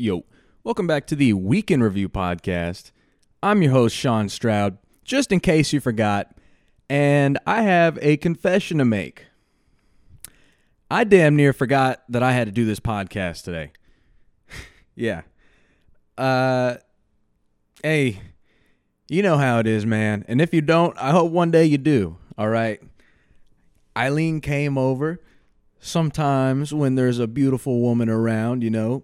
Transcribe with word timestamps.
Yo, 0.00 0.24
welcome 0.62 0.86
back 0.86 1.08
to 1.08 1.16
the 1.16 1.32
Weekend 1.32 1.82
Review 1.82 2.08
Podcast. 2.08 2.92
I'm 3.42 3.62
your 3.62 3.72
host, 3.72 3.96
Sean 3.96 4.28
Stroud, 4.28 4.78
just 5.02 5.32
in 5.32 5.40
case 5.40 5.72
you 5.72 5.80
forgot, 5.80 6.36
and 6.88 7.36
I 7.48 7.62
have 7.62 7.98
a 8.00 8.16
confession 8.16 8.78
to 8.78 8.84
make. 8.84 9.26
I 10.88 11.02
damn 11.02 11.34
near 11.34 11.52
forgot 11.52 12.04
that 12.10 12.22
I 12.22 12.30
had 12.30 12.46
to 12.46 12.52
do 12.52 12.64
this 12.64 12.78
podcast 12.78 13.42
today. 13.42 13.72
yeah. 14.94 15.22
Uh, 16.16 16.76
hey, 17.82 18.20
you 19.08 19.20
know 19.20 19.36
how 19.36 19.58
it 19.58 19.66
is, 19.66 19.84
man. 19.84 20.24
And 20.28 20.40
if 20.40 20.54
you 20.54 20.60
don't, 20.60 20.96
I 20.96 21.10
hope 21.10 21.32
one 21.32 21.50
day 21.50 21.64
you 21.64 21.76
do. 21.76 22.18
All 22.38 22.48
right. 22.48 22.80
Eileen 23.96 24.40
came 24.42 24.78
over. 24.78 25.20
Sometimes 25.80 26.72
when 26.72 26.94
there's 26.94 27.18
a 27.18 27.26
beautiful 27.26 27.80
woman 27.80 28.08
around, 28.08 28.62
you 28.62 28.70
know, 28.70 29.02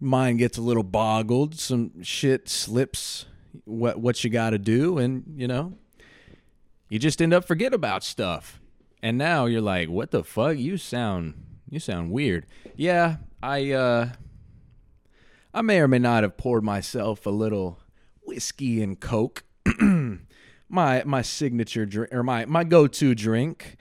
mind 0.00 0.38
gets 0.38 0.58
a 0.58 0.62
little 0.62 0.82
boggled. 0.82 1.58
Some 1.58 2.02
shit 2.02 2.48
slips 2.48 3.26
what 3.64 4.00
what 4.00 4.24
you 4.24 4.30
got 4.30 4.50
to 4.50 4.58
do, 4.58 4.98
and 4.98 5.24
you 5.36 5.46
know, 5.46 5.74
you 6.88 6.98
just 6.98 7.20
end 7.20 7.34
up 7.34 7.44
forget 7.44 7.74
about 7.74 8.02
stuff. 8.02 8.60
And 9.02 9.16
now 9.16 9.46
you're 9.46 9.62
like, 9.62 9.88
what 9.88 10.10
the 10.10 10.24
fuck? 10.24 10.56
You 10.56 10.76
sound 10.76 11.34
you 11.68 11.78
sound 11.78 12.10
weird. 12.10 12.46
Yeah, 12.76 13.16
I 13.42 13.72
uh, 13.72 14.08
I 15.54 15.62
may 15.62 15.80
or 15.80 15.88
may 15.88 15.98
not 15.98 16.22
have 16.22 16.36
poured 16.36 16.64
myself 16.64 17.26
a 17.26 17.30
little 17.30 17.78
whiskey 18.22 18.82
and 18.82 18.98
coke. 18.98 19.44
my 20.68 21.02
my 21.04 21.22
signature 21.22 21.86
drink 21.86 22.12
or 22.12 22.22
my 22.22 22.44
my 22.46 22.64
go 22.64 22.86
to 22.86 23.14
drink, 23.14 23.76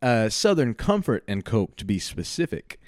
uh, 0.00 0.28
Southern 0.28 0.74
Comfort 0.74 1.24
and 1.28 1.44
Coke 1.44 1.76
to 1.76 1.84
be 1.84 1.98
specific. 1.98 2.80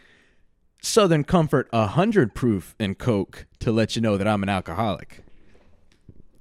Southern 0.84 1.24
Comfort 1.24 1.68
100 1.70 2.34
proof 2.34 2.74
and 2.78 2.98
Coke 2.98 3.46
to 3.60 3.72
let 3.72 3.96
you 3.96 4.02
know 4.02 4.16
that 4.16 4.28
I'm 4.28 4.42
an 4.42 4.48
alcoholic. 4.48 5.20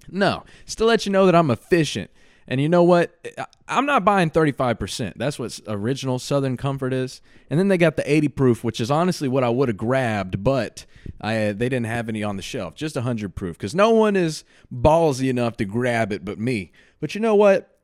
No, 0.10 0.44
it's 0.64 0.76
to 0.76 0.86
let 0.86 1.06
you 1.06 1.12
know 1.12 1.26
that 1.26 1.36
I'm 1.36 1.50
efficient. 1.50 2.12
And 2.46 2.60
you 2.60 2.68
know 2.68 2.84
what? 2.84 3.26
I'm 3.70 3.86
not 3.86 4.04
buying 4.04 4.30
35%. 4.30 5.14
That's 5.16 5.40
what 5.40 5.60
original 5.66 6.20
Southern 6.20 6.58
Comfort 6.58 6.92
is. 6.92 7.22
And 7.50 7.58
then 7.58 7.70
they 7.70 7.78
got 7.78 7.96
the 7.96 8.12
80 8.12 8.28
proof, 8.30 8.64
which 8.66 8.82
is 8.82 8.92
honestly 8.92 9.30
what 9.30 9.46
I 9.46 9.50
would 9.50 9.70
have 9.70 9.78
grabbed, 9.78 10.44
but 10.44 10.86
I 11.22 11.54
they 11.54 11.70
didn't 11.70 11.86
have 11.86 12.10
any 12.10 12.22
on 12.22 12.36
the 12.36 12.42
shelf. 12.42 12.76
Just 12.76 12.96
100 12.96 13.36
proof 13.36 13.58
because 13.58 13.74
no 13.74 13.92
one 13.92 14.18
is 14.18 14.44
ballsy 14.74 15.30
enough 15.30 15.56
to 15.58 15.66
grab 15.66 16.12
it 16.12 16.26
but 16.26 16.38
me. 16.38 16.74
But 17.00 17.16
you 17.16 17.22
know 17.22 17.36
what? 17.36 17.80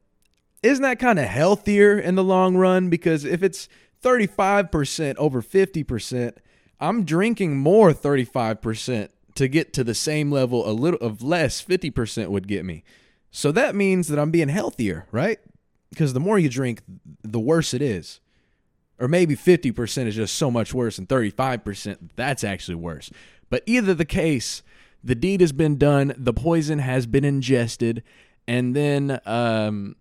Isn't 0.61 0.83
that 0.83 0.99
kind 0.99 1.19
of 1.19 1.25
healthier 1.25 1.97
in 1.97 2.15
the 2.15 2.23
long 2.23 2.57
run? 2.57 2.89
Because 2.89 3.23
if 3.23 3.41
it's 3.41 3.69
35% 4.03 5.15
over 5.17 5.41
50%, 5.41 6.33
I'm 6.79 7.03
drinking 7.03 7.57
more 7.57 7.93
35% 7.93 9.09
to 9.35 9.47
get 9.47 9.73
to 9.73 9.83
the 9.83 9.95
same 9.95 10.31
level 10.31 10.69
a 10.69 10.71
little 10.71 10.99
of 10.99 11.21
less 11.21 11.63
50% 11.63 12.27
would 12.29 12.47
get 12.47 12.65
me. 12.65 12.83
So 13.31 13.51
that 13.51 13.75
means 13.75 14.07
that 14.07 14.19
I'm 14.19 14.31
being 14.31 14.49
healthier, 14.49 15.07
right? 15.11 15.39
Because 15.89 16.13
the 16.13 16.19
more 16.19 16.39
you 16.39 16.49
drink, 16.49 16.81
the 17.23 17.39
worse 17.39 17.73
it 17.73 17.81
is. 17.81 18.19
Or 18.99 19.07
maybe 19.07 19.35
50% 19.35 20.07
is 20.07 20.15
just 20.15 20.35
so 20.35 20.51
much 20.51 20.73
worse 20.73 20.97
and 20.97 21.07
35% 21.07 22.09
that's 22.15 22.43
actually 22.43 22.75
worse. 22.75 23.11
But 23.49 23.63
either 23.65 23.93
the 23.93 24.05
case, 24.05 24.61
the 25.03 25.15
deed 25.15 25.41
has 25.41 25.51
been 25.51 25.77
done, 25.77 26.13
the 26.17 26.33
poison 26.33 26.79
has 26.79 27.07
been 27.07 27.23
ingested, 27.23 28.03
and 28.47 28.75
then 28.75 29.19
um 29.25 29.95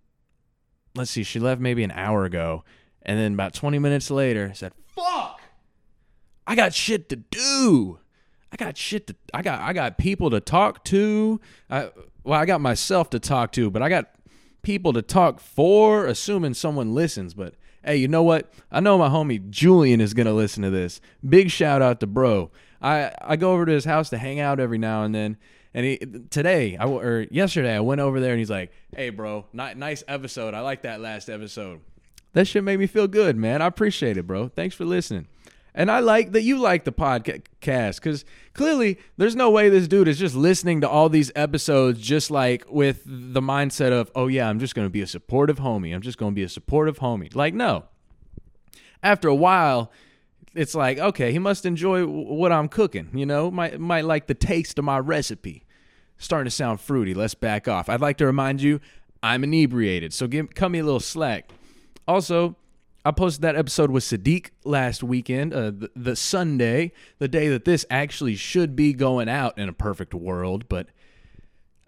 let's 0.97 1.11
see, 1.12 1.23
she 1.23 1.39
left 1.39 1.61
maybe 1.61 1.84
an 1.84 1.93
hour 1.93 2.25
ago, 2.25 2.65
and 3.03 3.19
then 3.19 3.34
about 3.34 3.55
20 3.55 3.79
minutes 3.79 4.11
later 4.11 4.53
said, 4.55 4.73
"Fuck. 4.75 4.88
I 6.49 6.55
got 6.55 6.73
shit 6.73 7.11
to 7.11 7.17
do. 7.17 7.99
I 8.51 8.57
got 8.57 8.79
shit 8.79 9.07
to 9.09 9.17
I 9.35 9.43
got 9.43 9.61
I 9.61 9.75
got 9.75 9.99
people 9.99 10.31
to 10.31 10.41
talk 10.41 10.83
to. 10.85 11.41
I, 11.69 11.91
well, 12.25 12.41
I 12.41 12.47
got 12.47 12.63
myself 12.63 13.11
to 13.11 13.21
talk 13.21 13.53
to, 13.53 13.71
but 13.71 13.83
I 13.83 13.91
got 13.91 14.15
people 14.63 14.95
to 14.95 15.03
talk 15.03 15.41
for, 15.41 16.07
assuming 16.07 16.55
someone 16.55 16.95
listens. 16.95 17.34
But 17.34 17.55
hey, 17.84 17.97
you 17.97 18.09
know 18.09 18.22
what? 18.22 18.50
I 18.72 18.81
know 18.81 18.97
my 18.97 19.11
homie 19.11 19.50
Julian 19.50 20.00
is 20.00 20.15
gonna 20.15 20.33
listen 20.33 20.62
to 20.62 20.71
this. 20.71 21.03
Big 21.28 21.50
shout 21.50 21.83
out 21.83 22.00
to 22.00 22.06
bro. 22.06 22.51
I 22.81 23.12
I 23.21 23.37
go 23.37 23.53
over 23.53 23.67
to 23.67 23.72
his 23.72 23.84
house 23.84 24.09
to 24.11 24.17
hang 24.17 24.41
out 24.41 24.59
every 24.59 24.78
now 24.78 25.03
and 25.05 25.15
then. 25.15 25.37
And 25.75 25.84
he 25.84 25.99
today 26.31 26.78
I 26.78 26.87
or 26.87 27.27
yesterday 27.31 27.77
I 27.77 27.81
went 27.81 28.01
over 28.01 28.21
there 28.21 28.33
and 28.33 28.39
he's 28.39 28.49
like, 28.49 28.72
"Hey, 28.97 29.11
bro, 29.11 29.45
nice 29.53 30.03
episode. 30.09 30.55
I 30.55 30.61
like 30.61 30.81
that 30.83 31.03
last 31.03 31.28
episode." 31.28 31.81
That 32.33 32.47
shit 32.47 32.65
made 32.65 32.78
me 32.78 32.87
feel 32.87 33.06
good, 33.06 33.37
man. 33.37 33.61
I 33.61 33.67
appreciate 33.67 34.17
it, 34.17 34.27
bro. 34.27 34.49
Thanks 34.49 34.75
for 34.75 34.87
listening. 34.87 35.27
And 35.75 35.91
I 35.91 36.01
like 36.01 36.33
that 36.33 36.43
you 36.43 36.59
like 36.59 36.84
the 36.84 36.93
podcast 36.93 37.97
because 37.97 38.25
clearly 38.53 38.99
there's 39.17 39.37
no 39.37 39.51
way 39.51 39.69
this 39.69 39.87
dude 39.87 40.09
is 40.09 40.19
just 40.19 40.34
listening 40.34 40.81
to 40.81 40.89
all 40.89 41.09
these 41.09 41.31
episodes 41.37 42.01
just 42.01 42.31
like 42.31 42.65
with 42.69 43.03
the 43.06 43.41
mindset 43.41 43.93
of, 43.93 44.11
oh, 44.15 44.27
yeah, 44.27 44.49
I'm 44.49 44.59
just 44.59 44.75
going 44.75 44.87
to 44.87 44.91
be 44.91 45.03
a 45.03 45.07
supportive 45.07 45.59
homie. 45.59 45.95
I'm 45.95 46.03
just 46.03 46.19
going 46.19 46.33
to 46.33 46.34
be 46.34 46.43
a 46.43 46.49
supportive 46.49 46.99
homie. 46.99 47.34
Like, 47.34 47.55
no. 47.55 47.84
After 49.03 49.28
a 49.28 49.34
while, 49.34 49.93
it's 50.55 50.75
like, 50.75 50.99
okay, 50.99 51.31
he 51.31 51.39
must 51.39 51.65
enjoy 51.65 52.05
what 52.07 52.51
I'm 52.51 52.69
cooking, 52.69 53.11
you 53.15 53.27
know, 53.27 53.51
might, 53.51 53.78
might 53.78 54.05
like 54.05 54.27
the 54.27 54.34
taste 54.34 54.78
of 54.78 54.84
my 54.84 54.99
recipe. 54.99 55.65
Starting 56.21 56.47
to 56.47 56.51
sound 56.51 56.81
fruity. 56.81 57.15
Let's 57.15 57.34
back 57.34 57.69
off. 57.69 57.89
I'd 57.89 58.01
like 58.01 58.17
to 58.17 58.27
remind 58.27 58.61
you, 58.61 58.81
I'm 59.23 59.45
inebriated, 59.45 60.12
so 60.12 60.27
give, 60.27 60.53
cut 60.55 60.71
me 60.71 60.81
a 60.81 60.84
little 60.84 60.99
slack. 60.99 61.51
Also, 62.09 62.57
I 63.04 63.12
posted 63.12 63.42
that 63.42 63.56
episode 63.56 63.91
with 63.91 64.04
Sadiq 64.04 64.50
last 64.64 65.03
weekend, 65.03 65.54
uh, 65.54 65.70
the, 65.70 65.91
the, 65.94 66.16
Sunday, 66.16 66.92
the 67.19 67.28
day 67.28 67.48
that 67.48 67.64
this 67.64 67.86
actually 67.91 68.34
should 68.34 68.75
be 68.75 68.92
going 68.92 69.28
out 69.28 69.56
in 69.56 69.69
a 69.69 69.72
perfect 69.72 70.14
world. 70.14 70.69
But 70.69 70.88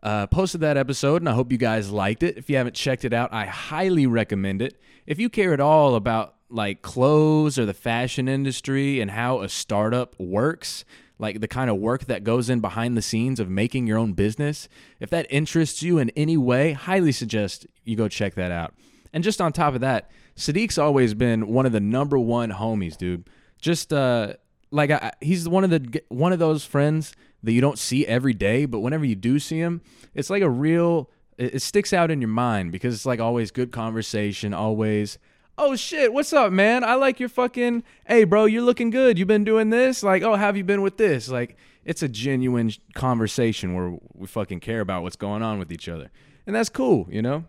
uh, 0.03 0.28
posted 0.28 0.60
that 0.62 0.76
episode, 0.76 1.21
and 1.21 1.28
I 1.28 1.32
hope 1.32 1.50
you 1.53 1.59
guys 1.59 1.91
liked 1.91 2.22
it. 2.22 2.38
If 2.38 2.48
you 2.48 2.56
haven't 2.56 2.75
checked 2.75 3.04
it 3.04 3.12
out, 3.12 3.32
I 3.32 3.47
highly 3.47 4.06
recommend 4.06 4.62
it. 4.62 4.81
If 5.06 5.19
you 5.19 5.28
care 5.28 5.53
at 5.53 5.60
all 5.60 5.94
about 5.94 6.37
like 6.48 6.82
clothes 6.82 7.59
or 7.59 7.66
the 7.66 7.75
fashion 7.75 8.28
industry 8.28 9.00
and 9.00 9.10
how 9.10 9.42
a 9.42 9.48
startup 9.48 10.19
works, 10.19 10.84
like 11.19 11.41
the 11.41 11.48
kind 11.48 11.69
of 11.71 11.77
work 11.77 12.06
that 12.06 12.25
goes 12.25 12.48
in 12.48 12.60
behind 12.60 12.97
the 12.97 13.03
scenes 13.03 13.41
of 13.41 13.50
making 13.50 13.87
your 13.87 13.98
own 13.98 14.15
business, 14.15 14.69
if 15.00 15.10
that 15.10 15.27
interests 15.28 15.82
you 15.82 15.98
in 15.98 16.10
any 16.10 16.37
way, 16.37 16.72
highly 16.72 17.12
suggest 17.12 17.66
you 17.84 17.97
go 17.97 18.09
check 18.09 18.34
that 18.34 18.50
out. 18.50 18.75
And 19.12 19.25
just 19.25 19.41
on 19.41 19.53
top 19.53 19.75
of 19.75 19.81
that, 19.81 20.10
Sadiq's 20.41 20.78
always 20.78 21.12
been 21.12 21.49
one 21.49 21.67
of 21.67 21.73
the 21.73 21.81
number 21.81 22.19
one 22.19 22.51
homies, 22.51 22.97
dude. 22.97 23.28
Just 23.61 23.93
uh, 23.93 24.33
like 24.71 24.91
I, 24.91 25.12
he's 25.21 25.47
one 25.47 25.65
of 25.65 25.71
the 25.71 26.03
one 26.09 26.33
of 26.33 26.39
those 26.39 26.65
friends 26.65 27.12
that 27.43 27.53
you 27.53 27.61
don't 27.61 27.78
see 27.78 28.06
every 28.06 28.33
day, 28.33 28.65
but 28.65 28.81
whenever 28.81 29.05
you 29.05 29.15
do 29.15 29.39
see 29.39 29.59
him, 29.59 29.83
it's 30.15 30.31
like 30.31 30.43
a 30.43 30.49
real. 30.49 31.11
It, 31.37 31.56
it 31.56 31.61
sticks 31.61 31.93
out 31.93 32.11
in 32.11 32.23
your 32.23 32.28
mind 32.28 32.73
because 32.73 32.95
it's 32.95 33.05
like 33.05 33.21
always 33.21 33.51
good 33.51 33.71
conversation, 33.71 34.55
always. 34.55 35.19
Oh 35.59 35.77
shit, 35.77 36.11
what's 36.11 36.33
up, 36.33 36.53
man? 36.53 36.84
I 36.84 36.95
like 36.95 37.21
your 37.21 37.28
fucking. 37.28 37.84
Hey, 38.07 38.25
bro, 38.25 38.47
you're 38.47 38.62
looking 38.62 38.89
good. 38.89 39.19
You've 39.19 39.28
been 39.28 39.45
doing 39.45 39.69
this? 39.69 40.03
Like, 40.03 40.22
oh, 40.22 40.37
have 40.37 40.57
you 40.57 40.65
been 40.65 40.81
with 40.81 40.97
this? 40.97 41.28
Like, 41.28 41.59
it's 41.84 42.03
a 42.03 42.09
genuine 42.09 42.72
conversation 42.95 43.75
where 43.75 43.99
we 44.15 44.27
fucking 44.27 44.61
care 44.61 44.81
about 44.81 45.03
what's 45.03 45.17
going 45.17 45.43
on 45.43 45.59
with 45.59 45.71
each 45.71 45.87
other, 45.87 46.11
and 46.47 46.57
that's 46.57 46.71
cool, 46.71 47.07
you 47.11 47.21
know 47.21 47.45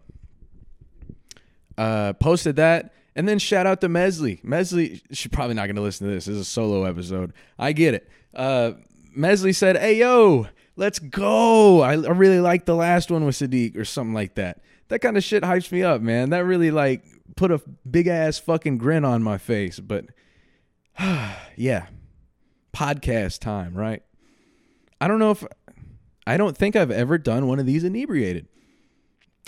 uh, 1.82 2.14
posted 2.14 2.58
that. 2.58 2.94
And 3.16 3.28
then 3.28 3.40
shout 3.40 3.66
out 3.66 3.82
to 3.82 3.90
Mesley. 3.90 4.40
Mesley, 4.44 5.02
she's 5.12 5.32
probably 5.32 5.56
not 5.56 5.66
going 5.66 5.76
to 5.76 5.82
listen 5.82 6.08
to 6.08 6.14
this. 6.14 6.26
This 6.26 6.36
is 6.36 6.42
a 6.42 6.46
solo 6.46 6.86
episode. 6.86 7.34
I 7.60 7.74
get 7.74 7.96
it. 7.96 8.10
Uh, 8.34 8.74
Mesley 9.14 9.52
said, 9.52 9.78
Hey, 9.78 9.98
yo, 9.98 10.48
let's 10.76 11.00
go. 11.00 11.82
I, 11.82 11.94
I 11.94 12.12
really 12.12 12.40
like 12.40 12.66
the 12.66 12.76
last 12.76 13.12
one 13.12 13.26
with 13.26 13.36
Sadiq 13.36 13.76
or 13.76 13.84
something 13.84 14.14
like 14.14 14.36
that. 14.36 14.62
That 14.90 15.00
kind 15.00 15.18
of 15.18 15.24
shit 15.24 15.44
hypes 15.44 15.72
me 15.72 15.84
up, 15.84 16.02
man. 16.02 16.30
That 16.30 16.46
really 16.46 16.72
like 16.72 17.04
put 17.36 17.52
a 17.52 17.62
big 17.90 18.08
ass 18.08 18.38
fucking 18.38 18.78
grin 18.78 19.04
on 19.04 19.24
my 19.24 19.38
face. 19.38 19.80
But 19.80 20.06
yeah, 21.56 21.88
podcast 22.74 23.40
time, 23.40 23.74
right? 23.74 24.04
I 25.02 25.08
don't 25.08 25.20
know 25.20 25.32
if 25.32 25.44
I 26.28 26.38
don't 26.38 26.56
think 26.56 26.76
I've 26.76 26.92
ever 26.92 27.18
done 27.18 27.48
one 27.48 27.60
of 27.60 27.66
these 27.66 27.84
inebriated 27.84 28.48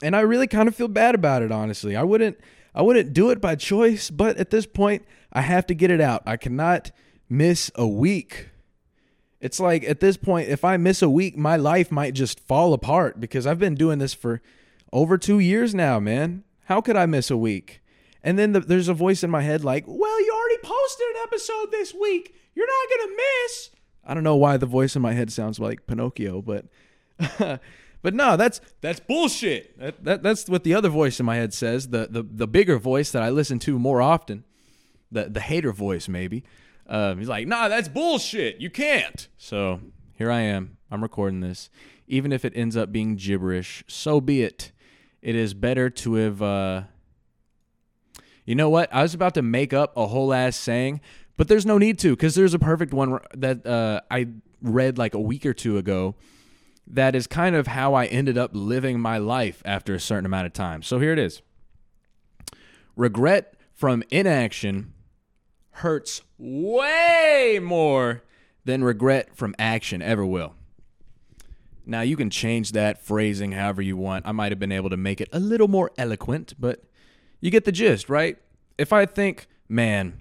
and 0.02 0.16
I 0.16 0.22
really 0.22 0.48
kind 0.48 0.68
of 0.68 0.76
feel 0.76 0.88
bad 0.88 1.16
about 1.16 1.42
it 1.42 1.52
honestly. 1.52 1.96
I 1.96 2.04
wouldn't 2.04 2.38
I 2.76 2.82
wouldn't 2.82 3.14
do 3.14 3.30
it 3.30 3.40
by 3.40 3.56
choice, 3.56 4.10
but 4.10 4.38
at 4.38 4.50
this 4.50 4.66
point 4.66 5.06
I 5.32 5.42
have 5.42 5.66
to 5.68 5.74
get 5.74 5.92
it 5.92 6.02
out. 6.02 6.24
I 6.26 6.38
cannot 6.38 6.92
miss 7.30 7.72
a 7.76 7.88
week. 7.88 8.50
It's 9.40 9.60
like 9.60 9.84
at 9.84 10.00
this 10.00 10.18
point 10.18 10.50
if 10.50 10.64
I 10.64 10.78
miss 10.78 11.02
a 11.02 11.10
week, 11.10 11.38
my 11.38 11.56
life 11.56 11.92
might 11.92 12.14
just 12.14 12.40
fall 12.40 12.74
apart 12.74 13.20
because 13.20 13.46
I've 13.46 13.60
been 13.60 13.76
doing 13.76 14.00
this 14.00 14.14
for 14.14 14.42
over 14.92 15.18
2 15.18 15.40
years 15.40 15.74
now, 15.74 16.00
man. 16.00 16.44
How 16.66 16.82
could 16.82 16.96
I 16.96 17.06
miss 17.06 17.30
a 17.30 17.38
week? 17.38 17.82
And 18.24 18.40
then 18.40 18.54
the, 18.54 18.62
there's 18.62 18.88
a 18.88 18.94
voice 18.94 19.22
in 19.24 19.30
my 19.30 19.42
head 19.42 19.66
like, 19.66 19.84
"Well, 19.86 20.26
you 20.26 20.32
already 20.34 20.62
posted 20.64 21.06
an 21.08 21.24
episode 21.24 21.72
this 21.72 21.94
week. 21.94 22.34
You're 22.56 22.68
not 22.68 22.98
going 22.98 23.10
to 23.10 23.16
miss." 23.18 23.70
I 24.06 24.14
don't 24.14 24.24
know 24.24 24.36
why 24.36 24.58
the 24.58 24.66
voice 24.66 24.96
in 24.96 25.02
my 25.02 25.14
head 25.14 25.32
sounds 25.32 25.60
like 25.60 25.88
Pinocchio, 25.88 26.42
but 26.42 26.66
But 28.04 28.14
no, 28.14 28.36
that's 28.38 28.62
that's 28.82 29.00
bullshit. 29.00 29.80
That, 29.80 30.04
that, 30.04 30.24
that's 30.24 30.48
what 30.48 30.66
the 30.66 30.76
other 30.76 30.90
voice 30.90 31.20
in 31.20 31.26
my 31.26 31.38
head 31.38 31.54
says. 31.54 31.88
The, 31.88 32.08
the 32.12 32.22
the 32.22 32.48
bigger 32.48 32.78
voice 32.78 33.12
that 33.12 33.24
I 33.24 33.30
listen 33.30 33.58
to 33.60 33.80
more 33.80 34.02
often, 34.02 34.44
the 35.12 35.30
the 35.30 35.40
hater 35.40 35.72
voice 35.72 36.08
maybe. 36.08 36.44
Um, 36.86 37.18
he's 37.18 37.30
like, 37.30 37.48
nah, 37.48 37.70
that's 37.70 37.88
bullshit. 37.88 38.60
You 38.60 38.70
can't. 38.70 39.28
So 39.38 39.80
here 40.18 40.30
I 40.30 40.42
am. 40.42 40.78
I'm 40.92 41.02
recording 41.02 41.40
this. 41.40 41.70
Even 42.06 42.34
if 42.34 42.44
it 42.44 42.52
ends 42.56 42.76
up 42.76 42.92
being 42.92 43.16
gibberish, 43.16 43.86
so 43.88 44.20
be 44.20 44.44
it. 44.44 44.74
It 45.22 45.36
is 45.36 45.54
better 45.54 45.90
to 45.90 46.16
have. 46.16 46.42
Uh, 46.42 46.84
you 48.44 48.56
know 48.56 48.70
what? 48.70 48.94
I 48.94 49.02
was 49.02 49.14
about 49.14 49.34
to 49.36 49.42
make 49.42 49.72
up 49.72 49.96
a 49.96 50.08
whole 50.08 50.34
ass 50.34 50.58
saying, 50.58 51.00
but 51.38 51.48
there's 51.48 51.66
no 51.66 51.78
need 51.78 52.00
to 52.00 52.10
because 52.10 52.36
there's 52.36 52.54
a 52.54 52.60
perfect 52.60 52.94
one 52.94 53.20
that 53.34 53.66
uh, 53.66 54.02
I 54.12 54.28
read 54.62 54.98
like 54.98 55.14
a 55.14 55.22
week 55.22 55.46
or 55.46 55.54
two 55.54 55.78
ago 55.78 56.16
that 56.88 57.16
is 57.16 57.28
kind 57.28 57.56
of 57.56 57.68
how 57.68 57.94
I 57.94 58.06
ended 58.06 58.38
up 58.38 58.52
living 58.54 59.00
my 59.00 59.18
life 59.18 59.62
after 59.66 59.94
a 59.94 60.00
certain 60.00 60.26
amount 60.26 60.48
of 60.48 60.54
time. 60.54 60.82
So 60.84 61.00
here 61.00 61.14
it 61.14 61.20
is 61.20 61.42
Regret 62.96 63.56
from 63.74 64.04
inaction 64.12 64.94
hurts 65.78 66.22
way 66.38 67.60
more 67.62 68.24
than 68.66 68.84
regret 68.84 69.36
from 69.36 69.56
action 69.58 70.02
ever 70.02 70.26
will. 70.26 70.56
Now, 71.86 72.02
you 72.02 72.16
can 72.16 72.30
change 72.30 72.72
that 72.72 73.02
phrasing 73.04 73.52
however 73.52 73.82
you 73.82 73.98
want. 73.98 74.26
I 74.26 74.32
might 74.32 74.52
have 74.52 74.60
been 74.60 74.72
able 74.72 74.90
to 74.90 74.98
make 74.98 75.20
it 75.20 75.28
a 75.34 75.40
little 75.40 75.68
more 75.68 75.92
eloquent, 75.98 76.54
but 76.58 76.84
you 77.42 77.52
get 77.52 77.66
the 77.66 77.74
gist, 77.74 78.08
right? 78.08 78.38
If 78.78 78.94
I 78.94 79.06
think, 79.06 79.48
man, 79.68 80.20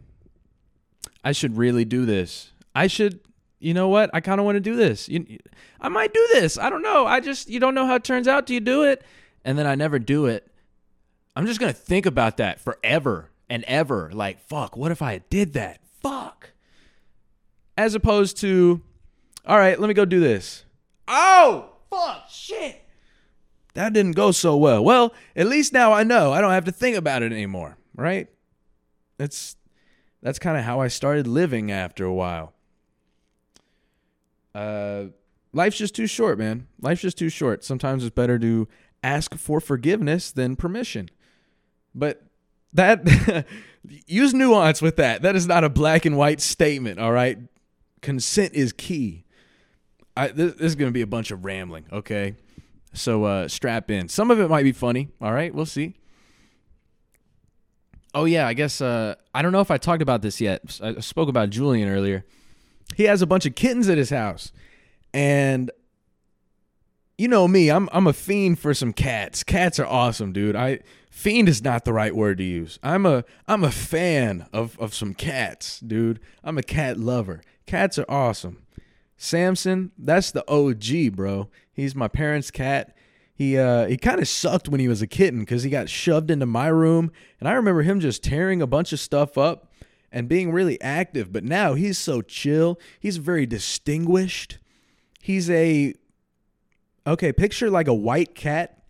I 1.22 1.30
should 1.32 1.56
really 1.56 1.84
do 1.84 2.04
this, 2.04 2.50
I 2.74 2.88
should, 2.88 3.20
you 3.62 3.74
know 3.74 3.88
what? 3.88 4.10
I 4.12 4.20
kind 4.20 4.40
of 4.40 4.44
want 4.44 4.56
to 4.56 4.60
do 4.60 4.76
this. 4.76 5.08
You, 5.08 5.38
I 5.80 5.88
might 5.88 6.12
do 6.12 6.28
this. 6.32 6.58
I 6.58 6.68
don't 6.70 6.82
know. 6.82 7.06
I 7.06 7.20
just, 7.20 7.48
you 7.48 7.60
don't 7.60 7.74
know 7.74 7.86
how 7.86 7.94
it 7.94 8.04
turns 8.04 8.28
out 8.28 8.46
Do 8.46 8.54
you 8.54 8.60
do 8.60 8.82
it. 8.82 9.02
And 9.44 9.58
then 9.58 9.66
I 9.66 9.74
never 9.74 9.98
do 9.98 10.26
it. 10.26 10.48
I'm 11.34 11.46
just 11.46 11.60
going 11.60 11.72
to 11.72 11.78
think 11.78 12.06
about 12.06 12.36
that 12.36 12.60
forever 12.60 13.30
and 13.48 13.64
ever. 13.64 14.10
Like, 14.12 14.40
fuck, 14.40 14.76
what 14.76 14.92
if 14.92 15.02
I 15.02 15.18
did 15.30 15.54
that? 15.54 15.80
Fuck. 16.02 16.50
As 17.76 17.94
opposed 17.94 18.36
to, 18.38 18.82
all 19.46 19.58
right, 19.58 19.78
let 19.78 19.88
me 19.88 19.94
go 19.94 20.04
do 20.04 20.20
this. 20.20 20.64
Oh, 21.08 21.70
fuck, 21.90 22.28
shit. 22.30 22.82
That 23.74 23.92
didn't 23.92 24.12
go 24.12 24.32
so 24.32 24.56
well. 24.56 24.84
Well, 24.84 25.14
at 25.34 25.46
least 25.46 25.72
now 25.72 25.92
I 25.92 26.02
know. 26.02 26.32
I 26.32 26.40
don't 26.40 26.50
have 26.52 26.66
to 26.66 26.72
think 26.72 26.96
about 26.96 27.22
it 27.22 27.32
anymore, 27.32 27.78
right? 27.96 28.28
That's 29.16 29.56
that's 30.22 30.38
kind 30.38 30.58
of 30.58 30.64
how 30.64 30.80
I 30.80 30.88
started 30.88 31.26
living 31.26 31.70
after 31.70 32.04
a 32.04 32.12
while. 32.12 32.52
Uh 34.54 35.04
life's 35.52 35.78
just 35.78 35.94
too 35.94 36.06
short, 36.06 36.38
man. 36.38 36.66
Life's 36.80 37.02
just 37.02 37.18
too 37.18 37.28
short. 37.28 37.64
Sometimes 37.64 38.04
it's 38.04 38.14
better 38.14 38.38
to 38.38 38.68
ask 39.02 39.34
for 39.34 39.60
forgiveness 39.60 40.32
than 40.32 40.56
permission. 40.56 41.10
But 41.94 42.22
that 42.72 43.46
use 44.06 44.34
nuance 44.34 44.80
with 44.80 44.96
that. 44.96 45.22
That 45.22 45.36
is 45.36 45.46
not 45.46 45.64
a 45.64 45.68
black 45.68 46.04
and 46.04 46.16
white 46.16 46.40
statement, 46.40 46.98
all 46.98 47.12
right? 47.12 47.38
Consent 48.00 48.54
is 48.54 48.72
key. 48.72 49.24
I, 50.16 50.28
this, 50.28 50.54
this 50.54 50.66
is 50.66 50.74
going 50.74 50.88
to 50.88 50.92
be 50.92 51.02
a 51.02 51.06
bunch 51.06 51.30
of 51.30 51.44
rambling, 51.44 51.86
okay? 51.92 52.36
So 52.92 53.24
uh, 53.24 53.48
strap 53.48 53.90
in. 53.90 54.08
Some 54.08 54.30
of 54.30 54.40
it 54.40 54.48
might 54.48 54.64
be 54.64 54.72
funny, 54.72 55.08
all 55.20 55.32
right? 55.32 55.54
We'll 55.54 55.66
see. 55.66 55.94
Oh 58.14 58.26
yeah, 58.26 58.46
I 58.46 58.52
guess 58.52 58.82
uh, 58.82 59.14
I 59.34 59.40
don't 59.40 59.52
know 59.52 59.60
if 59.60 59.70
I 59.70 59.78
talked 59.78 60.02
about 60.02 60.20
this 60.20 60.38
yet. 60.38 60.78
I 60.82 61.00
spoke 61.00 61.30
about 61.30 61.48
Julian 61.48 61.88
earlier. 61.88 62.26
He 62.96 63.04
has 63.04 63.22
a 63.22 63.26
bunch 63.26 63.46
of 63.46 63.54
kittens 63.54 63.88
at 63.88 63.98
his 63.98 64.10
house, 64.10 64.52
and 65.14 65.70
you 67.18 67.28
know 67.28 67.46
me, 67.46 67.70
I'm 67.70 67.88
I'm 67.92 68.06
a 68.06 68.12
fiend 68.12 68.58
for 68.58 68.74
some 68.74 68.92
cats. 68.92 69.42
Cats 69.44 69.78
are 69.78 69.86
awesome, 69.86 70.32
dude. 70.32 70.56
I 70.56 70.80
fiend 71.10 71.48
is 71.48 71.62
not 71.62 71.84
the 71.84 71.92
right 71.92 72.14
word 72.14 72.38
to 72.38 72.44
use. 72.44 72.78
I'm 72.82 73.06
a 73.06 73.24
I'm 73.46 73.64
a 73.64 73.70
fan 73.70 74.46
of 74.52 74.78
of 74.78 74.94
some 74.94 75.14
cats, 75.14 75.80
dude. 75.80 76.20
I'm 76.42 76.58
a 76.58 76.62
cat 76.62 76.98
lover. 76.98 77.42
Cats 77.66 77.98
are 77.98 78.10
awesome. 78.10 78.62
Samson, 79.16 79.92
that's 79.96 80.32
the 80.32 80.44
OG, 80.50 81.14
bro. 81.14 81.48
He's 81.72 81.94
my 81.94 82.08
parents' 82.08 82.50
cat. 82.50 82.96
He 83.34 83.56
uh 83.56 83.86
he 83.86 83.96
kind 83.96 84.20
of 84.20 84.28
sucked 84.28 84.68
when 84.68 84.80
he 84.80 84.88
was 84.88 85.02
a 85.02 85.06
kitten 85.06 85.40
because 85.40 85.62
he 85.62 85.70
got 85.70 85.88
shoved 85.88 86.30
into 86.30 86.46
my 86.46 86.66
room, 86.68 87.12
and 87.38 87.48
I 87.48 87.52
remember 87.52 87.82
him 87.82 88.00
just 88.00 88.24
tearing 88.24 88.60
a 88.60 88.66
bunch 88.66 88.92
of 88.92 89.00
stuff 89.00 89.38
up 89.38 89.71
and 90.12 90.28
being 90.28 90.52
really 90.52 90.80
active. 90.80 91.32
But 91.32 91.44
now 91.44 91.74
he's 91.74 91.98
so 91.98 92.22
chill. 92.22 92.78
He's 93.00 93.16
very 93.16 93.46
distinguished. 93.46 94.58
He's 95.20 95.50
a 95.50 95.94
okay. 97.06 97.32
Picture 97.32 97.70
like 97.70 97.88
a 97.88 97.94
white 97.94 98.34
cat 98.34 98.84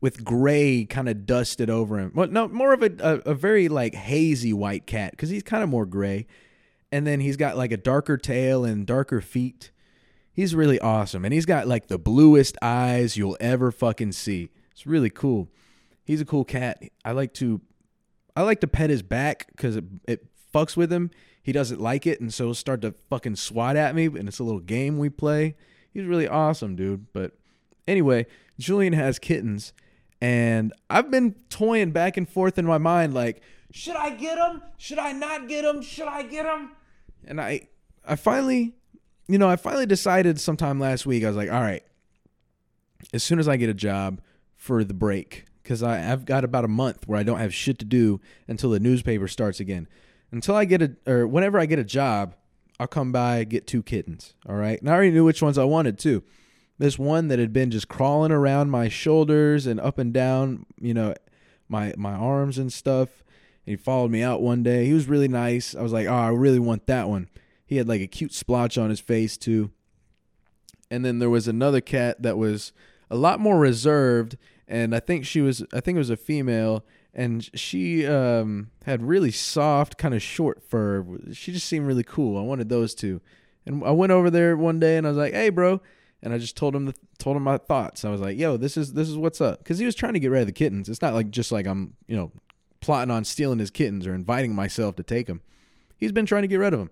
with 0.00 0.24
gray 0.24 0.84
kind 0.84 1.08
of 1.08 1.26
dusted 1.26 1.70
over 1.70 1.98
him. 1.98 2.12
Well, 2.14 2.28
no, 2.28 2.48
more 2.48 2.72
of 2.72 2.82
a 2.82 2.90
a, 2.98 3.30
a 3.30 3.34
very 3.34 3.68
like 3.68 3.94
hazy 3.94 4.52
white 4.52 4.86
cat 4.86 5.12
because 5.12 5.30
he's 5.30 5.42
kind 5.42 5.62
of 5.62 5.68
more 5.68 5.86
gray 5.86 6.26
and 6.90 7.06
then 7.06 7.20
he's 7.20 7.36
got 7.36 7.56
like 7.56 7.72
a 7.72 7.76
darker 7.76 8.16
tail 8.16 8.64
and 8.64 8.86
darker 8.86 9.20
feet. 9.20 9.70
He's 10.32 10.54
really 10.54 10.78
awesome. 10.80 11.24
And 11.24 11.34
he's 11.34 11.46
got 11.46 11.66
like 11.66 11.88
the 11.88 11.98
bluest 11.98 12.56
eyes 12.62 13.16
you'll 13.16 13.36
ever 13.40 13.70
fucking 13.70 14.12
see. 14.12 14.50
It's 14.72 14.86
really 14.86 15.10
cool. 15.10 15.48
He's 16.04 16.20
a 16.20 16.24
cool 16.24 16.44
cat. 16.44 16.82
I 17.04 17.12
like 17.12 17.34
to 17.34 17.60
I 18.36 18.42
like 18.42 18.60
to 18.60 18.68
pet 18.68 18.90
his 18.90 19.02
back 19.02 19.48
cuz 19.56 19.76
it, 19.76 19.84
it 20.06 20.26
fucks 20.52 20.76
with 20.76 20.92
him. 20.92 21.10
He 21.42 21.52
doesn't 21.52 21.80
like 21.80 22.06
it 22.06 22.20
and 22.20 22.32
so 22.32 22.46
he'll 22.46 22.54
start 22.54 22.82
to 22.82 22.94
fucking 23.08 23.36
swat 23.36 23.76
at 23.76 23.94
me 23.94 24.06
and 24.06 24.28
it's 24.28 24.38
a 24.38 24.44
little 24.44 24.60
game 24.60 24.98
we 24.98 25.08
play. 25.08 25.56
He's 25.92 26.04
really 26.04 26.28
awesome, 26.28 26.76
dude. 26.76 27.06
But 27.12 27.32
anyway, 27.86 28.26
Julian 28.58 28.92
has 28.92 29.18
kittens 29.18 29.72
and 30.20 30.72
I've 30.90 31.10
been 31.10 31.36
toying 31.48 31.92
back 31.92 32.16
and 32.16 32.28
forth 32.28 32.58
in 32.58 32.66
my 32.66 32.78
mind 32.78 33.14
like 33.14 33.42
should 33.70 33.96
I 33.96 34.10
get 34.10 34.36
them? 34.36 34.62
Should 34.78 34.98
I 34.98 35.12
not 35.12 35.46
get 35.46 35.62
them? 35.62 35.82
Should 35.82 36.08
I 36.08 36.22
get 36.22 36.44
them? 36.44 36.72
And 37.26 37.40
I 37.40 37.68
I 38.06 38.16
finally, 38.16 38.74
you 39.26 39.38
know, 39.38 39.48
I 39.48 39.56
finally 39.56 39.86
decided 39.86 40.40
sometime 40.40 40.80
last 40.80 41.04
week. 41.04 41.24
I 41.24 41.28
was 41.28 41.36
like, 41.36 41.50
all 41.50 41.60
right, 41.60 41.82
as 43.12 43.22
soon 43.22 43.38
as 43.38 43.48
I 43.48 43.56
get 43.56 43.68
a 43.68 43.74
job 43.74 44.20
for 44.56 44.84
the 44.84 44.94
break, 44.94 45.44
because 45.62 45.82
I've 45.82 46.24
got 46.24 46.44
about 46.44 46.64
a 46.64 46.68
month 46.68 47.06
where 47.06 47.18
I 47.18 47.22
don't 47.22 47.38
have 47.38 47.54
shit 47.54 47.78
to 47.80 47.84
do 47.84 48.20
until 48.46 48.70
the 48.70 48.80
newspaper 48.80 49.28
starts 49.28 49.60
again. 49.60 49.86
Until 50.30 50.54
I 50.54 50.64
get 50.64 50.82
a, 50.82 50.96
or 51.06 51.26
whenever 51.26 51.58
I 51.58 51.66
get 51.66 51.78
a 51.78 51.84
job, 51.84 52.34
I'll 52.78 52.86
come 52.86 53.12
by 53.12 53.44
get 53.44 53.66
two 53.66 53.82
kittens. 53.82 54.34
All 54.48 54.56
right, 54.56 54.80
and 54.80 54.90
I 54.90 54.94
already 54.94 55.10
knew 55.10 55.24
which 55.24 55.42
ones 55.42 55.58
I 55.58 55.64
wanted 55.64 55.98
too. 55.98 56.22
This 56.78 56.98
one 56.98 57.28
that 57.28 57.38
had 57.38 57.52
been 57.52 57.70
just 57.70 57.88
crawling 57.88 58.30
around 58.30 58.70
my 58.70 58.88
shoulders 58.88 59.66
and 59.66 59.80
up 59.80 59.98
and 59.98 60.12
down, 60.12 60.66
you 60.80 60.94
know, 60.94 61.14
my 61.68 61.94
my 61.96 62.12
arms 62.12 62.58
and 62.58 62.72
stuff 62.72 63.24
he 63.68 63.76
followed 63.76 64.10
me 64.10 64.22
out 64.22 64.40
one 64.40 64.62
day. 64.62 64.86
He 64.86 64.94
was 64.94 65.08
really 65.08 65.28
nice. 65.28 65.74
I 65.74 65.82
was 65.82 65.92
like, 65.92 66.06
oh, 66.06 66.14
I 66.14 66.28
really 66.28 66.58
want 66.58 66.86
that 66.86 67.06
one. 67.06 67.28
He 67.66 67.76
had 67.76 67.86
like 67.86 68.00
a 68.00 68.06
cute 68.06 68.32
splotch 68.32 68.78
on 68.78 68.88
his 68.88 68.98
face 68.98 69.36
too. 69.36 69.70
And 70.90 71.04
then 71.04 71.18
there 71.18 71.28
was 71.28 71.46
another 71.46 71.82
cat 71.82 72.22
that 72.22 72.38
was 72.38 72.72
a 73.10 73.16
lot 73.16 73.40
more 73.40 73.58
reserved, 73.58 74.38
and 74.66 74.94
I 74.94 75.00
think 75.00 75.26
she 75.26 75.42
was 75.42 75.62
I 75.74 75.80
think 75.80 75.96
it 75.96 75.98
was 75.98 76.08
a 76.08 76.16
female, 76.16 76.82
and 77.18 77.50
she 77.52 78.06
um, 78.06 78.70
had 78.84 79.02
really 79.02 79.32
soft, 79.32 79.98
kind 79.98 80.14
of 80.14 80.22
short 80.22 80.62
fur. 80.62 81.04
She 81.32 81.50
just 81.50 81.66
seemed 81.66 81.84
really 81.84 82.04
cool. 82.04 82.38
I 82.38 82.42
wanted 82.42 82.68
those 82.68 82.94
two. 82.94 83.20
And 83.66 83.82
I 83.82 83.90
went 83.90 84.12
over 84.12 84.30
there 84.30 84.56
one 84.56 84.78
day 84.78 84.96
and 84.96 85.04
I 85.04 85.10
was 85.10 85.18
like, 85.18 85.34
"Hey, 85.34 85.48
bro," 85.48 85.80
and 86.22 86.32
I 86.32 86.38
just 86.38 86.56
told 86.56 86.76
him 86.76 86.86
the, 86.86 86.94
told 87.18 87.36
him 87.36 87.42
my 87.42 87.58
thoughts. 87.58 88.04
I 88.04 88.10
was 88.10 88.20
like, 88.20 88.38
"Yo, 88.38 88.56
this 88.56 88.76
is 88.76 88.92
this 88.92 89.08
is 89.08 89.16
what's 89.16 89.40
up," 89.40 89.58
because 89.58 89.80
he 89.80 89.84
was 89.84 89.96
trying 89.96 90.12
to 90.12 90.20
get 90.20 90.30
rid 90.30 90.42
of 90.42 90.46
the 90.46 90.52
kittens. 90.52 90.88
It's 90.88 91.02
not 91.02 91.12
like 91.12 91.30
just 91.30 91.50
like 91.50 91.66
I'm 91.66 91.94
you 92.06 92.14
know 92.14 92.30
plotting 92.80 93.10
on 93.10 93.24
stealing 93.24 93.58
his 93.58 93.72
kittens 93.72 94.06
or 94.06 94.14
inviting 94.14 94.54
myself 94.54 94.94
to 94.94 95.02
take 95.02 95.26
them. 95.26 95.42
He's 95.96 96.12
been 96.12 96.24
trying 96.24 96.42
to 96.42 96.48
get 96.48 96.60
rid 96.60 96.72
of 96.72 96.78
them. 96.78 96.90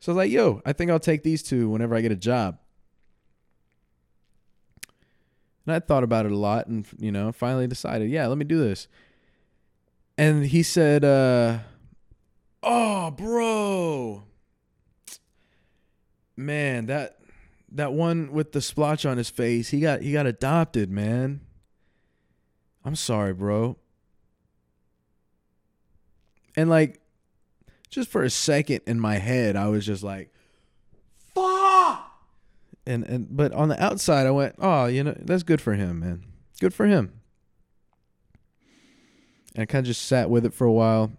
So 0.00 0.10
I 0.10 0.14
was 0.14 0.16
like, 0.16 0.32
yo, 0.32 0.62
I 0.64 0.72
think 0.72 0.90
I'll 0.90 0.98
take 0.98 1.22
these 1.22 1.42
two 1.42 1.68
whenever 1.68 1.94
I 1.94 2.00
get 2.00 2.12
a 2.12 2.16
job. 2.16 2.56
And 5.66 5.74
I 5.74 5.80
thought 5.80 6.02
about 6.02 6.24
it 6.24 6.32
a 6.32 6.36
lot 6.38 6.66
and, 6.66 6.86
you 6.98 7.12
know, 7.12 7.30
finally 7.32 7.66
decided, 7.66 8.10
yeah, 8.10 8.26
let 8.26 8.38
me 8.38 8.46
do 8.46 8.58
this. 8.58 8.88
And 10.18 10.44
he 10.46 10.62
said, 10.62 11.04
uh, 11.04 11.58
oh, 12.62 13.10
bro. 13.10 14.24
Man, 16.36 16.86
that 16.86 17.18
that 17.72 17.92
one 17.92 18.32
with 18.32 18.52
the 18.52 18.60
splotch 18.60 19.06
on 19.06 19.16
his 19.16 19.30
face, 19.30 19.68
he 19.68 19.80
got 19.80 20.02
he 20.02 20.12
got 20.12 20.26
adopted, 20.26 20.90
man. 20.90 21.40
I'm 22.84 22.96
sorry, 22.96 23.34
bro. 23.34 23.76
And 26.56 26.68
like, 26.68 27.00
just 27.90 28.08
for 28.08 28.22
a 28.22 28.30
second 28.30 28.80
in 28.86 28.98
my 28.98 29.16
head, 29.16 29.56
I 29.56 29.68
was 29.68 29.84
just 29.84 30.02
like, 30.02 30.32
fuck. 31.34 32.10
And 32.86 33.04
and 33.04 33.28
but 33.30 33.52
on 33.52 33.68
the 33.68 33.82
outside, 33.82 34.26
I 34.26 34.30
went, 34.30 34.56
oh, 34.58 34.86
you 34.86 35.04
know, 35.04 35.14
that's 35.20 35.42
good 35.42 35.60
for 35.60 35.74
him, 35.74 36.00
man. 36.00 36.24
Good 36.60 36.74
for 36.74 36.86
him. 36.86 37.19
And 39.54 39.62
I 39.62 39.66
kind 39.66 39.84
of 39.84 39.88
just 39.88 40.06
sat 40.06 40.30
with 40.30 40.44
it 40.44 40.54
for 40.54 40.66
a 40.66 40.72
while. 40.72 41.12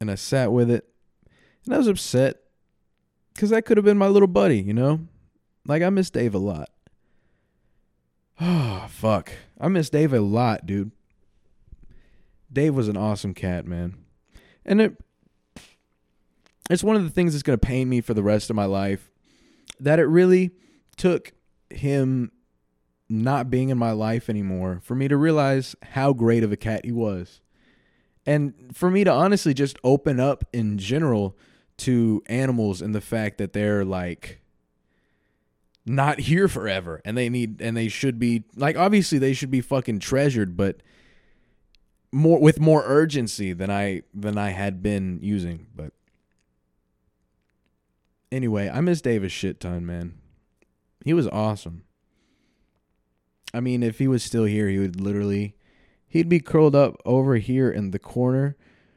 And 0.00 0.10
I 0.10 0.14
sat 0.14 0.52
with 0.52 0.70
it. 0.70 0.88
And 1.64 1.74
I 1.74 1.78
was 1.78 1.88
upset 1.88 2.36
because 3.32 3.50
that 3.50 3.64
could 3.64 3.76
have 3.76 3.84
been 3.84 3.98
my 3.98 4.08
little 4.08 4.28
buddy, 4.28 4.60
you 4.60 4.74
know? 4.74 5.00
Like, 5.66 5.82
I 5.82 5.90
miss 5.90 6.10
Dave 6.10 6.34
a 6.34 6.38
lot. 6.38 6.70
Oh, 8.40 8.86
fuck. 8.90 9.32
I 9.60 9.68
miss 9.68 9.90
Dave 9.90 10.12
a 10.12 10.20
lot, 10.20 10.66
dude. 10.66 10.92
Dave 12.52 12.74
was 12.74 12.88
an 12.88 12.96
awesome 12.96 13.34
cat, 13.34 13.66
man. 13.66 13.96
And 14.64 14.80
it 14.80 14.96
it's 16.68 16.82
one 16.82 16.96
of 16.96 17.04
the 17.04 17.10
things 17.10 17.32
that's 17.32 17.42
going 17.42 17.58
to 17.58 17.66
pain 17.66 17.88
me 17.88 18.00
for 18.00 18.14
the 18.14 18.22
rest 18.22 18.50
of 18.50 18.56
my 18.56 18.64
life 18.64 19.10
that 19.78 19.98
it 19.98 20.04
really 20.04 20.50
took 20.96 21.32
him 21.70 22.32
not 23.08 23.50
being 23.50 23.68
in 23.68 23.78
my 23.78 23.92
life 23.92 24.28
anymore 24.28 24.80
for 24.82 24.94
me 24.94 25.08
to 25.08 25.16
realize 25.16 25.76
how 25.82 26.12
great 26.12 26.42
of 26.42 26.52
a 26.52 26.56
cat 26.56 26.84
he 26.84 26.92
was. 26.92 27.40
And 28.24 28.72
for 28.72 28.90
me 28.90 29.04
to 29.04 29.12
honestly 29.12 29.54
just 29.54 29.78
open 29.84 30.18
up 30.18 30.44
in 30.52 30.78
general 30.78 31.36
to 31.78 32.22
animals 32.26 32.82
and 32.82 32.94
the 32.94 33.00
fact 33.00 33.38
that 33.38 33.52
they're 33.52 33.84
like 33.84 34.40
not 35.84 36.18
here 36.18 36.48
forever 36.48 37.00
and 37.04 37.16
they 37.16 37.28
need 37.28 37.60
and 37.60 37.76
they 37.76 37.86
should 37.86 38.18
be 38.18 38.42
like 38.56 38.76
obviously 38.76 39.18
they 39.18 39.32
should 39.32 39.52
be 39.52 39.60
fucking 39.60 40.00
treasured 40.00 40.56
but 40.56 40.82
more 42.10 42.40
with 42.40 42.58
more 42.58 42.82
urgency 42.84 43.52
than 43.52 43.70
I 43.70 44.02
than 44.12 44.36
I 44.36 44.50
had 44.50 44.82
been 44.82 45.20
using 45.22 45.68
but 45.76 45.92
anyway 48.32 48.68
I 48.68 48.80
miss 48.80 49.00
Davis 49.00 49.30
shit 49.30 49.60
ton 49.60 49.86
man 49.86 50.14
he 51.04 51.12
was 51.12 51.28
awesome 51.28 51.84
I 53.56 53.60
mean 53.60 53.82
if 53.82 53.98
he 53.98 54.08
was 54.08 54.22
still 54.22 54.44
here 54.44 54.68
he 54.68 54.78
would 54.78 55.00
literally 55.00 55.56
he'd 56.08 56.28
be 56.28 56.40
curled 56.40 56.74
up 56.74 57.00
over 57.04 57.36
here 57.36 57.70
in 57.70 57.90
the 57.90 57.98
corner 57.98 58.56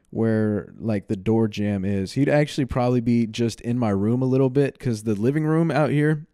where 0.09 0.73
like 0.77 1.07
the 1.07 1.15
door 1.15 1.47
jamb 1.47 1.85
is 1.85 2.13
he'd 2.13 2.29
actually 2.29 2.65
probably 2.65 3.01
be 3.01 3.27
just 3.27 3.61
in 3.61 3.77
my 3.77 3.89
room 3.89 4.21
a 4.21 4.25
little 4.25 4.49
bit 4.49 4.73
because 4.73 5.03
the 5.03 5.15
living 5.15 5.45
room 5.45 5.71
out 5.71 5.89
here 5.89 6.27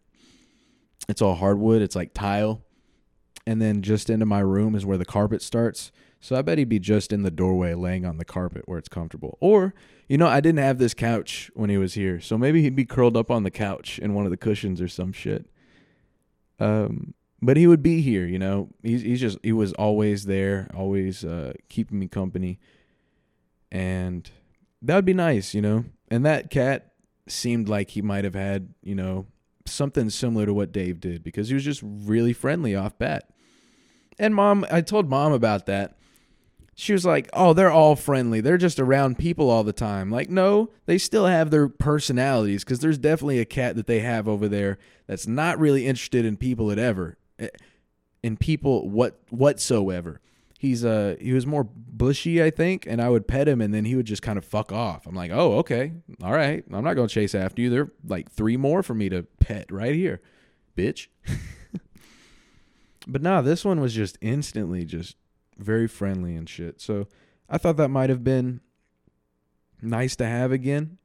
it's 1.08 1.22
all 1.22 1.34
hardwood. 1.34 1.82
It's 1.82 1.96
like 1.96 2.14
tile. 2.14 2.62
And 3.46 3.62
then 3.62 3.82
just 3.82 4.10
into 4.10 4.26
my 4.26 4.40
room 4.40 4.74
is 4.74 4.84
where 4.84 4.98
the 4.98 5.04
carpet 5.04 5.40
starts. 5.40 5.92
So 6.20 6.34
I 6.34 6.42
bet 6.42 6.58
he'd 6.58 6.68
be 6.68 6.80
just 6.80 7.12
in 7.12 7.22
the 7.22 7.30
doorway 7.30 7.74
laying 7.74 8.04
on 8.04 8.18
the 8.18 8.24
carpet 8.24 8.62
where 8.66 8.78
it's 8.78 8.88
comfortable. 8.88 9.38
Or, 9.40 9.72
you 10.08 10.18
know, 10.18 10.26
I 10.26 10.40
didn't 10.40 10.58
have 10.58 10.78
this 10.78 10.94
couch 10.94 11.50
when 11.54 11.70
he 11.70 11.78
was 11.78 11.94
here. 11.94 12.20
So 12.20 12.36
maybe 12.36 12.62
he'd 12.62 12.74
be 12.74 12.84
curled 12.84 13.16
up 13.16 13.30
on 13.30 13.44
the 13.44 13.50
couch 13.50 14.00
in 14.00 14.14
one 14.14 14.24
of 14.24 14.32
the 14.32 14.36
cushions 14.36 14.80
or 14.80 14.88
some 14.88 15.12
shit. 15.12 15.46
Um, 16.58 17.14
but 17.42 17.56
he 17.56 17.66
would 17.66 17.82
be 17.82 18.00
here, 18.00 18.26
you 18.26 18.38
know. 18.38 18.68
He's 18.82 19.02
he's 19.02 19.20
just 19.20 19.38
he 19.42 19.52
was 19.52 19.72
always 19.74 20.24
there, 20.24 20.70
always 20.74 21.24
uh, 21.24 21.52
keeping 21.68 21.98
me 21.98 22.08
company. 22.08 22.58
And 23.70 24.30
that 24.82 24.94
would 24.94 25.04
be 25.04 25.14
nice, 25.14 25.54
you 25.54 25.60
know. 25.60 25.84
And 26.08 26.24
that 26.24 26.50
cat 26.50 26.92
seemed 27.28 27.68
like 27.68 27.90
he 27.90 28.02
might 28.02 28.24
have 28.24 28.34
had, 28.34 28.72
you 28.82 28.94
know, 28.94 29.26
something 29.66 30.10
similar 30.10 30.46
to 30.46 30.54
what 30.54 30.72
Dave 30.72 31.00
did 31.00 31.22
because 31.22 31.48
he 31.48 31.54
was 31.54 31.64
just 31.64 31.82
really 31.84 32.32
friendly 32.32 32.74
off 32.74 32.98
bat. 32.98 33.28
And 34.18 34.34
mom, 34.34 34.64
I 34.70 34.80
told 34.80 35.10
mom 35.10 35.32
about 35.32 35.66
that. 35.66 35.98
She 36.78 36.92
was 36.92 37.06
like, 37.06 37.28
"Oh, 37.32 37.54
they're 37.54 37.70
all 37.70 37.96
friendly. 37.96 38.40
They're 38.40 38.58
just 38.58 38.78
around 38.78 39.18
people 39.18 39.48
all 39.48 39.64
the 39.64 39.72
time." 39.72 40.10
Like, 40.10 40.28
no, 40.28 40.70
they 40.84 40.98
still 40.98 41.26
have 41.26 41.50
their 41.50 41.68
personalities 41.68 42.64
because 42.64 42.80
there's 42.80 42.98
definitely 42.98 43.40
a 43.40 43.46
cat 43.46 43.76
that 43.76 43.86
they 43.86 44.00
have 44.00 44.28
over 44.28 44.46
there 44.46 44.78
that's 45.06 45.26
not 45.26 45.58
really 45.58 45.86
interested 45.86 46.26
in 46.26 46.36
people 46.36 46.70
at 46.70 46.78
ever, 46.78 47.16
in 48.22 48.36
people 48.36 48.88
what 48.88 49.20
whatsoever. 49.30 50.20
He's 50.58 50.84
uh 50.84 51.16
he 51.20 51.32
was 51.32 51.46
more 51.46 51.64
bushy 51.64 52.42
i 52.42 52.50
think 52.50 52.86
and 52.86 53.00
i 53.00 53.08
would 53.08 53.28
pet 53.28 53.46
him 53.46 53.60
and 53.60 53.72
then 53.72 53.84
he 53.84 53.94
would 53.94 54.06
just 54.06 54.22
kind 54.22 54.38
of 54.38 54.44
fuck 54.44 54.72
off. 54.72 55.06
I'm 55.06 55.14
like 55.14 55.30
oh 55.30 55.58
okay. 55.58 55.92
All 56.22 56.32
right. 56.32 56.64
I'm 56.72 56.84
not 56.84 56.94
gonna 56.94 57.08
chase 57.08 57.34
after 57.34 57.60
you. 57.62 57.70
There 57.70 57.82
are 57.82 57.92
like 58.06 58.30
three 58.30 58.56
more 58.56 58.82
for 58.82 58.94
me 58.94 59.08
to 59.10 59.24
pet 59.40 59.70
right 59.70 59.94
here 59.94 60.20
bitch. 60.76 61.08
But 63.06 63.22
nah 63.22 63.40
this 63.40 63.64
one 63.64 63.80
was 63.80 63.94
just 63.94 64.18
instantly 64.20 64.84
just 64.84 65.16
very 65.58 65.86
friendly 65.86 66.34
and 66.34 66.48
shit. 66.48 66.80
So 66.80 67.06
i 67.48 67.56
thought 67.56 67.76
that 67.76 67.88
might 67.88 68.10
have 68.10 68.24
been 68.24 68.60
nice 69.80 70.16
to 70.16 70.26
have 70.26 70.50
again. 70.50 70.98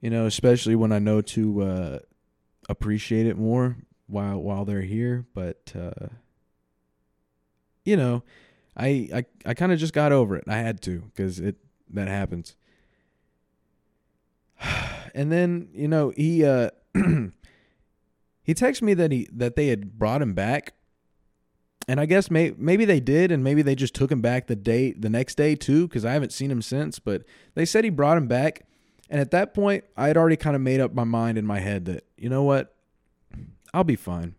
You 0.00 0.08
know 0.08 0.24
especially 0.24 0.74
when 0.76 0.92
i 0.92 0.98
know 0.98 1.20
to 1.20 1.62
uh 1.62 1.98
appreciate 2.70 3.26
it 3.26 3.36
more 3.36 3.76
while 4.06 4.38
while 4.38 4.64
they're 4.64 4.82
here 4.82 5.26
but 5.34 5.72
uh 5.76 6.08
you 7.84 7.96
know, 7.96 8.22
I 8.76 9.08
I, 9.12 9.24
I 9.46 9.54
kind 9.54 9.72
of 9.72 9.78
just 9.78 9.92
got 9.92 10.12
over 10.12 10.36
it. 10.36 10.44
I 10.46 10.58
had 10.58 10.80
to 10.82 11.00
because 11.00 11.40
it 11.40 11.56
that 11.90 12.08
happens. 12.08 12.56
And 15.12 15.32
then 15.32 15.70
you 15.72 15.88
know 15.88 16.12
he 16.16 16.44
uh 16.44 16.70
he 16.94 18.54
texted 18.54 18.82
me 18.82 18.94
that 18.94 19.10
he 19.10 19.28
that 19.32 19.56
they 19.56 19.66
had 19.66 19.98
brought 19.98 20.22
him 20.22 20.34
back, 20.34 20.74
and 21.88 21.98
I 21.98 22.06
guess 22.06 22.30
may, 22.30 22.54
maybe 22.56 22.84
they 22.84 23.00
did, 23.00 23.32
and 23.32 23.42
maybe 23.42 23.62
they 23.62 23.74
just 23.74 23.92
took 23.92 24.12
him 24.12 24.20
back 24.20 24.46
the 24.46 24.54
day 24.54 24.92
the 24.92 25.10
next 25.10 25.34
day 25.34 25.56
too 25.56 25.88
because 25.88 26.04
I 26.04 26.12
haven't 26.12 26.32
seen 26.32 26.48
him 26.48 26.62
since. 26.62 27.00
But 27.00 27.24
they 27.56 27.64
said 27.64 27.82
he 27.82 27.90
brought 27.90 28.18
him 28.18 28.28
back, 28.28 28.68
and 29.10 29.20
at 29.20 29.32
that 29.32 29.52
point 29.52 29.84
I 29.96 30.06
had 30.06 30.16
already 30.16 30.36
kind 30.36 30.56
of 30.56 30.62
made 30.62 30.80
up 30.80 30.94
my 30.94 31.04
mind 31.04 31.36
in 31.36 31.46
my 31.46 31.58
head 31.58 31.84
that 31.86 32.04
you 32.16 32.28
know 32.28 32.42
what, 32.42 32.74
I'll 33.74 33.84
be 33.84 33.96
fine. 33.96 34.36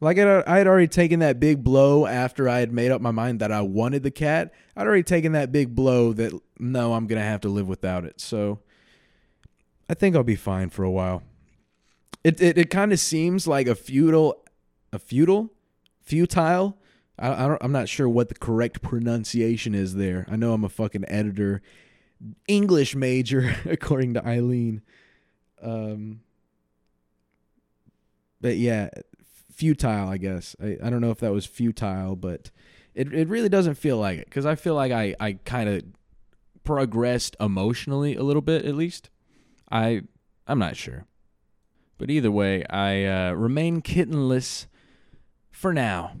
Like 0.00 0.18
I 0.18 0.58
had 0.58 0.66
already 0.66 0.88
taken 0.88 1.20
that 1.20 1.40
big 1.40 1.64
blow 1.64 2.04
after 2.04 2.46
I 2.48 2.58
had 2.58 2.72
made 2.72 2.90
up 2.90 3.00
my 3.00 3.10
mind 3.10 3.40
that 3.40 3.50
I 3.50 3.62
wanted 3.62 4.02
the 4.02 4.10
cat. 4.10 4.52
I'd 4.76 4.86
already 4.86 5.02
taken 5.02 5.32
that 5.32 5.50
big 5.50 5.74
blow 5.74 6.12
that 6.12 6.38
no, 6.58 6.92
I'm 6.92 7.06
gonna 7.06 7.22
have 7.22 7.40
to 7.42 7.48
live 7.48 7.68
without 7.68 8.04
it. 8.04 8.20
So 8.20 8.58
I 9.88 9.94
think 9.94 10.14
I'll 10.16 10.22
be 10.22 10.36
fine 10.36 10.68
for 10.68 10.82
a 10.82 10.90
while. 10.90 11.22
It 12.22 12.40
it, 12.40 12.58
it 12.58 12.70
kind 12.70 12.92
of 12.92 12.98
seems 12.98 13.46
like 13.46 13.66
a 13.66 13.74
futile, 13.74 14.44
a 14.92 14.98
futile, 14.98 15.50
futile. 16.02 16.78
I, 17.18 17.44
I 17.44 17.48
don't, 17.48 17.62
I'm 17.62 17.72
not 17.72 17.88
sure 17.88 18.08
what 18.08 18.28
the 18.28 18.34
correct 18.34 18.82
pronunciation 18.82 19.74
is 19.74 19.94
there. 19.94 20.26
I 20.28 20.36
know 20.36 20.52
I'm 20.52 20.64
a 20.64 20.68
fucking 20.68 21.04
editor, 21.08 21.62
English 22.48 22.94
major, 22.94 23.54
according 23.64 24.14
to 24.14 24.26
Eileen. 24.26 24.82
Um, 25.62 26.20
but 28.40 28.56
yeah, 28.56 28.90
futile, 29.52 30.08
I 30.08 30.18
guess. 30.18 30.54
I, 30.62 30.76
I 30.82 30.90
don't 30.90 31.00
know 31.00 31.10
if 31.10 31.20
that 31.20 31.32
was 31.32 31.46
futile, 31.46 32.16
but 32.16 32.50
it, 32.94 33.12
it 33.12 33.28
really 33.28 33.48
doesn't 33.48 33.74
feel 33.74 33.98
like 33.98 34.18
it 34.18 34.26
because 34.26 34.46
I 34.46 34.54
feel 34.54 34.74
like 34.74 34.92
I, 34.92 35.14
I 35.18 35.32
kind 35.44 35.68
of 35.68 35.82
progressed 36.62 37.36
emotionally 37.40 38.16
a 38.16 38.22
little 38.22 38.42
bit 38.42 38.64
at 38.64 38.74
least. 38.74 39.10
I 39.70 40.02
I'm 40.46 40.58
not 40.58 40.76
sure. 40.76 41.06
But 41.96 42.10
either 42.10 42.30
way, 42.30 42.64
I 42.66 43.04
uh, 43.04 43.32
remain 43.32 43.80
kittenless 43.80 44.66
for 45.50 45.72
now. 45.72 46.12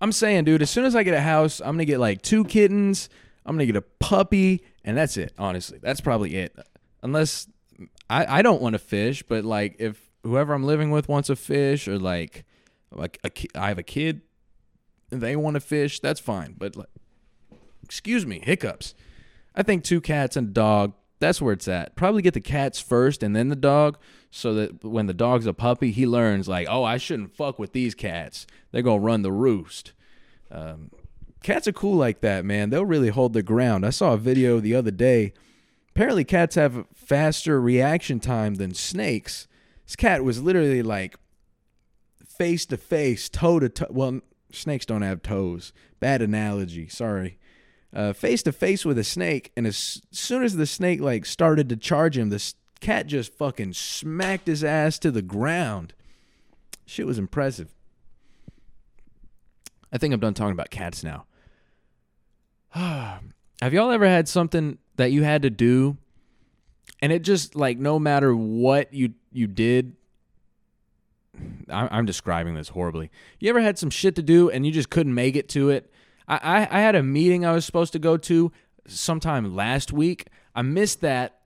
I'm 0.00 0.12
saying, 0.12 0.44
dude, 0.44 0.62
as 0.62 0.70
soon 0.70 0.84
as 0.84 0.94
I 0.94 1.02
get 1.02 1.14
a 1.14 1.20
house, 1.20 1.60
I'm 1.60 1.74
gonna 1.74 1.84
get 1.84 2.00
like 2.00 2.22
two 2.22 2.44
kittens. 2.44 3.08
I'm 3.44 3.56
gonna 3.56 3.66
get 3.66 3.76
a 3.76 3.82
puppy, 3.82 4.62
and 4.84 4.96
that's 4.96 5.16
it. 5.16 5.32
Honestly, 5.38 5.78
that's 5.82 6.00
probably 6.00 6.36
it. 6.36 6.56
Unless 7.02 7.48
I 8.08 8.38
I 8.38 8.42
don't 8.42 8.62
want 8.62 8.74
to 8.74 8.78
fish, 8.78 9.22
but 9.22 9.44
like 9.44 9.76
if 9.78 10.10
whoever 10.22 10.54
I'm 10.54 10.64
living 10.64 10.90
with 10.90 11.08
wants 11.08 11.30
a 11.30 11.36
fish, 11.36 11.88
or 11.88 11.98
like 11.98 12.44
like 12.92 13.18
I 13.54 13.68
have 13.68 13.78
a 13.78 13.82
kid, 13.82 14.22
and 15.10 15.20
they 15.20 15.36
want 15.36 15.54
to 15.54 15.60
fish, 15.60 16.00
that's 16.00 16.20
fine. 16.20 16.54
But 16.56 16.76
like, 16.76 16.88
excuse 17.82 18.26
me, 18.26 18.40
hiccups. 18.42 18.94
I 19.54 19.62
think 19.62 19.84
two 19.84 20.00
cats 20.00 20.36
and 20.36 20.48
a 20.48 20.52
dog. 20.52 20.94
That's 21.20 21.40
where 21.40 21.52
it's 21.52 21.68
at. 21.68 21.94
Probably 21.94 22.22
get 22.22 22.34
the 22.34 22.40
cats 22.40 22.80
first 22.80 23.22
and 23.22 23.34
then 23.34 23.48
the 23.48 23.56
dog, 23.56 23.98
so 24.30 24.52
that 24.54 24.84
when 24.84 25.06
the 25.06 25.14
dog's 25.14 25.46
a 25.46 25.54
puppy, 25.54 25.90
he 25.90 26.06
learns 26.06 26.48
like, 26.48 26.66
oh, 26.68 26.82
I 26.84 26.96
shouldn't 26.98 27.34
fuck 27.34 27.58
with 27.58 27.72
these 27.72 27.94
cats. 27.94 28.46
They're 28.72 28.82
gonna 28.82 29.00
run 29.00 29.22
the 29.22 29.32
roost. 29.32 29.92
Um, 30.50 30.90
cats 31.44 31.68
are 31.68 31.72
cool 31.72 31.96
like 31.96 32.20
that, 32.22 32.44
man. 32.44 32.70
They'll 32.70 32.84
really 32.84 33.10
hold 33.10 33.34
their 33.34 33.42
ground. 33.42 33.86
I 33.86 33.90
saw 33.90 34.14
a 34.14 34.18
video 34.18 34.58
the 34.58 34.74
other 34.74 34.90
day. 34.90 35.32
Apparently, 35.90 36.24
cats 36.24 36.56
have 36.56 36.86
faster 36.92 37.60
reaction 37.60 38.18
time 38.18 38.56
than 38.56 38.74
snakes. 38.74 39.46
This 39.86 39.94
cat 39.94 40.24
was 40.24 40.42
literally 40.42 40.82
like 40.82 41.16
face 42.26 42.66
to 42.66 42.76
face, 42.76 43.28
toe 43.28 43.60
to 43.60 43.68
toe. 43.68 43.86
Well, 43.90 44.20
snakes 44.50 44.86
don't 44.86 45.02
have 45.02 45.22
toes. 45.22 45.72
Bad 46.00 46.22
analogy. 46.22 46.88
Sorry. 46.88 47.38
Uh, 47.94 48.12
face 48.12 48.42
to 48.42 48.50
face 48.50 48.84
with 48.84 48.98
a 48.98 49.04
snake, 49.04 49.52
and 49.56 49.68
as 49.68 50.02
soon 50.10 50.42
as 50.42 50.56
the 50.56 50.66
snake 50.66 51.00
like 51.00 51.24
started 51.24 51.68
to 51.68 51.76
charge 51.76 52.18
him, 52.18 52.30
the 52.30 52.52
cat 52.80 53.06
just 53.06 53.32
fucking 53.32 53.74
smacked 53.74 54.48
his 54.48 54.64
ass 54.64 54.98
to 54.98 55.12
the 55.12 55.22
ground. 55.22 55.94
Shit 56.86 57.06
was 57.06 57.18
impressive. 57.18 57.72
I 59.92 59.98
think 59.98 60.12
I'm 60.12 60.18
done 60.18 60.34
talking 60.34 60.52
about 60.52 60.70
cats 60.70 61.04
now. 61.04 61.26
Have 63.62 63.72
y'all 63.72 63.90
ever 63.90 64.06
had 64.06 64.28
something 64.28 64.78
that 64.96 65.12
you 65.12 65.22
had 65.22 65.42
to 65.42 65.50
do 65.50 65.96
and 67.00 67.12
it 67.12 67.22
just 67.22 67.54
like 67.54 67.78
no 67.78 67.98
matter 67.98 68.34
what 68.34 68.92
you 68.92 69.14
you 69.32 69.46
did 69.46 69.96
I'm 71.68 72.04
describing 72.04 72.54
this 72.54 72.68
horribly. 72.68 73.10
You 73.40 73.50
ever 73.50 73.60
had 73.60 73.78
some 73.78 73.90
shit 73.90 74.16
to 74.16 74.22
do 74.22 74.50
and 74.50 74.66
you 74.66 74.72
just 74.72 74.90
couldn't 74.90 75.14
make 75.14 75.36
it 75.36 75.48
to 75.50 75.70
it? 75.70 75.90
I, 76.28 76.36
I, 76.36 76.78
I 76.78 76.80
had 76.80 76.94
a 76.94 77.02
meeting 77.02 77.44
I 77.44 77.52
was 77.52 77.64
supposed 77.64 77.92
to 77.92 77.98
go 77.98 78.16
to 78.16 78.52
sometime 78.86 79.54
last 79.54 79.92
week. 79.92 80.28
I 80.54 80.62
missed 80.62 81.00
that. 81.00 81.40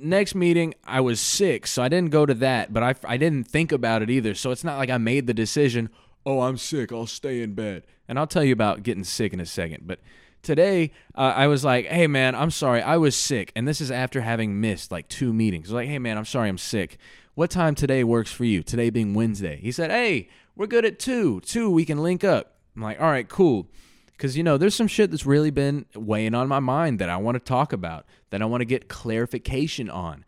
Next 0.00 0.36
meeting, 0.36 0.74
I 0.84 1.00
was 1.00 1.20
sick, 1.20 1.66
so 1.66 1.82
I 1.82 1.88
didn't 1.88 2.12
go 2.12 2.24
to 2.24 2.34
that, 2.34 2.72
but 2.72 2.84
I, 2.84 2.94
I 3.02 3.16
didn't 3.16 3.48
think 3.48 3.72
about 3.72 4.00
it 4.00 4.10
either. 4.10 4.32
So 4.32 4.52
it's 4.52 4.62
not 4.62 4.78
like 4.78 4.90
I 4.90 4.98
made 4.98 5.26
the 5.26 5.34
decision, 5.34 5.90
oh, 6.28 6.42
I'm 6.42 6.58
sick, 6.58 6.92
I'll 6.92 7.06
stay 7.06 7.40
in 7.40 7.54
bed. 7.54 7.84
And 8.06 8.18
I'll 8.18 8.26
tell 8.26 8.44
you 8.44 8.52
about 8.52 8.82
getting 8.82 9.02
sick 9.02 9.32
in 9.32 9.40
a 9.40 9.46
second. 9.46 9.86
But 9.86 10.00
today 10.42 10.92
uh, 11.14 11.32
I 11.34 11.46
was 11.46 11.64
like, 11.64 11.86
"Hey 11.86 12.06
man, 12.06 12.34
I'm 12.34 12.50
sorry, 12.50 12.82
I 12.82 12.98
was 12.98 13.16
sick," 13.16 13.50
and 13.56 13.66
this 13.66 13.80
is 13.80 13.90
after 13.90 14.20
having 14.20 14.60
missed 14.60 14.92
like 14.92 15.08
two 15.08 15.32
meetings. 15.32 15.68
I 15.68 15.68
was 15.68 15.74
like, 15.74 15.88
"Hey 15.88 15.98
man, 15.98 16.18
I'm 16.18 16.26
sorry, 16.26 16.50
I'm 16.50 16.58
sick. 16.58 16.98
What 17.34 17.50
time 17.50 17.74
today 17.74 18.04
works 18.04 18.30
for 18.30 18.44
you? 18.44 18.62
Today 18.62 18.90
being 18.90 19.14
Wednesday." 19.14 19.56
He 19.56 19.72
said, 19.72 19.90
"Hey, 19.90 20.28
we're 20.54 20.66
good 20.66 20.84
at 20.84 20.98
two. 20.98 21.40
Two, 21.40 21.70
we 21.70 21.86
can 21.86 22.02
link 22.02 22.24
up." 22.24 22.58
I'm 22.76 22.82
like, 22.82 23.00
"All 23.00 23.10
right, 23.10 23.28
cool." 23.28 23.66
Because, 24.12 24.36
you 24.36 24.42
know, 24.42 24.58
there's 24.58 24.74
some 24.74 24.88
shit 24.88 25.12
that's 25.12 25.24
really 25.24 25.52
been 25.52 25.86
weighing 25.94 26.34
on 26.34 26.48
my 26.48 26.58
mind 26.58 26.98
that 26.98 27.08
I 27.08 27.16
want 27.18 27.36
to 27.36 27.40
talk 27.40 27.72
about, 27.72 28.04
that 28.30 28.42
I 28.42 28.46
want 28.46 28.62
to 28.62 28.64
get 28.64 28.88
clarification 28.88 29.88
on. 29.88 30.24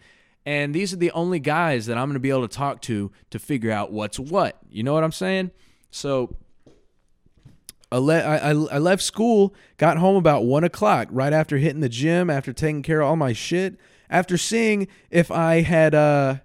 And 0.46 0.72
these 0.72 0.92
are 0.92 0.96
the 0.96 1.10
only 1.10 1.40
guys 1.40 1.86
that 1.86 1.98
I'm 1.98 2.06
going 2.06 2.14
to 2.14 2.20
be 2.20 2.30
able 2.30 2.46
to 2.46 2.56
talk 2.56 2.80
to 2.82 3.10
to 3.30 3.38
figure 3.40 3.72
out 3.72 3.90
what's 3.90 4.18
what. 4.18 4.58
You 4.70 4.84
know 4.84 4.94
what 4.94 5.02
I'm 5.02 5.10
saying? 5.10 5.50
So 5.90 6.36
I, 7.92 7.98
le- 7.98 8.20
I, 8.20 8.50
I 8.50 8.78
left 8.78 9.02
school, 9.02 9.54
got 9.76 9.96
home 9.98 10.16
about 10.16 10.44
one 10.44 10.64
o'clock, 10.64 11.08
right 11.10 11.32
after 11.32 11.58
hitting 11.58 11.80
the 11.80 11.88
gym, 11.88 12.30
after 12.30 12.52
taking 12.52 12.82
care 12.82 13.00
of 13.00 13.08
all 13.08 13.16
my 13.16 13.32
shit, 13.32 13.78
after 14.08 14.36
seeing 14.36 14.86
if 15.10 15.30
I 15.30 15.62
had 15.62 15.94
uh, 15.94 16.36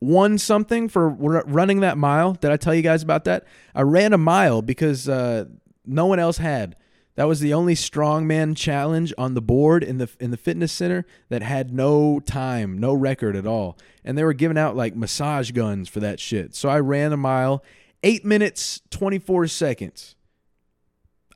won 0.00 0.38
something 0.38 0.88
for 0.88 1.10
r- 1.10 1.44
running 1.46 1.80
that 1.80 1.98
mile. 1.98 2.34
Did 2.34 2.50
I 2.52 2.56
tell 2.56 2.74
you 2.74 2.82
guys 2.82 3.02
about 3.02 3.24
that? 3.24 3.44
I 3.74 3.82
ran 3.82 4.12
a 4.12 4.18
mile 4.18 4.62
because 4.62 5.08
uh, 5.08 5.46
no 5.84 6.06
one 6.06 6.18
else 6.18 6.38
had. 6.38 6.76
That 7.14 7.28
was 7.28 7.40
the 7.40 7.52
only 7.52 7.74
strongman 7.74 8.56
challenge 8.56 9.12
on 9.18 9.34
the 9.34 9.42
board 9.42 9.84
in 9.84 9.98
the 9.98 10.08
in 10.18 10.30
the 10.30 10.38
fitness 10.38 10.72
center 10.72 11.04
that 11.28 11.42
had 11.42 11.72
no 11.72 12.20
time, 12.20 12.78
no 12.78 12.94
record 12.94 13.36
at 13.36 13.46
all. 13.46 13.76
And 14.02 14.16
they 14.16 14.24
were 14.24 14.32
giving 14.32 14.56
out 14.56 14.76
like 14.76 14.96
massage 14.96 15.50
guns 15.50 15.90
for 15.90 16.00
that 16.00 16.20
shit. 16.20 16.54
So 16.54 16.70
I 16.70 16.80
ran 16.80 17.12
a 17.12 17.18
mile, 17.18 17.62
8 18.02 18.24
minutes 18.24 18.80
24 18.90 19.46
seconds. 19.48 20.16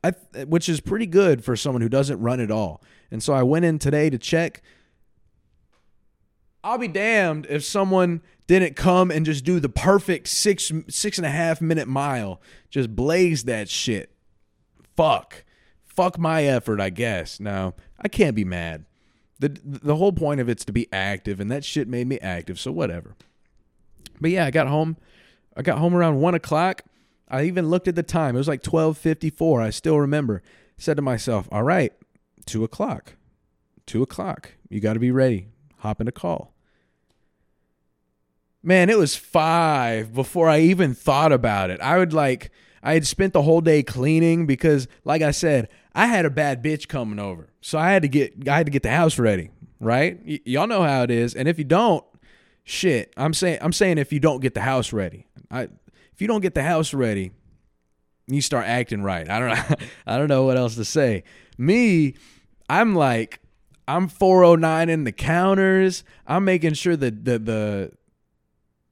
I 0.03 0.11
which 0.45 0.69
is 0.69 0.79
pretty 0.79 1.07
good 1.07 1.43
for 1.43 1.55
someone 1.55 1.81
who 1.81 1.89
doesn't 1.89 2.19
run 2.19 2.39
at 2.39 2.51
all. 2.51 2.83
And 3.09 3.23
so 3.23 3.33
I 3.33 3.43
went 3.43 3.65
in 3.65 3.79
today 3.79 4.09
to 4.09 4.17
check. 4.17 4.61
I'll 6.63 6.77
be 6.77 6.87
damned 6.87 7.47
if 7.49 7.63
someone 7.63 8.21
didn't 8.45 8.75
come 8.75 9.09
and 9.09 9.25
just 9.25 9.43
do 9.43 9.59
the 9.59 9.69
perfect 9.69 10.27
six 10.27 10.71
six 10.89 11.17
and 11.17 11.25
a 11.25 11.31
half 11.31 11.61
minute 11.61 11.87
mile, 11.87 12.41
just 12.69 12.95
blaze 12.95 13.45
that 13.45 13.69
shit 13.69 14.11
fuck. 14.97 15.45
Fuck 15.85 16.19
my 16.19 16.43
effort, 16.43 16.81
I 16.81 16.89
guess. 16.89 17.39
No, 17.39 17.75
I 18.01 18.09
can't 18.09 18.35
be 18.35 18.43
mad. 18.43 18.85
The 19.39 19.57
the 19.63 19.95
whole 19.95 20.11
point 20.11 20.41
of 20.41 20.49
it's 20.49 20.65
to 20.65 20.73
be 20.73 20.91
active, 20.91 21.39
and 21.39 21.49
that 21.51 21.63
shit 21.63 21.87
made 21.87 22.07
me 22.07 22.19
active, 22.19 22.59
so 22.59 22.71
whatever. 22.71 23.15
But 24.19 24.31
yeah, 24.31 24.45
I 24.45 24.51
got 24.51 24.67
home. 24.67 24.97
I 25.57 25.63
got 25.63 25.79
home 25.79 25.95
around 25.95 26.21
one 26.21 26.35
o'clock. 26.35 26.83
I 27.27 27.43
even 27.43 27.69
looked 27.69 27.87
at 27.87 27.95
the 27.95 28.03
time. 28.03 28.35
It 28.35 28.37
was 28.37 28.47
like 28.47 28.61
twelve 28.61 28.97
fifty 28.97 29.29
four. 29.29 29.61
I 29.61 29.71
still 29.71 29.99
remember. 29.99 30.43
Said 30.77 30.95
to 30.97 31.01
myself, 31.01 31.49
"All 31.51 31.63
right, 31.63 31.91
two 32.45 32.63
o'clock. 32.63 33.15
Two 33.87 34.03
o'clock. 34.03 34.51
You 34.69 34.79
got 34.79 34.93
to 34.93 34.99
be 34.99 35.11
ready. 35.11 35.47
Hop 35.79 35.99
in 35.99 36.07
a 36.07 36.11
call." 36.11 36.53
Man, 38.63 38.89
it 38.89 38.97
was 38.97 39.15
five 39.15 40.13
before 40.13 40.49
I 40.49 40.59
even 40.59 40.93
thought 40.93 41.31
about 41.31 41.69
it. 41.69 41.81
I 41.81 41.97
would 41.97 42.13
like 42.13 42.51
I 42.83 42.93
had 42.93 43.07
spent 43.07 43.33
the 43.33 43.41
whole 43.41 43.61
day 43.61 43.81
cleaning 43.81 44.45
because, 44.45 44.87
like 45.03 45.21
I 45.21 45.31
said, 45.31 45.69
I 45.95 46.05
had 46.07 46.25
a 46.25 46.29
bad 46.29 46.63
bitch 46.63 46.87
coming 46.87 47.19
over, 47.19 47.49
so 47.61 47.79
I 47.79 47.91
had 47.91 48.03
to 48.03 48.07
get 48.07 48.47
I 48.47 48.57
had 48.57 48.67
to 48.67 48.71
get 48.71 48.83
the 48.83 48.91
house 48.91 49.17
ready. 49.17 49.49
Right? 49.79 50.19
Y- 50.25 50.39
y'all 50.45 50.67
know 50.67 50.83
how 50.83 51.03
it 51.03 51.11
is, 51.11 51.33
and 51.33 51.47
if 51.47 51.57
you 51.57 51.65
don't, 51.65 52.05
shit, 52.67 53.13
I'm 53.15 53.33
saying 53.33 53.59
I'm 53.61 53.73
saying 53.73 53.97
if 53.97 54.13
you 54.13 54.19
don't 54.19 54.41
get 54.41 54.53
the 54.53 54.61
house 54.61 54.93
ready, 54.93 55.25
I 55.49 55.63
if 55.63 56.21
you 56.21 56.27
don't 56.27 56.41
get 56.41 56.53
the 56.53 56.63
house 56.63 56.93
ready, 56.93 57.31
you 58.27 58.41
start 58.41 58.67
acting 58.67 59.01
right. 59.01 59.27
I 59.27 59.39
don't 59.39 59.49
know. 59.49 59.75
I 60.07 60.17
don't 60.17 60.27
know 60.27 60.43
what 60.43 60.57
else 60.57 60.75
to 60.75 60.85
say. 60.85 61.23
Me, 61.57 62.15
I'm 62.69 62.93
like 62.93 63.39
I'm 63.87 64.09
409 64.09 64.89
in 64.89 65.05
the 65.05 65.13
counters. 65.13 66.03
I'm 66.27 66.43
making 66.43 66.73
sure 66.73 66.97
that 66.97 67.23
the 67.23 67.39
the 67.39 67.91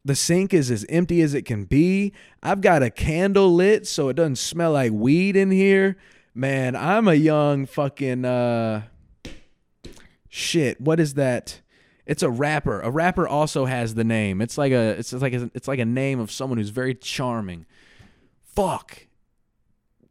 the 0.05 0.15
sink 0.15 0.53
is 0.53 0.71
as 0.71 0.85
empty 0.87 1.21
as 1.21 1.33
it 1.33 1.43
can 1.43 1.65
be. 1.65 2.13
I've 2.41 2.61
got 2.61 2.81
a 2.81 2.89
candle 2.89 3.53
lit 3.53 3.85
so 3.87 4.07
it 4.07 4.13
doesn't 4.13 4.37
smell 4.37 4.71
like 4.71 4.93
weed 4.93 5.35
in 5.35 5.51
here. 5.51 5.97
Man, 6.33 6.75
I'm 6.75 7.07
a 7.07 7.15
young 7.15 7.65
fucking 7.65 8.23
uh 8.23 8.83
shit. 10.29 10.79
What 10.79 11.01
is 11.01 11.15
that? 11.15 11.61
It's 12.05 12.21
a 12.21 12.29
rapper. 12.29 12.81
A 12.81 12.91
rapper 12.91 13.27
also 13.27 13.65
has 13.65 13.95
the 13.95 14.03
name. 14.03 14.41
It's 14.41 14.57
like 14.57 14.71
a 14.71 14.91
it's 14.91 15.11
like 15.13 15.33
a, 15.33 15.49
it's 15.53 15.67
like 15.67 15.79
a 15.79 15.85
name 15.85 16.19
of 16.19 16.31
someone 16.31 16.57
who's 16.57 16.69
very 16.69 16.93
charming. 16.93 17.65
Fuck. 18.43 19.07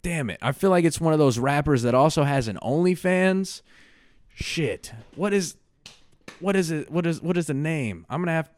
Damn 0.03 0.29
it. 0.29 0.39
I 0.43 0.53
feel 0.53 0.71
like 0.71 0.85
it's 0.85 1.01
one 1.01 1.13
of 1.13 1.19
those 1.19 1.39
rappers 1.39 1.83
that 1.83 1.95
also 1.95 2.25
has 2.25 2.49
an 2.49 2.59
OnlyFans. 2.63 3.63
Shit. 4.35 4.93
What 5.15 5.33
is 5.33 5.57
what 6.41 6.57
is 6.57 6.71
it? 6.71 6.91
What 6.91 7.07
is 7.07 7.23
what 7.23 7.37
is 7.37 7.47
the 7.47 7.55
name? 7.55 8.07
I'm 8.11 8.21
gonna 8.21 8.33
have 8.33 8.51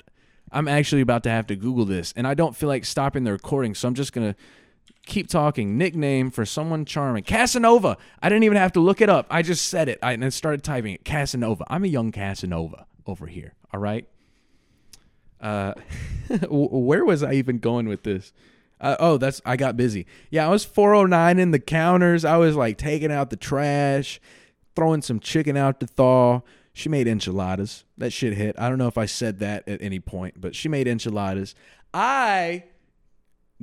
I'm 0.50 0.66
actually 0.66 1.02
about 1.02 1.22
to 1.24 1.30
have 1.30 1.46
to 1.48 1.56
Google 1.56 1.84
this, 1.84 2.14
and 2.16 2.26
I 2.26 2.34
don't 2.34 2.56
feel 2.56 2.68
like 2.68 2.84
stopping 2.84 3.24
the 3.24 3.32
recording, 3.32 3.74
so 3.74 3.86
I'm 3.86 3.94
just 3.94 4.14
gonna 4.14 4.34
keep 5.04 5.28
talking. 5.28 5.76
Nickname 5.76 6.30
for 6.30 6.46
someone 6.46 6.86
charming, 6.86 7.24
Casanova. 7.24 7.98
I 8.22 8.30
didn't 8.30 8.44
even 8.44 8.56
have 8.56 8.72
to 8.72 8.80
look 8.80 9.02
it 9.02 9.10
up. 9.10 9.26
I 9.28 9.42
just 9.42 9.68
said 9.68 9.90
it 9.90 9.98
I, 10.02 10.12
and 10.12 10.22
then 10.22 10.30
started 10.30 10.64
typing 10.64 10.94
it. 10.94 11.04
Casanova. 11.04 11.64
I'm 11.68 11.84
a 11.84 11.88
young 11.88 12.12
Casanova 12.12 12.86
over 13.06 13.26
here. 13.26 13.54
All 13.72 13.80
right. 13.80 14.08
Uh, 15.40 15.74
where 16.48 17.04
was 17.04 17.22
I 17.22 17.34
even 17.34 17.58
going 17.58 17.88
with 17.88 18.02
this? 18.02 18.32
Uh, 18.80 18.96
oh, 18.98 19.16
that's 19.16 19.40
I 19.44 19.56
got 19.56 19.76
busy. 19.76 20.06
Yeah, 20.30 20.46
I 20.46 20.50
was 20.50 20.64
409 20.64 21.38
in 21.38 21.50
the 21.50 21.58
counters. 21.58 22.24
I 22.24 22.36
was 22.36 22.56
like 22.56 22.76
taking 22.76 23.10
out 23.10 23.30
the 23.30 23.36
trash, 23.36 24.20
throwing 24.74 25.02
some 25.02 25.18
chicken 25.20 25.56
out 25.56 25.80
to 25.80 25.86
thaw, 25.86 26.42
she 26.76 26.90
made 26.90 27.08
enchiladas. 27.08 27.86
That 27.96 28.12
shit 28.12 28.34
hit. 28.34 28.54
I 28.58 28.68
don't 28.68 28.76
know 28.76 28.86
if 28.86 28.98
I 28.98 29.06
said 29.06 29.38
that 29.38 29.66
at 29.66 29.80
any 29.80 29.98
point, 29.98 30.38
but 30.38 30.54
she 30.54 30.68
made 30.68 30.86
enchiladas. 30.86 31.54
I 31.94 32.64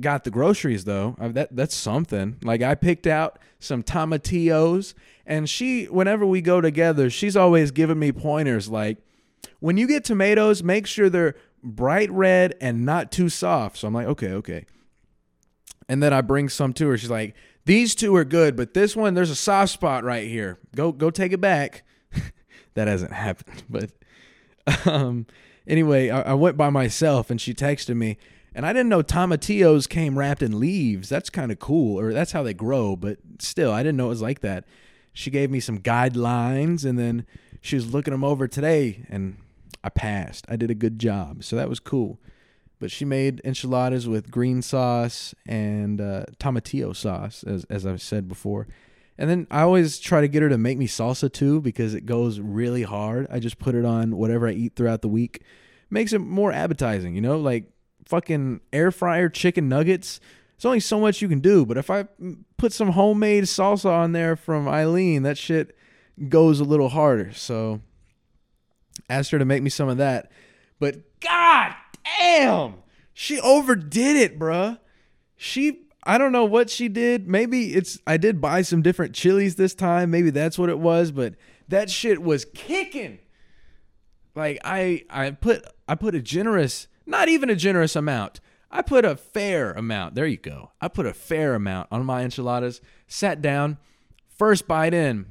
got 0.00 0.24
the 0.24 0.32
groceries 0.32 0.82
though. 0.82 1.14
I, 1.20 1.28
that 1.28 1.54
that's 1.54 1.76
something. 1.76 2.38
Like 2.42 2.62
I 2.62 2.74
picked 2.74 3.06
out 3.06 3.38
some 3.60 3.84
tomatillos, 3.84 4.94
and 5.24 5.48
she, 5.48 5.84
whenever 5.84 6.26
we 6.26 6.40
go 6.40 6.60
together, 6.60 7.08
she's 7.08 7.36
always 7.36 7.70
giving 7.70 8.00
me 8.00 8.10
pointers. 8.10 8.68
Like 8.68 8.98
when 9.60 9.76
you 9.76 9.86
get 9.86 10.04
tomatoes, 10.04 10.62
make 10.62 10.86
sure 10.86 11.08
they're 11.08 11.34
bright 11.62 12.10
red 12.10 12.54
and 12.60 12.84
not 12.84 13.10
too 13.10 13.28
soft. 13.28 13.78
So 13.78 13.88
I'm 13.88 13.94
like, 13.94 14.06
okay, 14.06 14.32
okay. 14.32 14.66
And 15.88 16.02
then 16.02 16.12
I 16.12 16.20
bring 16.20 16.48
some 16.48 16.72
to 16.74 16.88
her. 16.88 16.98
She's 16.98 17.10
like, 17.10 17.34
these 17.64 17.94
two 17.94 18.14
are 18.16 18.24
good, 18.24 18.56
but 18.56 18.74
this 18.74 18.94
one, 18.94 19.14
there's 19.14 19.30
a 19.30 19.36
soft 19.36 19.72
spot 19.72 20.04
right 20.04 20.28
here. 20.28 20.58
Go 20.76 20.92
go 20.92 21.10
take 21.10 21.32
it 21.32 21.40
back 21.40 21.82
that 22.74 22.88
hasn't 22.88 23.12
happened. 23.12 23.62
But 24.66 24.86
um, 24.86 25.26
anyway, 25.66 26.10
I, 26.10 26.22
I, 26.22 26.34
went 26.34 26.56
by 26.56 26.70
myself 26.70 27.30
and 27.30 27.38
she 27.38 27.52
texted 27.52 27.96
me, 27.96 28.16
and 28.54 28.64
I 28.64 28.72
didn't 28.72 28.88
know 28.88 29.02
tomatillos 29.02 29.86
came 29.88 30.18
wrapped 30.18 30.42
in 30.42 30.58
leaves. 30.58 31.08
That's 31.08 31.28
kind 31.28 31.52
of 31.52 31.58
cool, 31.58 31.98
or 32.00 32.12
that's 32.12 32.32
how 32.32 32.42
they 32.42 32.54
grow. 32.54 32.96
But 32.96 33.18
still, 33.40 33.72
I 33.72 33.82
didn't 33.82 33.98
know 33.98 34.06
it 34.06 34.10
was 34.10 34.22
like 34.22 34.40
that. 34.40 34.64
She 35.12 35.30
gave 35.30 35.50
me 35.50 35.60
some 35.60 35.78
guidelines, 35.78 36.84
and 36.84 36.98
then 36.98 37.26
she 37.64 37.76
was 37.76 37.92
looking 37.92 38.12
them 38.12 38.24
over 38.24 38.46
today, 38.46 39.06
and 39.08 39.36
I 39.82 39.88
passed. 39.88 40.44
I 40.48 40.56
did 40.56 40.70
a 40.70 40.74
good 40.74 40.98
job, 40.98 41.44
so 41.44 41.56
that 41.56 41.68
was 41.68 41.80
cool. 41.80 42.20
But 42.78 42.90
she 42.90 43.04
made 43.04 43.40
enchiladas 43.44 44.08
with 44.08 44.30
green 44.30 44.62
sauce 44.62 45.34
and 45.46 46.00
uh, 46.00 46.24
tomatillo 46.38 46.94
sauce, 46.94 47.42
as 47.44 47.64
as 47.64 47.86
I've 47.86 48.02
said 48.02 48.28
before 48.28 48.66
and 49.16 49.30
then 49.30 49.46
I 49.50 49.62
always 49.62 49.98
try 49.98 50.20
to 50.20 50.28
get 50.28 50.42
her 50.42 50.48
to 50.48 50.58
make 50.58 50.76
me 50.76 50.88
salsa 50.88 51.32
too 51.32 51.60
because 51.60 51.94
it 51.94 52.04
goes 52.04 52.40
really 52.40 52.82
hard. 52.82 53.28
I 53.30 53.38
just 53.38 53.58
put 53.58 53.74
it 53.74 53.84
on 53.84 54.16
whatever 54.16 54.48
I 54.48 54.52
eat 54.52 54.74
throughout 54.74 55.02
the 55.02 55.08
week. 55.08 55.42
Makes 55.88 56.12
it 56.12 56.18
more 56.18 56.52
appetizing, 56.52 57.14
you 57.14 57.20
know? 57.20 57.38
Like 57.38 57.70
fucking 58.06 58.60
air 58.72 58.90
fryer 58.90 59.28
chicken 59.28 59.68
nuggets. 59.68 60.18
There's 60.56 60.64
only 60.64 60.80
so 60.80 60.98
much 60.98 61.22
you 61.22 61.28
can 61.28 61.40
do, 61.40 61.64
but 61.64 61.76
if 61.76 61.90
I 61.90 62.06
put 62.56 62.72
some 62.72 62.90
homemade 62.90 63.44
salsa 63.44 63.90
on 63.90 64.12
there 64.12 64.34
from 64.34 64.68
Eileen, 64.68 65.22
that 65.22 65.38
shit 65.38 65.76
goes 66.28 66.60
a 66.60 66.64
little 66.64 66.88
harder. 66.88 67.32
So 67.32 67.80
asked 69.08 69.30
her 69.30 69.38
to 69.38 69.44
make 69.44 69.62
me 69.62 69.70
some 69.70 69.88
of 69.88 69.98
that. 69.98 70.30
But 70.78 71.20
god 71.20 71.74
damn, 72.18 72.74
she 73.12 73.40
overdid 73.40 74.16
it, 74.16 74.38
bruh. 74.38 74.78
She 75.36 75.84
I 76.04 76.18
don't 76.18 76.32
know 76.32 76.44
what 76.44 76.68
she 76.68 76.88
did. 76.88 77.28
Maybe 77.28 77.74
it's 77.74 77.98
I 78.06 78.16
did 78.16 78.40
buy 78.40 78.62
some 78.62 78.82
different 78.82 79.14
chilies 79.14 79.56
this 79.56 79.74
time. 79.74 80.10
Maybe 80.10 80.30
that's 80.30 80.58
what 80.58 80.68
it 80.68 80.78
was, 80.78 81.10
but 81.10 81.34
that 81.68 81.90
shit 81.90 82.22
was 82.22 82.44
kicking. 82.44 83.18
Like 84.34 84.58
I 84.64 85.04
I 85.08 85.30
put 85.30 85.64
I 85.88 85.94
put 85.94 86.14
a 86.14 86.20
generous, 86.20 86.88
not 87.06 87.28
even 87.28 87.50
a 87.50 87.56
generous 87.56 87.96
amount. 87.96 88.40
I 88.70 88.82
put 88.82 89.04
a 89.04 89.16
fair 89.16 89.72
amount. 89.72 90.14
There 90.14 90.26
you 90.26 90.36
go. 90.36 90.72
I 90.80 90.88
put 90.88 91.06
a 91.06 91.14
fair 91.14 91.54
amount 91.54 91.88
on 91.92 92.04
my 92.04 92.22
enchiladas. 92.22 92.80
Sat 93.06 93.40
down, 93.40 93.78
first 94.28 94.66
bite 94.66 94.92
in. 94.92 95.26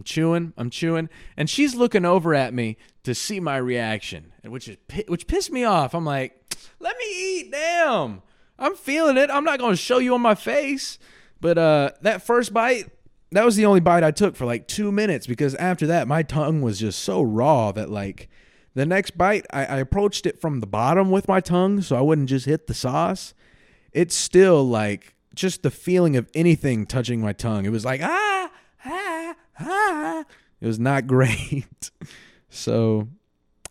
I'm 0.00 0.04
chewing, 0.04 0.54
I'm 0.56 0.70
chewing, 0.70 1.10
and 1.36 1.50
she's 1.50 1.74
looking 1.74 2.06
over 2.06 2.34
at 2.34 2.54
me 2.54 2.78
to 3.02 3.14
see 3.14 3.38
my 3.38 3.58
reaction, 3.58 4.32
which 4.42 4.66
is 4.66 4.78
which 5.08 5.26
pissed 5.26 5.52
me 5.52 5.62
off. 5.62 5.94
I'm 5.94 6.06
like, 6.06 6.56
"Let 6.78 6.96
me 6.96 7.04
eat, 7.04 7.52
damn." 7.52 8.22
I'm 8.58 8.76
feeling 8.76 9.18
it. 9.18 9.28
I'm 9.30 9.44
not 9.44 9.58
going 9.58 9.72
to 9.72 9.76
show 9.76 9.98
you 9.98 10.14
on 10.14 10.22
my 10.22 10.34
face, 10.34 10.98
but 11.38 11.58
uh, 11.58 11.90
that 12.00 12.22
first 12.22 12.54
bite, 12.54 12.86
that 13.32 13.44
was 13.44 13.56
the 13.56 13.66
only 13.66 13.80
bite 13.80 14.02
I 14.02 14.10
took 14.10 14.36
for 14.36 14.46
like 14.46 14.66
two 14.66 14.90
minutes 14.90 15.26
because 15.26 15.54
after 15.56 15.86
that, 15.88 16.08
my 16.08 16.22
tongue 16.22 16.62
was 16.62 16.80
just 16.80 17.00
so 17.00 17.20
raw 17.20 17.72
that 17.72 17.90
like 17.90 18.30
the 18.72 18.86
next 18.86 19.18
bite, 19.18 19.44
I, 19.50 19.66
I 19.66 19.76
approached 19.80 20.24
it 20.24 20.40
from 20.40 20.60
the 20.60 20.66
bottom 20.66 21.10
with 21.10 21.28
my 21.28 21.40
tongue 21.40 21.82
so 21.82 21.94
I 21.94 22.00
wouldn't 22.00 22.30
just 22.30 22.46
hit 22.46 22.68
the 22.68 22.74
sauce. 22.74 23.34
It's 23.92 24.14
still 24.14 24.66
like 24.66 25.14
just 25.34 25.62
the 25.62 25.70
feeling 25.70 26.16
of 26.16 26.28
anything 26.34 26.86
touching 26.86 27.20
my 27.20 27.34
tongue. 27.34 27.66
It 27.66 27.70
was 27.70 27.84
like, 27.84 28.00
ah, 28.02 28.50
ah, 28.84 29.19
ah. 29.60 30.24
It 30.60 30.66
was 30.66 30.78
not 30.78 31.06
great. 31.06 31.90
so 32.50 33.08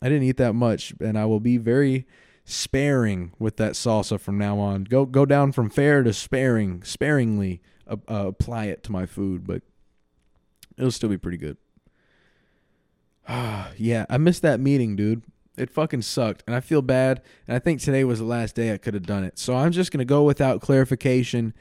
I 0.02 0.10
didn't 0.10 0.24
eat 0.24 0.38
that 0.38 0.54
much, 0.54 0.94
and 1.00 1.20
I 1.20 1.26
will 1.26 1.40
be 1.40 1.58
very 1.58 2.08
sparing 2.46 3.32
with 3.38 3.58
that 3.58 3.74
salsa 3.74 4.20
from 4.20 4.40
now 4.40 4.58
on. 4.58 4.86
Go 4.86 5.06
go 5.06 5.26
down 5.26 5.52
from 5.52 5.70
fair 5.70 6.02
to 6.02 6.14
sparing, 6.14 6.84
sparingly 6.84 7.62
uh, 7.88 7.98
uh, 8.10 8.28
apply 8.28 8.66
it 8.66 8.82
to 8.84 8.92
my 8.92 9.06
food, 9.06 9.46
but 9.46 9.62
it'll 10.78 10.92
still 10.92 11.10
be 11.10 11.18
pretty 11.18 11.38
good. 11.38 11.58
yeah, 13.78 14.06
I 14.10 14.18
missed 14.18 14.42
that 14.42 14.60
meeting, 14.60 14.96
dude. 14.96 15.24
It 15.58 15.70
fucking 15.70 16.02
sucked, 16.04 16.44
and 16.48 16.56
I 16.56 16.62
feel 16.62 16.82
bad. 16.82 17.22
And 17.48 17.56
I 17.56 17.60
think 17.60 17.82
today 17.82 18.04
was 18.04 18.20
the 18.20 18.26
last 18.26 18.56
day 18.56 18.74
I 18.74 18.78
could 18.78 18.94
have 18.94 19.06
done 19.06 19.24
it. 19.24 19.38
So 19.38 19.56
I'm 19.56 19.72
just 19.72 19.92
gonna 19.92 20.06
go 20.06 20.24
without 20.24 20.62
clarification 20.62 21.54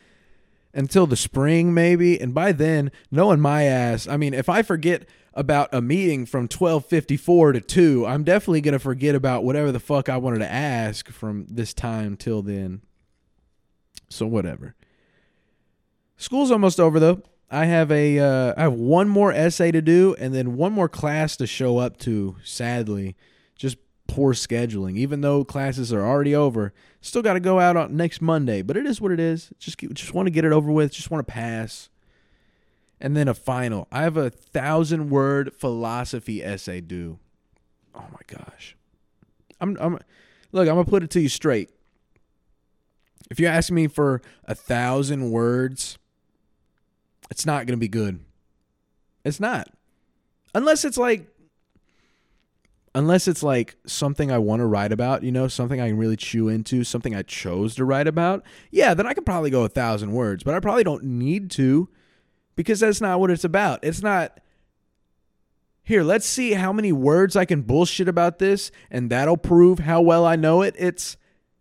until 0.79 1.09
the 1.09 1.17
spring, 1.17 1.75
maybe. 1.75 2.21
And 2.21 2.33
by 2.33 2.53
then, 2.53 2.93
knowing 3.11 3.41
my 3.41 3.65
ass, 3.65 4.07
I 4.07 4.17
mean, 4.17 4.33
if 4.33 4.49
I 4.49 4.63
forget 4.63 5.09
about 5.35 5.69
a 5.73 5.83
meeting 5.83 6.25
from 6.25 6.43
1254 6.43 7.53
to 7.53 7.61
2, 7.61 8.07
I'm 8.07 8.23
definitely 8.23 8.61
gonna 8.61 8.79
forget 8.79 9.17
about 9.17 9.43
whatever 9.43 9.73
the 9.73 9.81
fuck 9.81 10.09
I 10.09 10.19
wanted 10.19 10.39
to 10.39 10.51
ask 10.51 11.09
from 11.09 11.47
this 11.51 11.75
time 11.75 12.17
till 12.17 12.43
then. 12.43 12.83
So 14.09 14.25
whatever. 14.25 14.77
School's 16.17 16.53
almost 16.53 16.79
over 16.79 17.01
though. 17.01 17.23
I 17.51 17.65
have 17.65 17.91
a 17.91 18.19
uh, 18.21 18.55
I 18.57 18.63
have 18.63 18.75
one 18.75 19.09
more 19.09 19.33
essay 19.33 19.73
to 19.73 19.83
do 19.83 20.15
and 20.19 20.33
then 20.33 20.57
one 20.57 20.73
more 20.73 20.89
class 20.89 21.37
to 21.39 21.47
show 21.47 21.79
up 21.79 21.99
to. 21.99 22.37
Sadly, 22.45 23.17
just 23.57 23.79
poor 24.19 24.33
scheduling. 24.33 24.97
Even 24.97 25.21
though 25.21 25.45
classes 25.45 25.93
are 25.93 26.05
already 26.05 26.35
over, 26.35 26.73
still 27.01 27.23
got 27.23 27.35
to 27.35 27.41
go 27.41 27.61
out 27.61 27.77
on 27.77 27.97
next 27.97 28.21
Monday. 28.21 28.63
But 28.63 28.77
it 28.77 28.85
is 28.85 29.01
what 29.01 29.13
it 29.13 29.21
is. 29.21 29.53
Just 29.61 29.79
just 29.79 30.13
want 30.13 30.27
to 30.27 30.31
get 30.31 30.45
it 30.45 30.51
over 30.51 30.73
with. 30.73 30.93
Just 30.93 31.09
want 31.09 31.25
to 31.25 31.33
pass. 31.33 31.89
And 33.01 33.17
then 33.17 33.29
a 33.29 33.35
final. 33.35 33.87
I 33.93 34.03
have 34.03 34.17
a 34.17 34.29
thousand 34.29 35.09
word 35.11 35.55
philosophy 35.55 36.43
essay 36.43 36.81
due. 36.81 37.21
Oh 37.95 38.07
my 38.11 38.21
gosh. 38.27 38.77
I'm 39.61 39.77
I'm 39.79 40.01
look. 40.51 40.69
I'm 40.69 40.75
gonna 40.75 40.85
put 40.85 41.05
it 41.05 41.11
to 41.11 41.21
you 41.21 41.29
straight. 41.29 41.71
If 43.31 43.39
you 43.39 43.47
ask 43.47 43.71
me 43.71 43.87
for 43.87 44.21
a 44.47 44.55
thousand 44.57 45.31
words 45.31 45.97
it's 47.31 47.47
not 47.47 47.67
to 47.67 47.77
be 47.77 47.89
good. 47.89 48.21
It's 49.25 49.39
not. 49.39 49.69
Unless 50.55 50.85
it's 50.85 50.97
like 50.97 51.29
unless 52.95 53.29
it's 53.29 53.43
like 53.43 53.77
something 53.87 54.31
I 54.31 54.39
want 54.39 54.61
to 54.61 54.67
write 54.67 54.93
about, 54.93 55.23
you 55.23 55.33
know, 55.33 55.49
something 55.49 55.81
I 55.81 55.89
can 55.89 55.99
really 55.99 56.17
chew 56.17 56.49
into, 56.49 56.85
something 56.85 57.15
I 57.15 57.23
chose 57.23 57.75
to 57.77 57.85
write 57.85 58.07
about, 58.07 58.45
yeah, 58.71 58.95
then 58.95 59.07
I 59.07 59.15
could 59.15 59.27
probably 59.27 59.51
go 59.51 59.65
a 59.65 59.69
thousand 59.69 60.13
words, 60.13 60.43
but 60.43 60.55
I 60.55 60.61
probably 60.61 60.85
don't 60.85 61.05
need 61.05 61.51
to 61.53 61.89
because 62.57 62.81
that's 62.81 63.01
not 63.01 63.21
what 63.21 63.31
it's 63.31 63.45
about. 63.45 63.81
It's 63.83 64.03
not 64.03 64.41
here, 65.83 66.03
let's 66.03 66.27
see 66.27 66.53
how 66.53 66.73
many 66.73 66.93
words 66.93 67.35
I 67.35 67.47
can 67.47 67.63
bullshit 67.63 68.09
about 68.09 68.39
this, 68.39 68.71
and 68.91 69.09
that'll 69.09 69.39
prove 69.39 69.79
how 69.79 70.03
well 70.03 70.27
I 70.27 70.37
know 70.37 70.61
it. 70.61 70.75
It's 70.79 71.17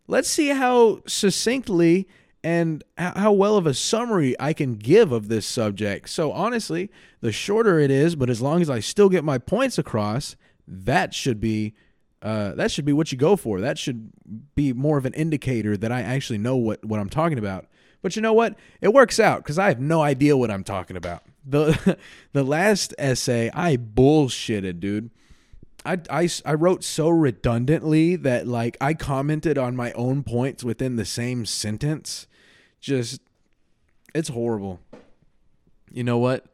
let's 0.07 0.29
see 0.29 0.49
how 0.49 1.01
succinctly 1.07 2.07
and 2.43 2.83
how 2.97 3.31
well 3.31 3.57
of 3.57 3.65
a 3.65 3.73
summary 3.73 4.35
I 4.39 4.53
can 4.53 4.75
give 4.75 5.11
of 5.11 5.27
this 5.27 5.45
subject. 5.45 6.09
So, 6.09 6.31
honestly, 6.31 6.89
the 7.21 7.31
shorter 7.31 7.79
it 7.79 7.91
is, 7.91 8.15
but 8.15 8.29
as 8.29 8.41
long 8.41 8.61
as 8.61 8.69
I 8.69 8.79
still 8.79 9.09
get 9.09 9.23
my 9.23 9.37
points 9.37 9.77
across, 9.77 10.35
that 10.67 11.13
should 11.13 11.39
be. 11.39 11.73
Uh, 12.19 12.53
that 12.55 12.71
should 12.71 12.83
be 12.83 12.93
what 12.93 13.11
you 13.11 13.17
go 13.17 13.35
for. 13.35 13.61
That 13.61 13.77
should 13.77 14.09
be 14.55 14.73
more 14.73 14.97
of 14.97 15.05
an 15.05 15.13
indicator 15.13 15.77
that 15.77 15.91
I 15.91 16.01
actually 16.01 16.39
know 16.39 16.55
what, 16.55 16.83
what 16.83 16.99
I'm 16.99 17.09
talking 17.09 17.37
about. 17.37 17.67
But 18.01 18.15
you 18.15 18.23
know 18.23 18.33
what? 18.33 18.55
It 18.81 18.91
works 18.91 19.19
out 19.19 19.43
because 19.43 19.59
I 19.59 19.67
have 19.67 19.79
no 19.79 20.01
idea 20.01 20.35
what 20.35 20.49
I'm 20.49 20.63
talking 20.63 20.97
about. 20.97 21.23
The 21.45 21.97
the 22.33 22.43
last 22.43 22.93
essay 22.97 23.51
I 23.53 23.77
bullshitted, 23.77 24.79
dude. 24.79 25.11
I, 25.85 25.99
I, 26.09 26.29
I 26.45 26.53
wrote 26.53 26.83
so 26.83 27.07
redundantly 27.07 28.17
that 28.17 28.47
like 28.47 28.77
I 28.81 28.93
commented 28.93 29.57
on 29.57 29.75
my 29.75 29.93
own 29.93 30.23
points 30.23 30.63
within 30.63 30.97
the 30.97 31.05
same 31.05 31.45
sentence. 31.45 32.27
Just 32.81 33.21
it's 34.13 34.29
horrible. 34.29 34.81
You 35.91 36.03
know 36.03 36.17
what? 36.17 36.45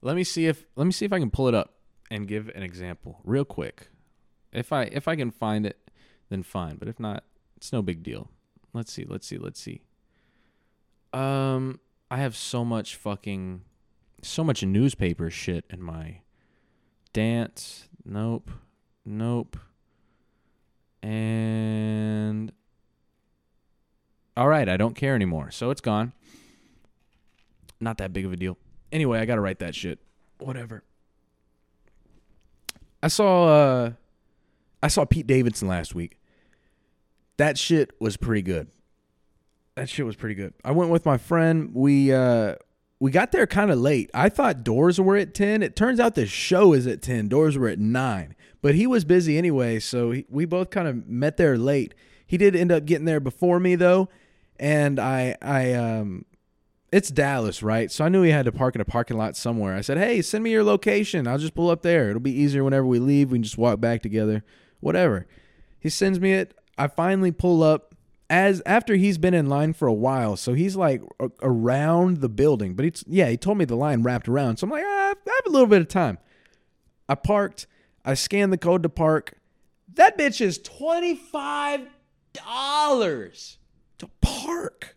Let 0.00 0.16
me 0.16 0.24
see 0.24 0.46
if 0.46 0.64
let 0.74 0.84
me 0.84 0.92
see 0.92 1.04
if 1.04 1.12
I 1.12 1.18
can 1.18 1.30
pull 1.30 1.48
it 1.48 1.54
up 1.54 1.74
and 2.12 2.28
give 2.28 2.50
an 2.54 2.62
example 2.62 3.20
real 3.24 3.46
quick. 3.46 3.88
If 4.52 4.70
I 4.70 4.82
if 4.84 5.08
I 5.08 5.16
can 5.16 5.30
find 5.30 5.64
it, 5.64 5.90
then 6.28 6.42
fine. 6.42 6.76
But 6.76 6.88
if 6.88 7.00
not, 7.00 7.24
it's 7.56 7.72
no 7.72 7.80
big 7.80 8.02
deal. 8.02 8.28
Let's 8.74 8.92
see, 8.92 9.06
let's 9.08 9.26
see, 9.26 9.38
let's 9.38 9.58
see. 9.58 9.80
Um 11.14 11.80
I 12.10 12.18
have 12.18 12.36
so 12.36 12.64
much 12.64 12.96
fucking 12.96 13.62
so 14.20 14.44
much 14.44 14.62
newspaper 14.62 15.30
shit 15.30 15.64
in 15.70 15.82
my 15.82 16.20
dance 17.14 17.88
Nope. 18.04 18.50
Nope. 19.04 19.56
And 21.02 22.52
all 24.36 24.48
right, 24.48 24.68
I 24.68 24.76
don't 24.76 24.94
care 24.94 25.14
anymore. 25.14 25.50
So 25.50 25.70
it's 25.70 25.80
gone. 25.80 26.12
Not 27.80 27.98
that 27.98 28.12
big 28.12 28.24
of 28.24 28.32
a 28.32 28.36
deal. 28.36 28.58
Anyway, 28.90 29.18
I 29.18 29.24
got 29.24 29.36
to 29.36 29.40
write 29.40 29.60
that 29.60 29.74
shit. 29.74 29.98
Whatever. 30.38 30.84
I 33.02 33.08
saw 33.08 33.48
uh 33.48 33.92
I 34.82 34.88
saw 34.88 35.04
Pete 35.04 35.26
Davidson 35.26 35.68
last 35.68 35.94
week. 35.94 36.18
That 37.36 37.58
shit 37.58 37.92
was 38.00 38.16
pretty 38.16 38.42
good. 38.42 38.68
That 39.74 39.88
shit 39.88 40.04
was 40.04 40.16
pretty 40.16 40.34
good. 40.34 40.54
I 40.64 40.72
went 40.72 40.90
with 40.90 41.06
my 41.06 41.18
friend. 41.18 41.70
We 41.74 42.12
uh 42.12 42.56
we 43.00 43.10
got 43.10 43.32
there 43.32 43.46
kind 43.46 43.70
of 43.70 43.78
late. 43.78 44.10
I 44.14 44.28
thought 44.28 44.62
doors 44.62 45.00
were 45.00 45.16
at 45.16 45.34
10. 45.34 45.62
It 45.62 45.74
turns 45.74 45.98
out 45.98 46.14
the 46.14 46.26
show 46.26 46.72
is 46.72 46.86
at 46.86 47.02
10. 47.02 47.26
Doors 47.26 47.58
were 47.58 47.66
at 47.68 47.80
9. 47.80 48.36
But 48.60 48.76
he 48.76 48.86
was 48.86 49.04
busy 49.04 49.36
anyway, 49.36 49.80
so 49.80 50.12
he, 50.12 50.24
we 50.30 50.44
both 50.44 50.70
kind 50.70 50.86
of 50.86 51.08
met 51.08 51.36
there 51.36 51.58
late. 51.58 51.94
He 52.24 52.36
did 52.36 52.54
end 52.54 52.70
up 52.70 52.84
getting 52.84 53.04
there 53.04 53.18
before 53.18 53.58
me 53.58 53.74
though, 53.74 54.08
and 54.58 55.00
I 55.00 55.36
I 55.42 55.72
um 55.72 56.24
it's 56.92 57.10
Dallas, 57.10 57.62
right? 57.62 57.90
So 57.90 58.04
I 58.04 58.10
knew 58.10 58.22
he 58.22 58.30
had 58.30 58.44
to 58.44 58.52
park 58.52 58.74
in 58.74 58.80
a 58.82 58.84
parking 58.84 59.16
lot 59.16 59.34
somewhere. 59.36 59.74
I 59.74 59.80
said, 59.80 59.96
"Hey, 59.96 60.20
send 60.20 60.44
me 60.44 60.50
your 60.50 60.62
location. 60.62 61.26
I'll 61.26 61.38
just 61.38 61.54
pull 61.54 61.70
up 61.70 61.82
there. 61.82 62.10
It'll 62.10 62.20
be 62.20 62.38
easier 62.38 62.62
whenever 62.62 62.86
we 62.86 62.98
leave. 62.98 63.32
We 63.32 63.36
can 63.36 63.42
just 63.42 63.58
walk 63.58 63.80
back 63.80 64.02
together. 64.02 64.44
Whatever." 64.80 65.26
He 65.80 65.88
sends 65.88 66.20
me 66.20 66.34
it. 66.34 66.54
I 66.78 66.86
finally 66.86 67.32
pull 67.32 67.62
up 67.62 67.94
as 68.30 68.62
after 68.64 68.94
he's 68.94 69.18
been 69.18 69.34
in 69.34 69.48
line 69.48 69.72
for 69.72 69.88
a 69.88 69.92
while, 69.92 70.36
so 70.36 70.52
he's 70.52 70.76
like 70.76 71.02
a, 71.18 71.30
around 71.42 72.18
the 72.18 72.28
building. 72.28 72.74
But 72.74 72.84
it's 72.84 73.04
yeah, 73.08 73.28
he 73.28 73.36
told 73.36 73.58
me 73.58 73.64
the 73.64 73.74
line 73.74 74.02
wrapped 74.02 74.28
around, 74.28 74.58
so 74.58 74.66
I'm 74.66 74.70
like, 74.70 74.84
ah, 74.86 75.14
I 75.14 75.30
have 75.44 75.46
a 75.46 75.50
little 75.50 75.66
bit 75.66 75.80
of 75.80 75.88
time. 75.88 76.18
I 77.08 77.14
parked. 77.14 77.66
I 78.04 78.14
scanned 78.14 78.52
the 78.52 78.58
code 78.58 78.82
to 78.82 78.88
park. 78.88 79.38
That 79.94 80.16
bitch 80.16 80.40
is 80.40 80.58
twenty 80.58 81.14
five 81.14 81.88
dollars 82.32 83.58
to 83.98 84.08
park 84.20 84.96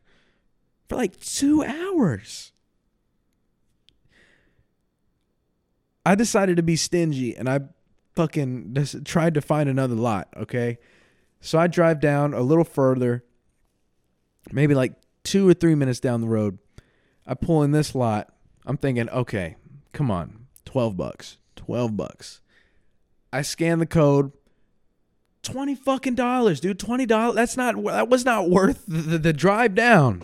for 0.88 0.96
like 0.96 1.20
two 1.20 1.64
hours. 1.64 2.52
I 6.06 6.16
decided 6.16 6.58
to 6.58 6.64
be 6.64 6.76
stingy 6.76 7.36
and 7.36 7.50
I 7.50 7.62
fucking 8.16 8.74
just 8.74 9.04
tried 9.06 9.34
to 9.34 9.42
find 9.42 9.68
another 9.68 9.96
lot. 9.96 10.30
Okay. 10.38 10.78
So 11.42 11.60
I 11.60 11.68
drive 11.68 12.00
down 12.00 12.34
a 12.34 12.42
little 12.42 12.64
further, 12.64 13.24
maybe 14.52 14.74
like 14.74 14.94
two 15.24 15.48
or 15.48 15.54
three 15.54 15.76
minutes 15.76 16.00
down 16.00 16.22
the 16.22 16.28
road. 16.28 16.60
I 17.28 17.34
pull 17.34 17.64
in 17.64 17.72
this 17.72 17.96
lot. 17.96 18.34
I'm 18.66 18.78
thinking, 18.78 19.10
okay, 19.10 19.56
come 19.94 20.10
on, 20.10 20.48
12 20.66 20.98
bucks, 20.98 21.38
12 21.56 21.98
bucks. 21.98 22.42
I 23.32 23.42
scan 23.42 23.80
the 23.80 23.86
code. 23.86 24.32
20 25.44 25.76
fucking 25.76 26.16
dollars, 26.16 26.60
dude. 26.60 26.80
$20. 26.80 27.36
That's 27.36 27.56
not, 27.56 27.84
that 27.84 28.10
was 28.10 28.26
not 28.26 28.50
worth 28.50 28.86
the, 28.88 29.02
the, 29.02 29.18
the 29.18 29.34
drive 29.34 29.76
down. 29.76 30.24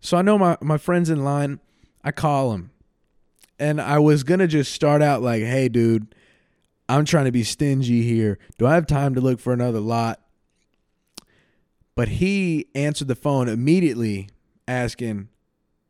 So 0.00 0.16
I 0.16 0.22
know 0.22 0.38
my, 0.38 0.56
my 0.60 0.78
friend's 0.78 1.10
in 1.10 1.24
line. 1.24 1.60
I 2.04 2.12
call 2.12 2.52
him. 2.52 2.70
And 3.58 3.80
I 3.80 3.98
was 3.98 4.22
going 4.22 4.40
to 4.40 4.46
just 4.46 4.72
start 4.72 5.02
out 5.02 5.20
like, 5.20 5.42
hey, 5.42 5.68
dude, 5.68 6.14
I'm 6.88 7.04
trying 7.04 7.26
to 7.26 7.32
be 7.32 7.44
stingy 7.44 8.02
here. 8.02 8.38
Do 8.56 8.66
I 8.66 8.74
have 8.74 8.86
time 8.86 9.14
to 9.14 9.20
look 9.20 9.40
for 9.40 9.52
another 9.52 9.80
lot? 9.80 10.20
But 11.94 12.08
he 12.08 12.68
answered 12.74 13.08
the 13.08 13.16
phone 13.16 13.48
immediately 13.48 14.30
asking, 14.68 15.28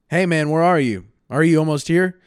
Hey 0.08 0.24
man, 0.24 0.48
where 0.48 0.62
are 0.62 0.80
you? 0.80 1.04
Are 1.28 1.44
you 1.44 1.58
almost 1.58 1.86
here? 1.88 2.18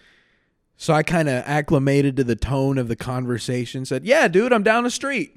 So 0.77 0.93
I 0.93 1.01
kind 1.01 1.27
of 1.27 1.43
acclimated 1.47 2.15
to 2.17 2.23
the 2.23 2.35
tone 2.35 2.77
of 2.77 2.87
the 2.87 2.95
conversation, 2.95 3.85
said, 3.85 4.05
Yeah, 4.05 4.27
dude, 4.27 4.53
I'm 4.53 4.63
down 4.63 4.83
the 4.83 4.91
street. 4.91 5.35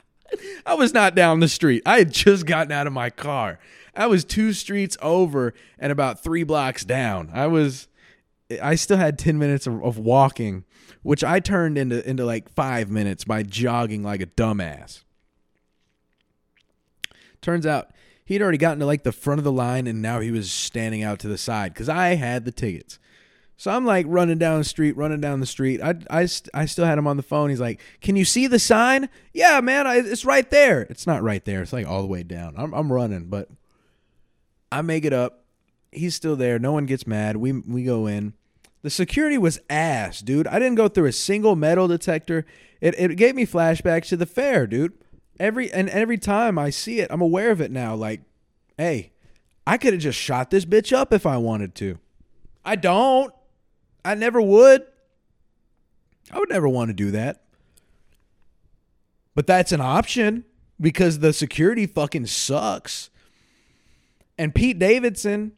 I 0.66 0.74
was 0.74 0.92
not 0.92 1.14
down 1.14 1.40
the 1.40 1.48
street. 1.48 1.82
I 1.86 1.98
had 1.98 2.12
just 2.12 2.44
gotten 2.44 2.72
out 2.72 2.86
of 2.86 2.92
my 2.92 3.10
car. 3.10 3.58
I 3.96 4.06
was 4.06 4.24
two 4.24 4.52
streets 4.52 4.96
over 5.00 5.54
and 5.78 5.90
about 5.90 6.22
three 6.22 6.44
blocks 6.44 6.84
down. 6.84 7.30
I 7.32 7.46
was, 7.46 7.88
I 8.62 8.74
still 8.74 8.96
had 8.96 9.18
ten 9.18 9.38
minutes 9.38 9.66
of, 9.66 9.82
of 9.82 9.98
walking, 9.98 10.64
which 11.02 11.24
I 11.24 11.40
turned 11.40 11.78
into 11.78 12.08
into 12.08 12.24
like 12.24 12.48
five 12.48 12.90
minutes 12.90 13.24
by 13.24 13.42
jogging 13.42 14.02
like 14.02 14.20
a 14.20 14.26
dumbass. 14.26 15.02
Turns 17.40 17.66
out 17.66 17.90
he'd 18.24 18.42
already 18.42 18.58
gotten 18.58 18.80
to 18.80 18.86
like 18.86 19.04
the 19.04 19.12
front 19.12 19.38
of 19.38 19.44
the 19.44 19.52
line 19.52 19.86
and 19.86 20.02
now 20.02 20.20
he 20.20 20.30
was 20.30 20.50
standing 20.50 21.02
out 21.02 21.18
to 21.20 21.28
the 21.28 21.38
side 21.38 21.72
because 21.72 21.88
I 21.88 22.14
had 22.14 22.44
the 22.44 22.52
tickets. 22.52 22.98
So 23.56 23.70
I'm 23.70 23.86
like 23.86 24.04
running 24.08 24.38
down 24.38 24.58
the 24.58 24.64
street, 24.64 24.96
running 24.96 25.20
down 25.20 25.40
the 25.40 25.46
street. 25.46 25.80
I, 25.80 25.94
I, 26.10 26.28
I 26.52 26.66
still 26.66 26.84
had 26.84 26.98
him 26.98 27.06
on 27.06 27.16
the 27.16 27.22
phone. 27.22 27.48
He's 27.48 27.60
like, 27.60 27.80
Can 28.02 28.16
you 28.16 28.24
see 28.24 28.46
the 28.46 28.58
sign? 28.58 29.08
Yeah, 29.32 29.60
man, 29.60 29.86
I, 29.86 29.96
it's 29.96 30.26
right 30.26 30.48
there. 30.50 30.82
It's 30.82 31.06
not 31.06 31.22
right 31.22 31.42
there. 31.44 31.62
It's 31.62 31.72
like 31.72 31.86
all 31.86 32.02
the 32.02 32.08
way 32.08 32.22
down. 32.22 32.54
I'm, 32.58 32.74
I'm 32.74 32.92
running, 32.92 33.26
but 33.26 33.48
I 34.70 34.82
make 34.82 35.04
it 35.04 35.12
up. 35.12 35.44
He's 35.92 36.14
still 36.14 36.36
there. 36.36 36.58
No 36.58 36.72
one 36.72 36.86
gets 36.86 37.06
mad. 37.06 37.36
We, 37.36 37.52
we 37.52 37.84
go 37.84 38.06
in. 38.06 38.34
The 38.82 38.90
security 38.90 39.38
was 39.38 39.58
ass, 39.68 40.20
dude. 40.20 40.46
I 40.46 40.58
didn't 40.58 40.76
go 40.76 40.88
through 40.88 41.06
a 41.06 41.12
single 41.12 41.56
metal 41.56 41.88
detector. 41.88 42.46
It, 42.80 42.94
it 42.98 43.16
gave 43.16 43.34
me 43.34 43.46
flashbacks 43.46 44.08
to 44.08 44.16
the 44.16 44.26
fair, 44.26 44.66
dude. 44.66 44.92
Every 45.40 45.70
and 45.72 45.90
every 45.90 46.18
time 46.18 46.58
I 46.58 46.70
see 46.70 47.00
it, 47.00 47.08
I'm 47.10 47.20
aware 47.20 47.50
of 47.50 47.60
it 47.60 47.70
now. 47.70 47.94
Like, 47.94 48.22
hey, 48.78 49.12
I 49.66 49.76
could 49.76 49.92
have 49.92 50.02
just 50.02 50.18
shot 50.18 50.50
this 50.50 50.64
bitch 50.64 50.96
up 50.96 51.12
if 51.12 51.26
I 51.26 51.36
wanted 51.36 51.74
to. 51.76 51.98
I 52.64 52.76
don't. 52.76 53.34
I 54.04 54.14
never 54.14 54.40
would. 54.40 54.86
I 56.30 56.38
would 56.38 56.48
never 56.48 56.68
want 56.68 56.88
to 56.88 56.94
do 56.94 57.10
that. 57.10 57.42
But 59.34 59.46
that's 59.46 59.72
an 59.72 59.80
option 59.80 60.44
because 60.80 61.18
the 61.18 61.32
security 61.32 61.86
fucking 61.86 62.26
sucks. 62.26 63.10
And 64.38 64.54
Pete 64.54 64.78
Davidson, 64.78 65.52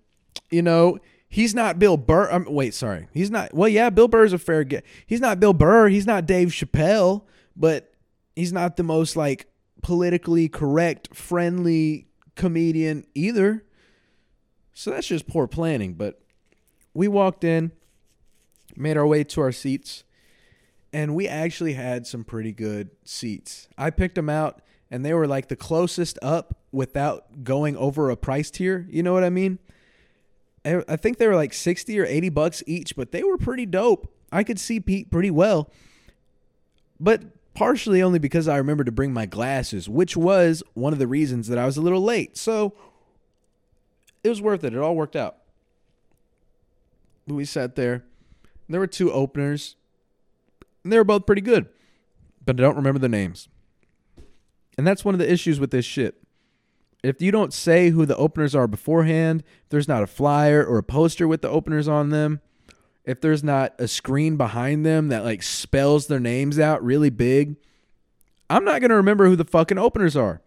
you 0.51 0.63
know, 0.63 0.99
he's 1.29 1.55
not 1.55 1.79
Bill 1.79 1.97
Burr. 1.97 2.31
Um, 2.31 2.47
wait, 2.49 2.75
sorry. 2.75 3.09
He's 3.13 3.31
not. 3.31 3.53
Well, 3.55 3.69
yeah, 3.69 3.91
Bill 3.91 4.09
Burr 4.09 4.25
is 4.25 4.33
a 4.33 4.39
fair 4.39 4.65
get. 4.65 4.85
He's 5.07 5.21
not 5.21 5.41
Bill 5.41 5.53
Burr. 5.53 5.89
He's 5.89 6.07
not 6.07 6.27
Dave 6.27 6.49
Chappelle, 6.49 7.25
but 7.57 7.93
he's 8.37 8.53
not 8.53 8.77
the 8.77 8.83
most 8.83 9.17
like 9.17 9.47
politically 9.83 10.49
correct, 10.49 11.15
friendly 11.15 12.09
comedian 12.35 13.05
either. 13.15 13.65
So 14.75 14.91
that's 14.91 15.09
just 15.09 15.27
poor 15.27 15.47
planning. 15.49 15.95
But 15.95 16.21
we 16.95 17.09
walked 17.09 17.43
in 17.45 17.73
made 18.79 18.97
our 18.97 19.07
way 19.07 19.25
to 19.25 19.41
our 19.41 19.53
seats, 19.53 20.05
and 20.93 21.15
we 21.15 21.29
actually 21.29 21.75
had 21.75 22.07
some 22.07 22.25
pretty 22.25 22.53
good 22.53 22.91
seats. 23.05 23.69
I 23.77 23.91
picked 23.91 24.15
them 24.15 24.29
out, 24.29 24.63
and 24.91 25.05
they 25.05 25.13
were 25.13 25.27
like 25.27 25.49
the 25.49 25.57
closest 25.57 26.19
up 26.23 26.58
without 26.73 27.45
going 27.45 27.77
over 27.77 28.11
a 28.11 28.17
price 28.17 28.51
tier. 28.51 28.87
You 28.91 29.03
know 29.03 29.13
what 29.13 29.25
I 29.25 29.31
mean? 29.31 29.59
I 30.65 30.97
think 30.97 31.17
they 31.17 31.27
were 31.27 31.37
like 31.37 31.55
60 31.55 31.99
or 31.99 32.05
80 32.05 32.29
bucks 32.29 32.63
each, 32.67 32.95
but 32.95 33.11
they 33.11 33.23
were 33.23 33.39
pretty 33.39 33.65
dope. 33.65 34.13
I 34.31 34.45
could 34.45 34.61
see 34.61 34.81
Pete 34.81 35.11
pretty 35.11 35.31
well. 35.31 35.71
But 37.01 37.55
partially 37.55 38.03
only 38.03 38.19
because 38.19 38.49
I 38.49 38.59
remembered 38.59 38.87
to 38.87 38.93
bring 38.93 39.13
my 39.13 39.25
glasses, 39.25 39.89
which 39.89 40.17
was 40.17 40.63
one 40.75 40.93
of 40.93 40.99
the 40.99 41.07
reasons 41.07 41.49
that 41.49 41.59
I 41.59 41.65
was 41.65 41.79
a 41.79 41.81
little 41.81 42.03
late. 42.03 42.37
So 42.37 42.75
it 44.23 44.29
was 44.29 44.43
worth 44.43 44.63
it. 44.63 44.75
It 44.75 44.79
all 44.79 44.95
worked 44.95 45.17
out. 45.17 45.37
We 47.27 47.47
sat 47.47 47.75
there 47.75 48.05
there 48.69 48.81
were 48.81 48.87
two 48.87 49.11
openers, 49.13 49.77
and 50.85 50.93
they 50.93 50.99
were 50.99 51.05
both 51.05 51.27
pretty 51.27 51.41
good, 51.41 51.69
but 52.45 52.59
I 52.59 52.63
don't 52.63 52.77
remember 52.77 52.99
the 52.99 53.09
names. 53.09 53.49
And 54.77 54.87
that's 54.87 55.05
one 55.05 55.15
of 55.15 55.19
the 55.19 55.31
issues 55.31 55.59
with 55.59 55.71
this 55.71 55.85
shit. 55.85 56.23
If 57.03 57.23
you 57.23 57.31
don't 57.31 57.55
say 57.55 57.91
who 57.91 58.07
the 58.07 58.17
openers 58.17 58.55
are 58.55 58.67
beforehand, 58.67 59.45
if 59.65 59.69
there's 59.69 59.89
not 59.89 60.03
a 60.03 60.07
flyer 60.07 60.65
or 60.65 60.79
a 60.79 60.83
poster 60.83 61.29
with 61.29 61.43
the 61.43 61.49
openers 61.49 61.87
on 61.87 62.11
them, 62.11 62.41
if 63.05 63.21
there's 63.21 63.45
not 63.45 63.75
a 63.79 63.89
screen 63.89 64.37
behind 64.37 64.85
them 64.85 65.09
that 65.09 65.25
like 65.25 65.43
spells 65.43 66.09
their 66.09 66.21
names 66.21 66.59
out 66.59 66.85
really 66.85 67.11
big, 67.11 67.57
I'm 68.51 68.65
not 68.65 68.81
going 68.81 68.91
to 68.91 68.97
remember 68.97 69.27
who 69.27 69.37
the 69.37 69.45
fucking 69.45 69.79
openers 69.79 70.17
are. 70.17 70.43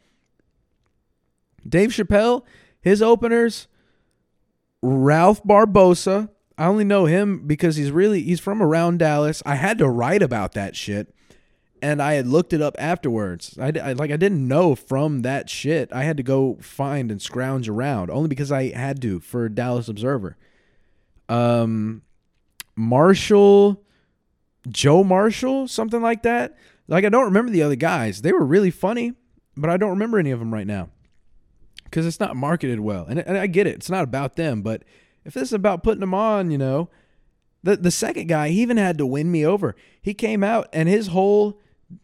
Dave 1.67 1.91
Chappelle, 1.91 2.43
his 2.81 3.01
openers, 3.01 3.67
Ralph 4.81 5.43
Barbosa, 5.43 6.29
I 6.57 6.65
only 6.65 6.83
know 6.83 7.05
him 7.05 7.47
because 7.47 7.75
he's 7.75 7.91
really 7.91 8.21
he's 8.21 8.39
from 8.39 8.61
around 8.61 8.99
Dallas. 8.99 9.41
I 9.45 9.55
had 9.55 9.77
to 9.79 9.89
write 9.89 10.21
about 10.21 10.53
that 10.53 10.75
shit, 10.75 11.13
and 11.82 12.02
I 12.02 12.13
had 12.13 12.28
looked 12.28 12.54
it 12.54 12.62
up 12.62 12.76
afterwards. 12.78 13.58
I, 13.60 13.72
I 13.82 13.94
like 13.94 14.12
I 14.12 14.17
didn't 14.17 14.48
know 14.48 14.76
from 14.76 15.22
that 15.24 15.50
shit. 15.50 15.91
I 15.91 16.04
had 16.04 16.17
to 16.17 16.24
go 16.24 16.58
find 16.62 17.12
and 17.12 17.22
scrounge 17.22 17.67
around 17.67 18.10
only 18.10 18.30
because 18.30 18.52
I 18.52 18.72
had 18.72 19.02
to 19.02 19.20
for 19.20 19.50
Dallas 19.50 19.88
Observer. 19.88 20.38
Um, 21.28 22.04
Marshall, 22.76 23.84
Joe 24.67 25.04
Marshall, 25.04 25.67
something 25.67 26.02
like 26.02 26.24
that. 26.24 26.58
Like 26.88 27.06
I 27.06 27.10
don't 27.10 27.26
remember 27.26 27.52
the 27.52 27.63
other 27.63 27.76
guys. 27.76 28.22
They 28.22 28.32
were 28.32 28.46
really 28.46 28.72
funny, 28.72 29.13
but 29.58 29.70
I 29.70 29.78
don't 29.78 29.91
remember 29.91 30.20
any 30.20 30.32
of 30.32 30.39
them 30.39 30.54
right 30.54 30.67
now 30.67 30.89
because 31.86 32.06
it's 32.06 32.20
not 32.20 32.36
marketed 32.36 32.80
well. 32.80 33.06
And, 33.08 33.20
and 33.20 33.38
I 33.38 33.48
get 33.48 33.67
it. 33.67 33.76
It's 33.76 33.89
not 33.89 34.04
about 34.04 34.36
them, 34.36 34.62
but 34.62 34.84
if 35.26 35.34
this 35.34 35.50
is 35.50 35.54
about 35.54 35.84
putting 35.84 36.00
them 36.00 36.13
on, 36.13 36.52
you 36.52 36.58
know, 36.58 36.89
the 37.63 37.78
the 37.78 37.91
second 37.91 38.28
guy, 38.28 38.50
he 38.50 38.62
even 38.62 38.78
had 38.78 38.98
to 38.98 39.06
win 39.06 39.32
me 39.32 39.46
over. 39.46 39.76
He 40.02 40.13
came 40.13 40.44
out 40.44 40.67
and 40.74 40.89
his 40.89 41.08
whole 41.08 41.60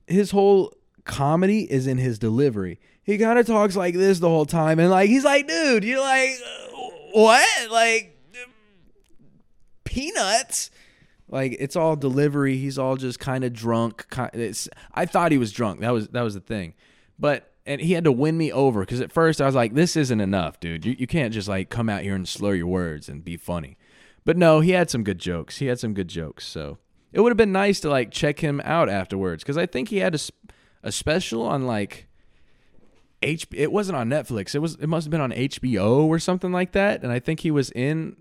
his 0.07 0.31
whole 0.31 0.73
comedy 1.03 1.69
is 1.71 1.87
in 1.87 1.97
his 1.97 2.19
delivery. 2.19 2.79
He 3.03 3.17
kind 3.17 3.39
of 3.39 3.45
talks 3.45 3.75
like 3.75 3.95
this 3.95 4.19
the 4.19 4.29
whole 4.29 4.45
time, 4.45 4.79
and 4.79 4.89
like 4.89 5.09
he's 5.09 5.23
like, 5.23 5.47
dude, 5.47 5.83
you're 5.83 6.01
like, 6.01 6.31
what? 7.13 7.71
Like 7.71 8.17
peanuts? 9.85 10.69
Like 11.29 11.55
it's 11.59 11.75
all 11.75 11.95
delivery. 11.95 12.57
He's 12.57 12.77
all 12.77 12.95
just 12.95 13.19
kind 13.19 13.43
of 13.43 13.53
drunk. 13.53 14.05
It's, 14.33 14.69
I 14.93 15.05
thought 15.05 15.31
he 15.31 15.37
was 15.37 15.51
drunk. 15.51 15.81
That 15.81 15.91
was 15.91 16.09
that 16.09 16.21
was 16.21 16.33
the 16.33 16.39
thing, 16.39 16.73
but 17.17 17.53
and 17.65 17.81
he 17.81 17.93
had 17.93 18.05
to 18.05 18.11
win 18.11 18.37
me 18.37 18.51
over 18.51 18.79
because 18.81 19.01
at 19.01 19.11
first 19.11 19.41
I 19.41 19.45
was 19.45 19.55
like, 19.55 19.73
this 19.73 19.95
isn't 19.97 20.21
enough, 20.21 20.59
dude. 20.59 20.85
You, 20.85 20.95
you 20.97 21.05
can't 21.05 21.33
just 21.33 21.49
like 21.49 21.69
come 21.69 21.89
out 21.89 22.01
here 22.01 22.15
and 22.15 22.27
slur 22.27 22.55
your 22.55 22.67
words 22.67 23.09
and 23.09 23.23
be 23.23 23.35
funny. 23.35 23.77
But 24.23 24.37
no, 24.37 24.61
he 24.61 24.71
had 24.71 24.89
some 24.89 25.03
good 25.03 25.19
jokes. 25.19 25.57
He 25.57 25.67
had 25.67 25.79
some 25.79 25.93
good 25.93 26.07
jokes. 26.07 26.45
So 26.47 26.77
it 27.11 27.21
would 27.21 27.31
have 27.31 27.37
been 27.37 27.51
nice 27.51 27.79
to 27.81 27.89
like 27.89 28.11
check 28.11 28.39
him 28.39 28.61
out 28.63 28.89
afterwards 28.89 29.43
because 29.43 29.57
I 29.57 29.65
think 29.65 29.89
he 29.89 29.97
had 29.97 30.15
a, 30.15 30.19
a 30.83 30.91
special 30.91 31.43
on 31.43 31.65
like 31.65 32.07
H. 33.21 33.47
It 33.53 33.71
wasn't 33.71 33.97
on 33.97 34.09
Netflix. 34.09 34.53
It 34.53 34.59
was. 34.59 34.75
It 34.75 34.87
must 34.87 35.05
have 35.05 35.11
been 35.11 35.21
on 35.21 35.31
HBO 35.31 36.05
or 36.05 36.19
something 36.19 36.51
like 36.51 36.73
that. 36.73 37.03
And 37.03 37.11
I 37.11 37.19
think 37.19 37.39
he 37.39 37.51
was 37.51 37.71
in 37.71 38.17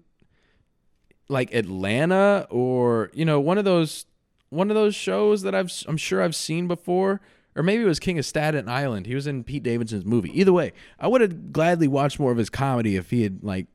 like 1.28 1.52
Atlanta 1.52 2.46
or 2.50 3.10
you 3.12 3.24
know 3.24 3.40
one 3.40 3.58
of 3.58 3.64
those 3.64 4.06
one 4.48 4.70
of 4.70 4.76
those 4.76 4.94
shows 4.94 5.42
that 5.42 5.54
I've 5.54 5.72
I'm 5.86 5.96
sure 5.96 6.22
I've 6.22 6.36
seen 6.36 6.68
before 6.68 7.20
or 7.56 7.62
maybe 7.62 7.82
it 7.82 7.86
was 7.86 7.98
King 7.98 8.18
of 8.18 8.26
Staten 8.26 8.68
Island. 8.68 9.06
He 9.06 9.14
was 9.14 9.26
in 9.26 9.42
Pete 9.42 9.62
Davidson's 9.62 10.04
movie. 10.04 10.38
Either 10.38 10.52
way, 10.52 10.72
I 11.00 11.08
would 11.08 11.22
have 11.22 11.52
gladly 11.52 11.88
watched 11.88 12.20
more 12.20 12.30
of 12.30 12.38
his 12.38 12.50
comedy 12.50 12.96
if 12.96 13.10
he 13.10 13.22
had 13.22 13.42
like 13.42 13.66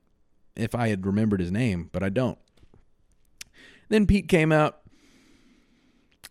if 0.56 0.76
I 0.76 0.90
had 0.90 1.06
remembered 1.06 1.40
his 1.40 1.52
name, 1.52 1.90
but 1.92 2.04
I 2.04 2.10
don't. 2.10 2.38
Then 3.90 4.06
Pete 4.06 4.28
came 4.28 4.52
out 4.52 4.81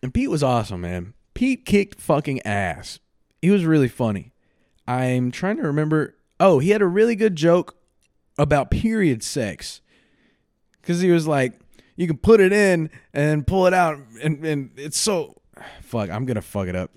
and 0.03 0.13
Pete 0.15 0.31
was 0.31 0.43
awesome, 0.43 0.81
man. 0.81 1.15
Pete 1.35 1.65
kicked 1.65 2.01
fucking 2.01 2.41
ass. 2.47 2.99
He 3.41 3.51
was 3.51 3.65
really 3.65 3.89
funny. 3.89 4.33
I'm 4.87 5.31
trying 5.31 5.57
to 5.57 5.63
remember. 5.63 6.17
Oh, 6.39 6.59
he 6.59 6.71
had 6.71 6.83
a 6.83 6.87
really 6.87 7.17
good 7.17 7.37
joke 7.37 7.77
about 8.39 8.71
period 8.71 9.23
sex. 9.23 9.81
Cuz 10.83 11.01
he 11.01 11.11
was 11.11 11.27
like, 11.27 11.61
you 11.97 12.07
can 12.07 12.17
put 12.17 12.41
it 12.41 12.53
in 12.53 12.91
and 13.13 13.47
pull 13.47 13.67
it 13.67 13.75
out 13.75 13.99
and 14.23 14.45
and 14.45 14.71
it's 14.77 14.99
so 14.99 15.41
fuck, 15.83 16.11
I'm 16.11 16.25
going 16.25 16.37
to 16.37 16.43
fuck 16.43 16.67
it 16.67 16.77
up. 16.77 16.91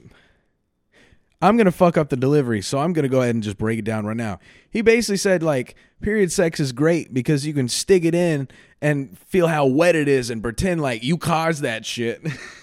I'm 1.44 1.58
gonna 1.58 1.72
fuck 1.72 1.98
up 1.98 2.08
the 2.08 2.16
delivery, 2.16 2.62
so 2.62 2.80
I'm 2.80 2.94
gonna 2.94 3.10
go 3.10 3.22
ahead 3.22 3.36
and 3.36 3.44
just 3.44 3.58
break 3.58 3.78
it 3.78 3.84
down 3.84 4.06
right 4.06 4.16
now. 4.16 4.40
He 4.72 4.82
basically 4.82 5.18
said 5.18 5.44
like 5.44 5.76
period 6.02 6.32
sex 6.32 6.58
is 6.58 6.72
great 6.72 7.14
because 7.14 7.46
you 7.46 7.54
can 7.54 7.68
stick 7.68 8.06
it 8.06 8.16
in 8.16 8.48
and 8.82 9.18
feel 9.20 9.48
how 9.48 9.66
wet 9.66 9.94
it 9.94 10.08
is 10.08 10.30
and 10.30 10.42
pretend 10.42 10.82
like 10.82 11.04
you 11.04 11.18
caused 11.18 11.62
that 11.62 11.86
shit. 11.86 12.26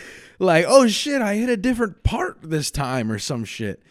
like, 0.38 0.64
oh 0.68 0.86
shit, 0.88 1.22
I 1.22 1.34
hit 1.36 1.48
a 1.48 1.56
different 1.56 2.02
part 2.02 2.38
this 2.42 2.70
time 2.70 3.10
or 3.10 3.18
some 3.18 3.44
shit. 3.44 3.82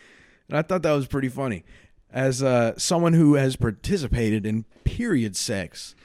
And 0.50 0.58
I 0.58 0.62
thought 0.62 0.84
that 0.84 0.92
was 0.92 1.08
pretty 1.08 1.30
funny. 1.30 1.64
As 2.12 2.44
uh, 2.44 2.78
someone 2.78 3.14
who 3.14 3.36
has 3.36 3.56
participated 3.56 4.46
in 4.46 4.66
period 4.84 5.36
sex. 5.36 5.96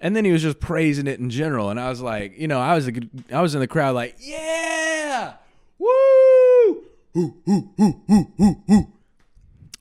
And 0.00 0.14
then 0.14 0.26
he 0.26 0.32
was 0.32 0.42
just 0.42 0.60
praising 0.60 1.06
it 1.06 1.18
in 1.18 1.30
general, 1.30 1.70
and 1.70 1.80
I 1.80 1.88
was 1.88 2.02
like, 2.02 2.38
you 2.38 2.46
know, 2.46 2.60
I 2.60 2.74
was 2.74 2.88
a, 2.88 2.92
I 3.32 3.40
was 3.40 3.54
in 3.54 3.60
the 3.60 3.66
crowd 3.66 3.94
like, 3.94 4.16
yeah, 4.20 5.34
woo, 5.78 6.84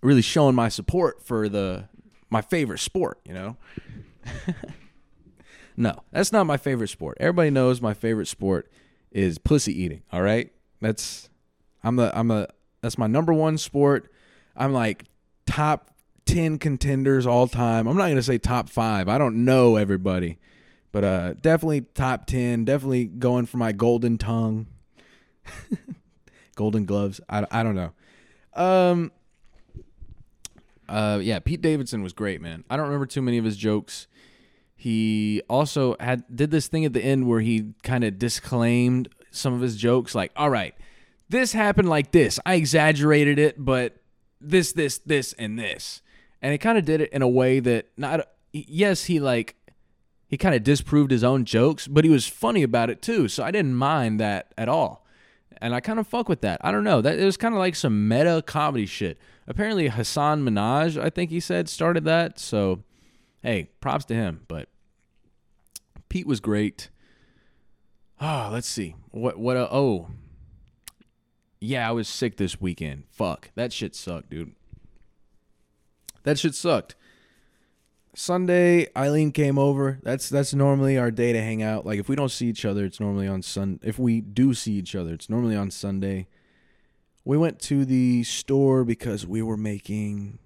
really 0.02 0.22
showing 0.22 0.56
my 0.56 0.70
support 0.70 1.22
for 1.22 1.50
the 1.50 1.90
my 2.30 2.42
favorite 2.42 2.80
sport, 2.80 3.20
you 3.26 3.34
know. 3.34 3.58
no, 5.78 6.00
that's 6.12 6.32
not 6.32 6.46
my 6.46 6.58
favorite 6.58 6.90
sport. 6.90 7.18
Everybody 7.20 7.50
knows 7.50 7.82
my 7.82 7.94
favorite 7.94 8.28
sport 8.28 8.72
is 9.14 9.38
pussy 9.38 9.80
eating, 9.82 10.02
all 10.12 10.22
right? 10.22 10.52
That's 10.82 11.30
I'm 11.84 11.96
the 11.96 12.18
I'm 12.18 12.32
a 12.32 12.48
that's 12.82 12.98
my 12.98 13.08
number 13.08 13.34
one 13.34 13.58
sport. 13.58 14.12
I'm 14.56 14.74
like 14.74 15.06
top 15.46 15.92
10 16.26 16.58
contenders 16.58 17.26
all 17.26 17.48
time. 17.48 17.88
I'm 17.88 17.98
not 17.98 18.10
to 18.10 18.24
say 18.24 18.38
top 18.38 18.70
5. 18.70 19.08
I 19.08 19.18
don't 19.18 19.46
know 19.46 19.76
everybody. 19.78 20.40
But 20.92 21.04
uh 21.04 21.34
definitely 21.34 21.82
top 21.82 22.26
10, 22.26 22.66
definitely 22.66 23.06
going 23.06 23.46
for 23.46 23.58
my 23.58 23.72
golden 23.72 24.18
tongue. 24.18 24.68
golden 26.56 26.86
gloves. 26.86 27.22
I, 27.30 27.46
I 27.52 27.64
don't 27.64 27.76
know. 27.76 27.94
Um 28.54 29.12
uh 30.90 31.20
yeah, 31.22 31.40
Pete 31.40 31.62
Davidson 31.62 32.04
was 32.04 32.14
great, 32.14 32.42
man. 32.42 32.64
I 32.70 32.78
don't 32.78 32.86
remember 32.86 33.06
too 33.06 33.22
many 33.22 33.38
of 33.38 33.46
his 33.46 33.58
jokes. 33.58 34.08
He 34.84 35.42
also 35.50 35.96
had 35.98 36.26
did 36.36 36.52
this 36.52 36.68
thing 36.68 36.84
at 36.84 36.92
the 36.92 37.02
end 37.02 37.26
where 37.26 37.40
he 37.40 37.72
kind 37.84 38.04
of 38.04 38.20
disclaimed 38.20 39.08
some 39.32 39.54
of 39.54 39.62
his 39.62 39.78
jokes 39.78 40.14
like, 40.14 40.34
"All 40.36 40.50
right, 40.50 40.76
this 41.30 41.54
happened 41.54 41.88
like 41.88 42.12
this. 42.12 42.38
I 42.46 42.56
exaggerated 42.56 43.40
it, 43.40 43.64
but 43.64 43.96
this 44.42 44.74
this 44.74 44.98
this 44.98 45.32
and 45.40 45.58
this." 45.58 46.02
And 46.42 46.52
he 46.52 46.58
kind 46.58 46.78
of 46.78 46.84
did 46.84 47.00
it 47.00 47.14
in 47.14 47.22
a 47.22 47.30
way 47.30 47.62
that 47.62 47.92
not 47.96 48.28
yes, 48.52 49.06
he 49.06 49.22
like 49.22 49.56
he 50.28 50.36
kind 50.36 50.54
of 50.54 50.66
disproved 50.66 51.12
his 51.12 51.24
own 51.24 51.46
jokes, 51.46 51.88
but 51.88 52.04
he 52.04 52.10
was 52.10 52.28
funny 52.28 52.62
about 52.62 52.90
it 52.90 53.02
too. 53.02 53.30
So 53.30 53.42
I 53.42 53.52
didn't 53.52 53.76
mind 53.76 54.20
that 54.20 54.54
at 54.58 54.68
all. 54.68 55.08
And 55.62 55.74
I 55.74 55.80
kind 55.80 55.98
of 55.98 56.08
fuck 56.08 56.28
with 56.28 56.42
that. 56.42 56.60
I 56.60 56.74
don't 56.74 56.84
know. 56.84 57.00
That 57.00 57.18
it 57.18 57.24
was 57.24 57.38
kind 57.38 57.54
of 57.54 57.60
like 57.60 57.76
some 57.76 58.10
meta 58.10 58.44
comedy 58.46 58.86
shit. 58.86 59.18
Apparently 59.48 59.88
Hasan 59.88 60.44
Minhaj, 60.44 61.02
I 61.02 61.10
think 61.10 61.30
he 61.30 61.40
said, 61.40 61.70
started 61.70 62.04
that. 62.04 62.38
So 62.38 62.84
hey, 63.44 63.70
props 63.80 64.04
to 64.06 64.14
him. 64.14 64.42
But 64.50 64.68
Pete 66.14 66.28
was 66.28 66.40
great. 66.40 66.92
Ah, 68.22 68.50
oh, 68.50 68.54
let's 68.54 68.68
see. 68.68 68.94
What 69.10 69.40
what 69.40 69.58
uh, 69.58 69.68
oh. 69.72 70.10
Yeah, 71.60 71.90
I 71.90 71.92
was 71.92 72.08
sick 72.08 72.38
this 72.38 72.62
weekend. 72.62 73.06
Fuck. 73.10 73.50
That 73.56 73.74
shit 73.74 73.96
sucked, 73.96 74.30
dude. 74.30 74.52
That 76.22 76.38
shit 76.38 76.54
sucked. 76.54 76.94
Sunday, 78.14 78.90
Eileen 78.96 79.32
came 79.32 79.58
over. 79.58 79.98
That's 80.04 80.30
that's 80.30 80.54
normally 80.54 81.00
our 81.00 81.10
day 81.10 81.34
to 81.34 81.42
hang 81.42 81.64
out. 81.64 81.84
Like 81.84 81.98
if 81.98 82.08
we 82.08 82.16
don't 82.16 82.30
see 82.30 82.46
each 82.46 82.64
other, 82.64 82.86
it's 82.86 83.00
normally 83.00 83.28
on 83.28 83.42
Sun. 83.42 83.80
If 83.82 83.98
we 83.98 84.22
do 84.22 84.54
see 84.54 84.74
each 84.74 84.94
other, 84.94 85.16
it's 85.16 85.32
normally 85.32 85.56
on 85.56 85.72
Sunday. 85.72 86.28
We 87.26 87.38
went 87.38 87.60
to 87.62 87.86
the 87.86 88.22
store 88.22 88.84
because 88.84 89.26
we 89.26 89.42
were 89.42 89.58
making 89.58 90.38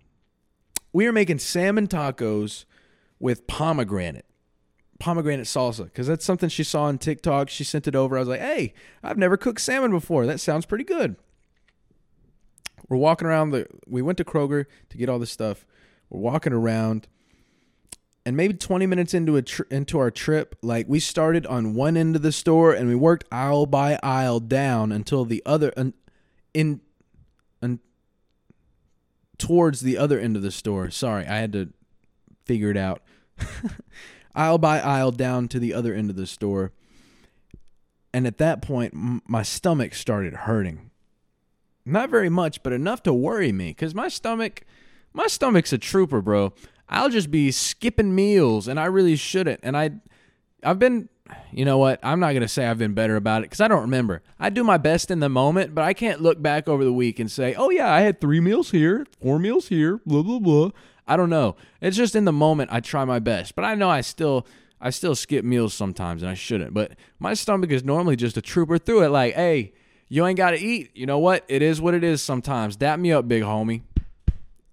we 0.93 1.05
were 1.05 1.11
making 1.11 1.39
salmon 1.39 1.87
tacos 1.87 2.63
with 3.19 3.47
pomegranate 3.47 4.26
pomegranate 4.99 5.45
salsa 5.45 5.85
because 5.85 6.07
that's 6.07 6.25
something 6.25 6.49
she 6.49 6.63
saw 6.63 6.83
on 6.83 6.97
TikTok. 6.97 7.49
She 7.49 7.63
sent 7.63 7.87
it 7.87 7.95
over. 7.95 8.17
I 8.17 8.19
was 8.19 8.29
like, 8.29 8.39
hey, 8.39 8.73
I've 9.03 9.17
never 9.17 9.37
cooked 9.37 9.61
salmon 9.61 9.91
before. 9.91 10.25
That 10.25 10.39
sounds 10.39 10.65
pretty 10.65 10.83
good. 10.83 11.15
We're 12.89 12.97
walking 12.97 13.27
around 13.27 13.51
the. 13.51 13.67
We 13.85 14.01
went 14.01 14.17
to 14.19 14.23
Kroger 14.23 14.65
to 14.89 14.97
get 14.97 15.09
all 15.09 15.19
this 15.19 15.31
stuff. 15.31 15.65
We're 16.09 16.21
walking 16.21 16.53
around, 16.53 17.07
and 18.25 18.37
maybe 18.37 18.53
20 18.53 18.85
minutes 18.85 19.13
into 19.13 19.35
a 19.35 19.41
tr- 19.41 19.63
into 19.69 19.99
our 19.99 20.09
trip, 20.09 20.55
like 20.61 20.87
we 20.87 20.99
started 20.99 21.45
on 21.47 21.73
one 21.73 21.97
end 21.97 22.15
of 22.15 22.21
the 22.21 22.31
store 22.31 22.73
and 22.73 22.87
we 22.87 22.95
worked 22.95 23.25
aisle 23.31 23.65
by 23.65 23.99
aisle 24.01 24.39
down 24.39 24.91
until 24.91 25.25
the 25.25 25.43
other 25.45 25.73
un, 25.75 25.93
in, 26.53 26.79
un, 27.61 27.79
towards 29.37 29.81
the 29.81 29.97
other 29.97 30.17
end 30.17 30.37
of 30.37 30.41
the 30.41 30.51
store. 30.51 30.89
Sorry, 30.89 31.25
I 31.25 31.37
had 31.37 31.51
to 31.53 31.69
figure 32.45 32.71
it 32.71 32.77
out. 32.77 33.01
aisle 34.37 34.59
by 34.59 34.79
aisle 34.79 35.11
down 35.11 35.47
to 35.49 35.59
the 35.59 35.73
other 35.73 35.93
end 35.93 36.09
of 36.09 36.15
the 36.15 36.27
store. 36.27 36.71
And 38.13 38.25
at 38.25 38.37
that 38.37 38.61
point, 38.61 38.93
m- 38.93 39.21
my 39.27 39.43
stomach 39.43 39.93
started 39.93 40.33
hurting. 40.33 40.91
Not 41.85 42.09
very 42.09 42.29
much, 42.29 42.63
but 42.63 42.73
enough 42.73 43.03
to 43.03 43.13
worry 43.13 43.51
me 43.51 43.73
cuz 43.73 43.93
my 43.95 44.07
stomach 44.07 44.63
my 45.13 45.27
stomach's 45.27 45.73
a 45.73 45.77
trooper, 45.77 46.21
bro. 46.21 46.53
I'll 46.89 47.09
just 47.09 47.31
be 47.31 47.49
skipping 47.51 48.13
meals 48.13 48.67
and 48.67 48.79
I 48.79 48.85
really 48.85 49.15
shouldn't. 49.15 49.59
And 49.63 49.75
I 49.75 49.91
I've 50.63 50.79
been 50.79 51.09
you 51.51 51.65
know 51.65 51.77
what? 51.77 51.99
I'm 52.03 52.21
not 52.21 52.31
going 52.31 52.41
to 52.41 52.47
say 52.47 52.65
I've 52.65 52.77
been 52.77 52.93
better 52.93 53.17
about 53.17 53.43
it 53.43 53.49
cuz 53.49 53.59
I 53.59 53.67
don't 53.67 53.81
remember. 53.81 54.21
I 54.39 54.49
do 54.49 54.63
my 54.63 54.77
best 54.77 55.11
in 55.11 55.19
the 55.19 55.27
moment, 55.27 55.75
but 55.75 55.83
I 55.83 55.93
can't 55.93 56.21
look 56.21 56.41
back 56.41 56.69
over 56.69 56.85
the 56.85 56.93
week 56.93 57.19
and 57.19 57.29
say, 57.29 57.53
"Oh 57.55 57.69
yeah, 57.69 57.91
I 57.91 57.99
had 58.01 58.21
3 58.21 58.39
meals 58.39 58.71
here, 58.71 59.05
4 59.19 59.37
meals 59.39 59.67
here, 59.67 59.99
blah 60.05 60.21
blah 60.23 60.39
blah." 60.39 60.69
I 61.07 61.15
don't 61.15 61.29
know. 61.29 61.55
It's 61.81 61.95
just 61.95 62.15
in 62.15 62.25
the 62.25 62.33
moment 62.33 62.71
I 62.71 62.81
try 62.81 63.05
my 63.05 63.19
best, 63.19 63.55
but 63.55 63.63
I 63.63 63.75
know 63.75 63.89
I 63.89 64.01
still 64.01 64.45
I 64.79 64.89
still 64.89 65.15
skip 65.15 65.43
meals 65.43 65.73
sometimes 65.73 66.21
and 66.21 66.29
I 66.29 66.33
shouldn't. 66.35 66.73
But 66.73 66.91
my 67.19 67.33
stomach 67.33 67.71
is 67.71 67.83
normally 67.83 68.15
just 68.15 68.37
a 68.37 68.41
trooper 68.41 68.77
through 68.77 69.03
it 69.03 69.09
like, 69.09 69.33
"Hey, 69.33 69.73
you 70.09 70.25
ain't 70.25 70.37
got 70.37 70.51
to 70.51 70.59
eat. 70.59 70.91
You 70.95 71.05
know 71.05 71.19
what? 71.19 71.45
It 71.47 71.61
is 71.61 71.81
what 71.81 71.93
it 71.93 72.03
is 72.03 72.21
sometimes. 72.21 72.75
Dap 72.75 72.99
me 72.99 73.11
up, 73.11 73.27
big 73.27 73.43
homie." 73.43 73.81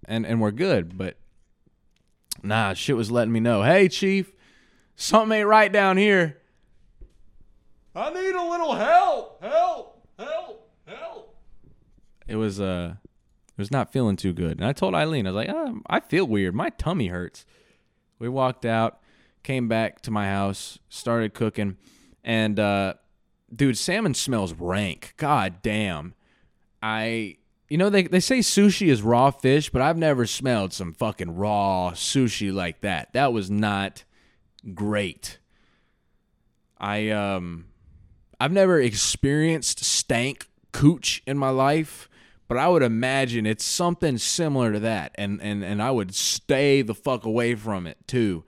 And 0.06 0.26
and 0.26 0.40
we're 0.40 0.50
good, 0.50 0.98
but 0.98 1.16
nah, 2.42 2.74
shit 2.74 2.96
was 2.96 3.10
letting 3.10 3.32
me 3.32 3.40
know, 3.40 3.62
"Hey, 3.62 3.88
chief, 3.88 4.32
something 4.96 5.38
ain't 5.38 5.48
right 5.48 5.72
down 5.72 5.96
here." 5.96 6.38
I 7.96 8.12
need 8.12 8.34
a 8.34 8.42
little 8.42 8.74
help. 8.74 9.40
Help. 9.40 10.08
Help. 10.18 10.70
Help. 10.86 11.36
It 12.26 12.36
was 12.36 12.60
uh 12.60 12.94
was 13.56 13.70
not 13.70 13.92
feeling 13.92 14.16
too 14.16 14.32
good. 14.32 14.58
And 14.58 14.64
I 14.64 14.72
told 14.72 14.94
Eileen, 14.94 15.26
I 15.26 15.30
was 15.30 15.36
like, 15.36 15.54
oh, 15.54 15.80
I 15.88 16.00
feel 16.00 16.26
weird. 16.26 16.54
My 16.54 16.70
tummy 16.70 17.08
hurts. 17.08 17.46
We 18.18 18.28
walked 18.28 18.64
out, 18.64 19.00
came 19.42 19.68
back 19.68 20.00
to 20.02 20.10
my 20.10 20.26
house, 20.28 20.78
started 20.88 21.34
cooking, 21.34 21.76
and 22.22 22.58
uh, 22.58 22.94
dude, 23.54 23.78
salmon 23.78 24.14
smells 24.14 24.54
rank. 24.54 25.14
God 25.16 25.62
damn. 25.62 26.14
I, 26.82 27.36
you 27.68 27.78
know, 27.78 27.90
they, 27.90 28.04
they 28.04 28.20
say 28.20 28.38
sushi 28.38 28.88
is 28.88 29.02
raw 29.02 29.30
fish, 29.30 29.70
but 29.70 29.82
I've 29.82 29.96
never 29.96 30.26
smelled 30.26 30.72
some 30.72 30.92
fucking 30.92 31.36
raw 31.36 31.92
sushi 31.94 32.52
like 32.52 32.80
that. 32.80 33.12
That 33.12 33.32
was 33.32 33.50
not 33.50 34.04
great. 34.74 35.38
I, 36.78 37.10
um, 37.10 37.66
I've 38.40 38.52
never 38.52 38.80
experienced 38.80 39.84
stank 39.84 40.48
cooch 40.72 41.22
in 41.26 41.38
my 41.38 41.50
life 41.50 42.08
but 42.48 42.58
I 42.58 42.68
would 42.68 42.82
imagine 42.82 43.46
it's 43.46 43.64
something 43.64 44.18
similar 44.18 44.72
to 44.72 44.80
that, 44.80 45.12
and 45.16 45.40
and 45.40 45.64
and 45.64 45.82
I 45.82 45.90
would 45.90 46.14
stay 46.14 46.82
the 46.82 46.94
fuck 46.94 47.24
away 47.24 47.54
from 47.54 47.86
it 47.86 47.98
too, 48.06 48.44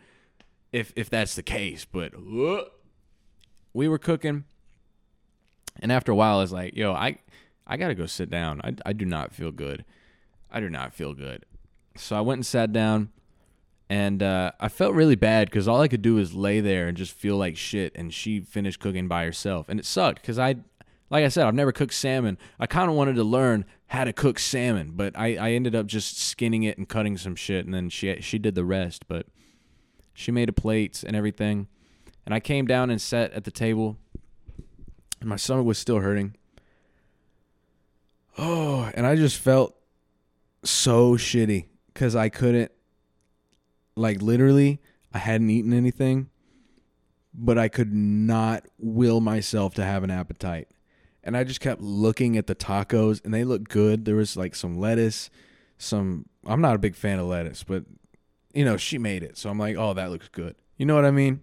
if 0.72 0.92
if 0.96 1.08
that's 1.08 1.34
the 1.34 1.42
case. 1.42 1.84
But 1.84 2.12
uh, 2.14 2.64
we 3.72 3.88
were 3.88 3.98
cooking, 3.98 4.44
and 5.80 5.90
after 5.90 6.12
a 6.12 6.14
while, 6.14 6.38
I 6.38 6.42
was 6.42 6.52
like, 6.52 6.76
"Yo, 6.76 6.92
I 6.92 7.18
I 7.66 7.76
gotta 7.76 7.94
go 7.94 8.06
sit 8.06 8.30
down. 8.30 8.60
I 8.62 8.74
I 8.84 8.92
do 8.92 9.06
not 9.06 9.32
feel 9.32 9.50
good. 9.50 9.84
I 10.50 10.60
do 10.60 10.68
not 10.68 10.92
feel 10.92 11.14
good." 11.14 11.44
So 11.96 12.16
I 12.16 12.20
went 12.20 12.38
and 12.38 12.46
sat 12.46 12.72
down, 12.74 13.10
and 13.88 14.22
uh, 14.22 14.52
I 14.60 14.68
felt 14.68 14.94
really 14.94 15.16
bad 15.16 15.48
because 15.48 15.66
all 15.66 15.80
I 15.80 15.88
could 15.88 16.02
do 16.02 16.16
was 16.16 16.34
lay 16.34 16.60
there 16.60 16.88
and 16.88 16.96
just 16.96 17.12
feel 17.12 17.36
like 17.38 17.56
shit. 17.56 17.92
And 17.94 18.12
she 18.12 18.40
finished 18.40 18.78
cooking 18.78 19.08
by 19.08 19.24
herself, 19.24 19.70
and 19.70 19.80
it 19.80 19.86
sucked 19.86 20.20
because 20.20 20.38
I 20.38 20.56
like 21.10 21.24
I 21.24 21.28
said, 21.28 21.46
I've 21.46 21.54
never 21.54 21.72
cooked 21.72 21.94
salmon. 21.94 22.36
I 22.58 22.66
kind 22.66 22.90
of 22.90 22.96
wanted 22.96 23.16
to 23.16 23.24
learn 23.24 23.64
how 23.86 24.04
to 24.04 24.12
cook 24.12 24.38
salmon, 24.38 24.92
but 24.94 25.16
I, 25.16 25.36
I 25.36 25.50
ended 25.52 25.74
up 25.74 25.86
just 25.86 26.18
skinning 26.18 26.64
it 26.64 26.78
and 26.78 26.88
cutting 26.88 27.16
some 27.16 27.36
shit, 27.36 27.64
and 27.64 27.72
then 27.72 27.88
she 27.90 28.20
she 28.20 28.38
did 28.38 28.54
the 28.54 28.64
rest. 28.64 29.06
But 29.06 29.26
she 30.14 30.32
made 30.32 30.48
a 30.48 30.52
plate 30.52 31.04
and 31.06 31.14
everything, 31.14 31.68
and 32.24 32.34
I 32.34 32.40
came 32.40 32.66
down 32.66 32.90
and 32.90 33.00
sat 33.00 33.32
at 33.32 33.44
the 33.44 33.50
table, 33.52 33.96
and 35.20 35.28
my 35.28 35.36
stomach 35.36 35.64
was 35.66 35.78
still 35.78 36.00
hurting. 36.00 36.36
Oh, 38.38 38.90
and 38.94 39.06
I 39.06 39.16
just 39.16 39.38
felt 39.38 39.76
so 40.64 41.14
shitty 41.16 41.66
because 41.94 42.14
I 42.14 42.28
couldn't, 42.28 42.70
like, 43.94 44.20
literally, 44.20 44.82
I 45.14 45.18
hadn't 45.18 45.48
eaten 45.48 45.72
anything, 45.72 46.28
but 47.32 47.56
I 47.56 47.68
could 47.68 47.94
not 47.94 48.66
will 48.78 49.20
myself 49.20 49.72
to 49.74 49.84
have 49.84 50.04
an 50.04 50.10
appetite 50.10 50.68
and 51.26 51.36
I 51.36 51.42
just 51.44 51.60
kept 51.60 51.82
looking 51.82 52.38
at 52.38 52.46
the 52.46 52.54
tacos 52.54 53.22
and 53.24 53.34
they 53.34 53.42
looked 53.44 53.68
good. 53.68 54.04
There 54.04 54.14
was 54.14 54.36
like 54.36 54.54
some 54.54 54.78
lettuce, 54.78 55.28
some 55.76 56.26
I'm 56.46 56.60
not 56.60 56.76
a 56.76 56.78
big 56.78 56.94
fan 56.94 57.18
of 57.18 57.26
lettuce, 57.26 57.64
but 57.64 57.84
you 58.54 58.64
know, 58.64 58.76
she 58.76 58.96
made 58.96 59.22
it. 59.22 59.36
So 59.36 59.50
I'm 59.50 59.58
like, 59.58 59.76
"Oh, 59.76 59.92
that 59.92 60.10
looks 60.10 60.28
good." 60.28 60.54
You 60.78 60.86
know 60.86 60.94
what 60.94 61.04
I 61.04 61.10
mean? 61.10 61.42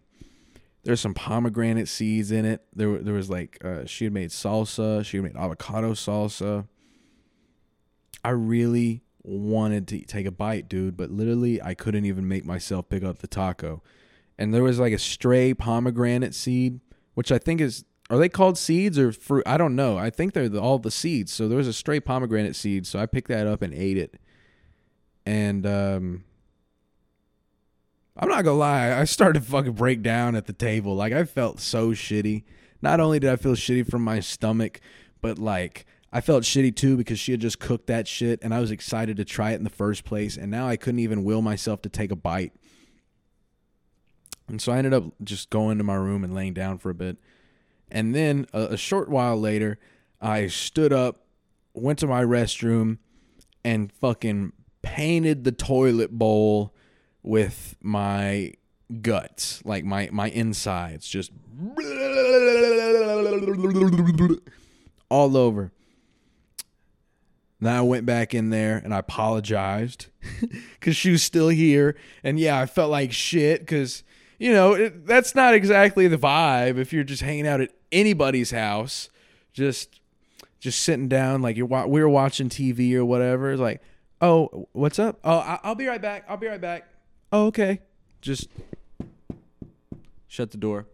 There's 0.83 1.01
some 1.01 1.13
pomegranate 1.13 1.89
seeds 1.89 2.31
in 2.31 2.45
it. 2.45 2.65
There 2.73 2.97
there 2.97 3.13
was 3.13 3.29
like 3.29 3.63
uh, 3.63 3.85
she 3.85 4.05
had 4.05 4.13
made 4.13 4.29
salsa, 4.29 5.05
she 5.05 5.17
had 5.17 5.25
made 5.25 5.35
avocado 5.35 5.91
salsa. 5.91 6.65
I 8.23 8.29
really 8.29 9.03
wanted 9.21 9.87
to 9.89 9.99
take 10.05 10.25
a 10.25 10.31
bite, 10.31 10.69
dude, 10.69 10.95
but 10.95 11.11
literally 11.11 11.61
I 11.61 11.73
couldn't 11.73 12.05
even 12.05 12.27
make 12.27 12.45
myself 12.45 12.87
pick 12.87 13.03
up 13.03 13.19
the 13.19 13.27
taco. 13.27 13.83
And 14.37 14.53
there 14.53 14.63
was 14.63 14.79
like 14.79 14.93
a 14.93 14.97
stray 14.97 15.53
pomegranate 15.53 16.33
seed, 16.33 16.79
which 17.15 17.31
I 17.31 17.37
think 17.37 17.59
is 17.59 17.83
are 18.13 18.19
they 18.19 18.29
called 18.29 18.59
seeds 18.59 18.99
or 18.99 19.11
fruit? 19.11 19.41
I 19.47 19.57
don't 19.57 19.75
know. 19.75 19.97
I 19.97 20.11
think 20.11 20.33
they're 20.33 20.47
the, 20.47 20.61
all 20.61 20.77
the 20.77 20.91
seeds. 20.91 21.33
So 21.33 21.47
there 21.47 21.57
was 21.57 21.67
a 21.67 21.73
stray 21.73 21.99
pomegranate 21.99 22.55
seed, 22.55 22.85
so 22.85 22.99
I 22.99 23.07
picked 23.07 23.27
that 23.29 23.47
up 23.47 23.63
and 23.63 23.73
ate 23.73 23.97
it. 23.97 24.19
And 25.25 25.65
um, 25.65 26.23
I'm 28.15 28.29
not 28.29 28.43
gonna 28.43 28.57
lie, 28.57 28.93
I 28.93 29.05
started 29.05 29.39
to 29.39 29.45
fucking 29.49 29.71
break 29.71 30.03
down 30.03 30.35
at 30.35 30.45
the 30.45 30.53
table. 30.53 30.95
Like 30.95 31.11
I 31.11 31.23
felt 31.23 31.59
so 31.59 31.89
shitty. 31.89 32.43
Not 32.83 32.99
only 32.99 33.19
did 33.19 33.31
I 33.31 33.35
feel 33.35 33.53
shitty 33.53 33.89
from 33.89 34.03
my 34.03 34.19
stomach, 34.19 34.79
but 35.19 35.39
like 35.39 35.87
I 36.11 36.21
felt 36.21 36.43
shitty 36.43 36.75
too 36.75 36.95
because 36.95 37.17
she 37.17 37.31
had 37.31 37.41
just 37.41 37.59
cooked 37.59 37.87
that 37.87 38.07
shit 38.07 38.37
and 38.43 38.53
I 38.53 38.59
was 38.59 38.69
excited 38.69 39.17
to 39.17 39.25
try 39.25 39.53
it 39.53 39.55
in 39.55 39.63
the 39.63 39.71
first 39.71 40.05
place. 40.05 40.37
And 40.37 40.51
now 40.51 40.67
I 40.67 40.75
couldn't 40.75 40.99
even 40.99 41.23
will 41.23 41.41
myself 41.41 41.81
to 41.81 41.89
take 41.89 42.11
a 42.11 42.15
bite. 42.15 42.53
And 44.47 44.61
so 44.61 44.71
I 44.71 44.77
ended 44.77 44.93
up 44.93 45.05
just 45.23 45.49
going 45.49 45.79
to 45.79 45.83
my 45.83 45.95
room 45.95 46.23
and 46.23 46.35
laying 46.35 46.53
down 46.53 46.77
for 46.77 46.91
a 46.91 46.93
bit. 46.93 47.17
And 47.91 48.13
then 48.15 48.47
a, 48.53 48.61
a 48.71 48.77
short 48.77 49.09
while 49.09 49.39
later, 49.39 49.77
I 50.21 50.47
stood 50.47 50.93
up, 50.93 51.25
went 51.73 51.99
to 51.99 52.07
my 52.07 52.23
restroom, 52.23 52.97
and 53.63 53.91
fucking 53.91 54.53
painted 54.81 55.43
the 55.43 55.51
toilet 55.51 56.11
bowl 56.11 56.73
with 57.21 57.75
my 57.81 58.53
guts, 59.01 59.61
like 59.65 59.85
my 59.85 60.09
my 60.11 60.29
insides, 60.29 61.07
just 61.07 61.31
all 65.09 65.37
over. 65.37 65.71
Then 67.63 67.75
I 67.75 67.81
went 67.81 68.05
back 68.05 68.33
in 68.33 68.49
there 68.49 68.81
and 68.83 68.93
I 68.93 68.99
apologized 68.99 70.07
because 70.73 70.97
she 70.97 71.11
was 71.11 71.23
still 71.23 71.47
here. 71.47 71.95
And 72.21 72.37
yeah, 72.37 72.59
I 72.59 72.65
felt 72.65 72.91
like 72.91 73.13
shit 73.13 73.61
because, 73.61 74.03
you 74.39 74.51
know, 74.51 74.73
it, 74.73 75.05
that's 75.05 75.35
not 75.35 75.53
exactly 75.53 76.07
the 76.07 76.17
vibe 76.17 76.77
if 76.77 76.91
you're 76.91 77.03
just 77.03 77.21
hanging 77.21 77.47
out 77.47 77.61
at 77.61 77.71
anybody's 77.91 78.51
house, 78.51 79.09
just 79.53 79.99
just 80.59 80.81
sitting 80.81 81.07
down 81.07 81.41
like 81.41 81.57
you're 81.57 81.65
we 81.65 82.01
were 82.01 82.09
watching 82.09 82.49
TV 82.49 82.93
or 82.95 83.05
whatever. 83.05 83.51
It's 83.51 83.61
like, 83.61 83.81
oh, 84.21 84.67
what's 84.71 84.99
up? 84.99 85.19
Oh, 85.23 85.39
I, 85.39 85.59
I'll 85.63 85.75
be 85.75 85.87
right 85.87 86.01
back. 86.01 86.25
I'll 86.27 86.37
be 86.37 86.47
right 86.47 86.61
back. 86.61 86.87
Oh, 87.31 87.47
okay. 87.47 87.81
Just 88.21 88.47
shut 90.27 90.51
the 90.51 90.57
door. 90.57 90.87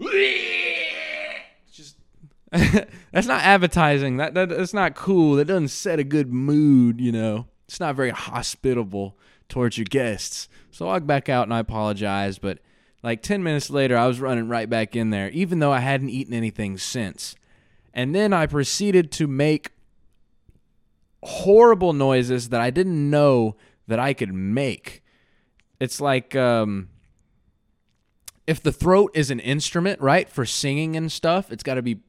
Just 1.70 1.96
that's 3.12 3.26
not 3.26 3.42
advertising. 3.42 4.16
That, 4.16 4.34
that 4.34 4.48
that's 4.48 4.74
not 4.74 4.94
cool. 4.94 5.36
That 5.36 5.46
doesn't 5.46 5.68
set 5.68 5.98
a 5.98 6.04
good 6.04 6.32
mood. 6.32 7.00
You 7.00 7.12
know, 7.12 7.46
it's 7.68 7.80
not 7.80 7.94
very 7.94 8.10
hospitable 8.10 9.16
towards 9.50 9.76
your 9.76 9.84
guests. 9.84 10.48
So 10.70 10.86
I 10.86 10.92
walked 10.92 11.06
back 11.06 11.28
out 11.28 11.44
and 11.44 11.52
I 11.52 11.58
apologized, 11.58 12.40
but 12.40 12.58
like 13.02 13.22
10 13.22 13.42
minutes 13.42 13.70
later, 13.70 13.96
I 13.96 14.06
was 14.06 14.20
running 14.20 14.48
right 14.48 14.68
back 14.68 14.96
in 14.96 15.10
there, 15.10 15.30
even 15.30 15.58
though 15.58 15.72
I 15.72 15.80
hadn't 15.80 16.10
eaten 16.10 16.32
anything 16.32 16.78
since. 16.78 17.34
And 17.92 18.14
then 18.14 18.32
I 18.32 18.46
proceeded 18.46 19.10
to 19.12 19.26
make 19.26 19.72
horrible 21.22 21.92
noises 21.92 22.48
that 22.50 22.60
I 22.60 22.70
didn't 22.70 23.10
know 23.10 23.56
that 23.86 23.98
I 23.98 24.14
could 24.14 24.32
make. 24.32 25.02
It's 25.80 26.00
like 26.00 26.36
um, 26.36 26.88
if 28.46 28.62
the 28.62 28.72
throat 28.72 29.10
is 29.14 29.30
an 29.30 29.40
instrument, 29.40 30.00
right, 30.00 30.28
for 30.28 30.46
singing 30.46 30.96
and 30.96 31.10
stuff, 31.10 31.50
it's 31.50 31.62
got 31.62 31.74
to 31.74 31.82
be 31.82 32.00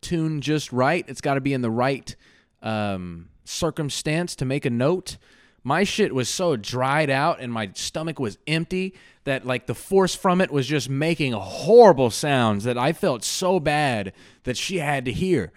tuned 0.00 0.42
just 0.42 0.72
right. 0.72 1.04
It's 1.08 1.20
got 1.20 1.34
to 1.34 1.40
be 1.40 1.52
in 1.52 1.60
the 1.60 1.70
right 1.70 2.14
um, 2.62 3.28
circumstance 3.44 4.34
to 4.36 4.44
make 4.44 4.64
a 4.64 4.70
note. 4.70 5.18
My 5.68 5.84
shit 5.84 6.14
was 6.14 6.30
so 6.30 6.56
dried 6.56 7.10
out 7.10 7.40
and 7.40 7.52
my 7.52 7.70
stomach 7.74 8.18
was 8.18 8.38
empty 8.46 8.94
that 9.24 9.44
like 9.46 9.66
the 9.66 9.74
force 9.74 10.14
from 10.14 10.40
it 10.40 10.50
was 10.50 10.66
just 10.66 10.88
making 10.88 11.34
horrible 11.34 12.08
sounds 12.08 12.64
that 12.64 12.78
I 12.78 12.94
felt 12.94 13.22
so 13.22 13.60
bad 13.60 14.14
that 14.44 14.56
she 14.56 14.78
had 14.78 15.04
to 15.04 15.12
hear. 15.12 15.52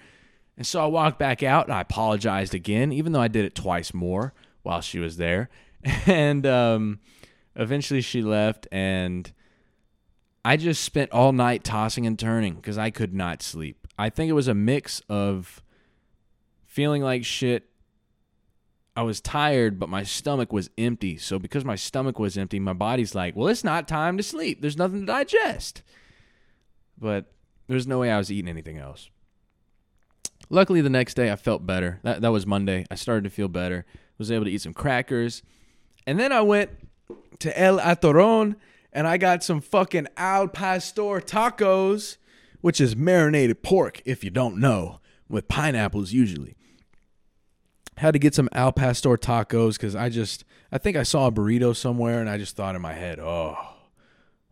And 0.57 0.67
so 0.67 0.83
I 0.83 0.87
walked 0.87 1.17
back 1.17 1.43
out 1.43 1.67
and 1.67 1.73
I 1.73 1.79
apologized 1.79 2.53
again, 2.53 2.91
even 2.91 3.13
though 3.13 3.21
I 3.21 3.29
did 3.29 3.45
it 3.45 3.55
twice 3.55 3.93
more 3.93 4.33
while 4.63 4.81
she 4.81 4.99
was 4.99 5.15
there. 5.15 5.49
And 6.05 6.45
um, 6.45 6.99
eventually 7.55 8.01
she 8.01 8.21
left, 8.21 8.67
and 8.69 9.31
I 10.43 10.57
just 10.57 10.83
spent 10.83 11.11
all 11.11 11.31
night 11.31 11.63
tossing 11.63 12.05
and 12.05 12.19
turning 12.19 12.55
because 12.55 12.77
I 12.77 12.89
could 12.89 13.13
not 13.13 13.41
sleep. 13.41 13.87
I 13.97 14.09
think 14.09 14.29
it 14.29 14.33
was 14.33 14.49
a 14.49 14.53
mix 14.53 15.01
of 15.07 15.63
feeling 16.65 17.01
like 17.01 17.23
shit. 17.23 17.70
I 18.95 19.03
was 19.03 19.21
tired, 19.21 19.79
but 19.79 19.89
my 19.89 20.03
stomach 20.03 20.51
was 20.51 20.69
empty. 20.77 21.17
So, 21.17 21.39
because 21.39 21.63
my 21.63 21.75
stomach 21.75 22.19
was 22.19 22.37
empty, 22.37 22.59
my 22.59 22.73
body's 22.73 23.15
like, 23.15 23.35
well, 23.35 23.47
it's 23.47 23.63
not 23.63 23.87
time 23.87 24.17
to 24.17 24.23
sleep. 24.23 24.61
There's 24.61 24.77
nothing 24.77 25.01
to 25.01 25.05
digest. 25.05 25.81
But 26.97 27.31
there's 27.67 27.87
no 27.87 27.99
way 27.99 28.11
I 28.11 28.17
was 28.17 28.31
eating 28.31 28.49
anything 28.49 28.77
else. 28.77 29.09
Luckily, 30.49 30.81
the 30.81 30.89
next 30.89 31.13
day 31.13 31.31
I 31.31 31.37
felt 31.37 31.65
better. 31.65 31.99
That, 32.03 32.21
that 32.21 32.31
was 32.31 32.45
Monday. 32.45 32.85
I 32.91 32.95
started 32.95 33.23
to 33.23 33.29
feel 33.29 33.47
better. 33.47 33.85
Was 34.17 34.29
able 34.29 34.45
to 34.45 34.51
eat 34.51 34.61
some 34.61 34.73
crackers. 34.73 35.41
And 36.05 36.19
then 36.19 36.31
I 36.31 36.41
went 36.41 36.69
to 37.39 37.59
El 37.59 37.79
Atoron 37.79 38.55
and 38.93 39.07
I 39.07 39.17
got 39.17 39.43
some 39.43 39.61
fucking 39.61 40.07
Al 40.17 40.47
Pastor 40.47 41.21
tacos, 41.21 42.17
which 42.59 42.81
is 42.81 42.95
marinated 42.95 43.63
pork, 43.63 44.01
if 44.05 44.23
you 44.23 44.29
don't 44.29 44.57
know, 44.57 44.99
with 45.29 45.47
pineapples 45.47 46.11
usually. 46.11 46.55
Had 48.01 48.13
to 48.13 48.19
get 48.19 48.33
some 48.33 48.49
Al 48.51 48.71
Pastor 48.71 49.15
tacos 49.15 49.73
because 49.73 49.95
I 49.95 50.09
just, 50.09 50.43
I 50.71 50.79
think 50.79 50.97
I 50.97 51.03
saw 51.03 51.27
a 51.27 51.31
burrito 51.31 51.75
somewhere 51.75 52.19
and 52.19 52.27
I 52.27 52.39
just 52.39 52.55
thought 52.55 52.75
in 52.75 52.81
my 52.81 52.93
head, 52.93 53.19
oh, 53.19 53.55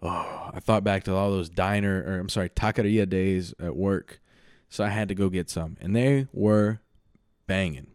oh. 0.04 0.52
I 0.54 0.60
thought 0.60 0.84
back 0.84 1.04
to 1.06 1.16
all 1.16 1.32
those 1.32 1.50
diner, 1.50 2.04
or 2.06 2.20
I'm 2.20 2.30
sorry, 2.30 2.50
taqueria 2.50 3.10
days 3.10 3.56
at 3.60 3.76
work. 3.76 4.22
So 4.70 4.84
I 4.84 4.90
had 4.90 5.08
to 5.08 5.16
go 5.16 5.30
get 5.30 5.50
some, 5.50 5.78
and 5.82 5.96
they 5.96 6.28
were 6.32 6.82
banging. 7.48 7.88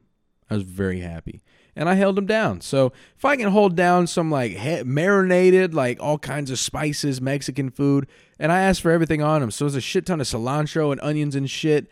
I 0.50 0.54
was 0.54 0.64
very 0.64 0.98
happy 1.02 1.40
and 1.76 1.88
I 1.88 1.94
held 1.94 2.16
them 2.16 2.26
down. 2.26 2.60
So 2.60 2.92
if 3.16 3.24
I 3.24 3.36
can 3.36 3.50
hold 3.50 3.76
down 3.76 4.06
some 4.06 4.30
like 4.30 4.52
he- 4.52 4.82
marinated, 4.82 5.74
like 5.74 6.00
all 6.00 6.18
kinds 6.18 6.50
of 6.50 6.58
spices, 6.58 7.20
Mexican 7.20 7.70
food, 7.70 8.06
and 8.38 8.52
I 8.52 8.60
asked 8.60 8.80
for 8.80 8.90
everything 8.90 9.22
on 9.22 9.40
them, 9.40 9.50
so 9.50 9.64
there's 9.64 9.74
a 9.74 9.80
shit 9.80 10.06
ton 10.06 10.20
of 10.20 10.26
cilantro 10.26 10.92
and 10.92 11.00
onions 11.00 11.34
and 11.34 11.48
shit. 11.48 11.88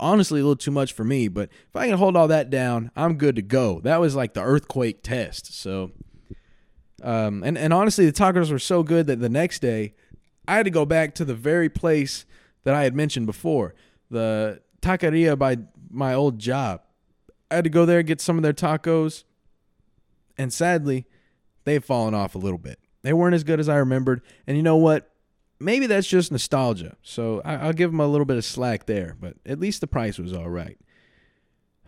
Honestly, 0.00 0.40
a 0.40 0.42
little 0.42 0.56
too 0.56 0.70
much 0.70 0.94
for 0.94 1.04
me, 1.04 1.28
but 1.28 1.50
if 1.68 1.76
I 1.76 1.88
can 1.88 1.98
hold 1.98 2.16
all 2.16 2.28
that 2.28 2.48
down, 2.48 2.90
I'm 2.96 3.16
good 3.16 3.36
to 3.36 3.42
go. 3.42 3.80
That 3.80 4.00
was 4.00 4.14
like 4.14 4.32
the 4.32 4.42
earthquake 4.42 5.02
test. 5.02 5.54
So, 5.54 5.92
um, 7.02 7.42
and 7.44 7.58
and 7.58 7.72
honestly, 7.72 8.06
the 8.06 8.12
tacos 8.12 8.50
were 8.50 8.58
so 8.58 8.82
good 8.82 9.06
that 9.08 9.20
the 9.20 9.28
next 9.28 9.60
day 9.60 9.94
I 10.48 10.56
had 10.56 10.64
to 10.64 10.70
go 10.70 10.86
back 10.86 11.14
to 11.16 11.24
the 11.24 11.34
very 11.34 11.68
place 11.68 12.24
that 12.64 12.74
I 12.74 12.84
had 12.84 12.94
mentioned 12.94 13.26
before, 13.26 13.74
the 14.10 14.62
taqueria 14.80 15.38
by 15.38 15.58
my 15.90 16.14
old 16.14 16.38
job. 16.38 16.80
I 17.50 17.56
had 17.56 17.64
to 17.64 17.70
go 17.70 17.84
there 17.84 17.98
and 17.98 18.08
get 18.08 18.22
some 18.22 18.38
of 18.38 18.42
their 18.42 18.54
tacos, 18.54 19.24
and 20.38 20.52
sadly, 20.52 21.06
they've 21.64 21.84
fallen 21.84 22.14
off 22.14 22.34
a 22.34 22.38
little 22.38 22.58
bit. 22.58 22.78
They 23.02 23.12
weren't 23.12 23.34
as 23.34 23.44
good 23.44 23.60
as 23.60 23.68
I 23.68 23.76
remembered, 23.76 24.22
and 24.46 24.56
you 24.56 24.62
know 24.62 24.76
what? 24.76 25.10
Maybe 25.64 25.86
that's 25.86 26.06
just 26.06 26.30
nostalgia. 26.30 26.96
So 27.02 27.40
I, 27.42 27.66
will 27.66 27.72
give 27.72 27.90
them 27.90 28.00
a 28.00 28.06
little 28.06 28.26
bit 28.26 28.36
of 28.36 28.44
slack 28.44 28.84
there, 28.84 29.16
but 29.18 29.36
at 29.46 29.58
least 29.58 29.80
the 29.80 29.86
price 29.86 30.18
was 30.18 30.32
all 30.32 30.50
right. 30.50 30.78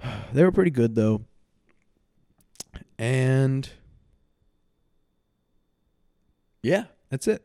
They 0.33 0.43
were 0.43 0.53
pretty 0.53 0.70
good 0.70 0.95
though, 0.95 1.24
and 2.99 3.68
yeah, 6.62 6.85
that's 7.11 7.29
it. 7.29 7.43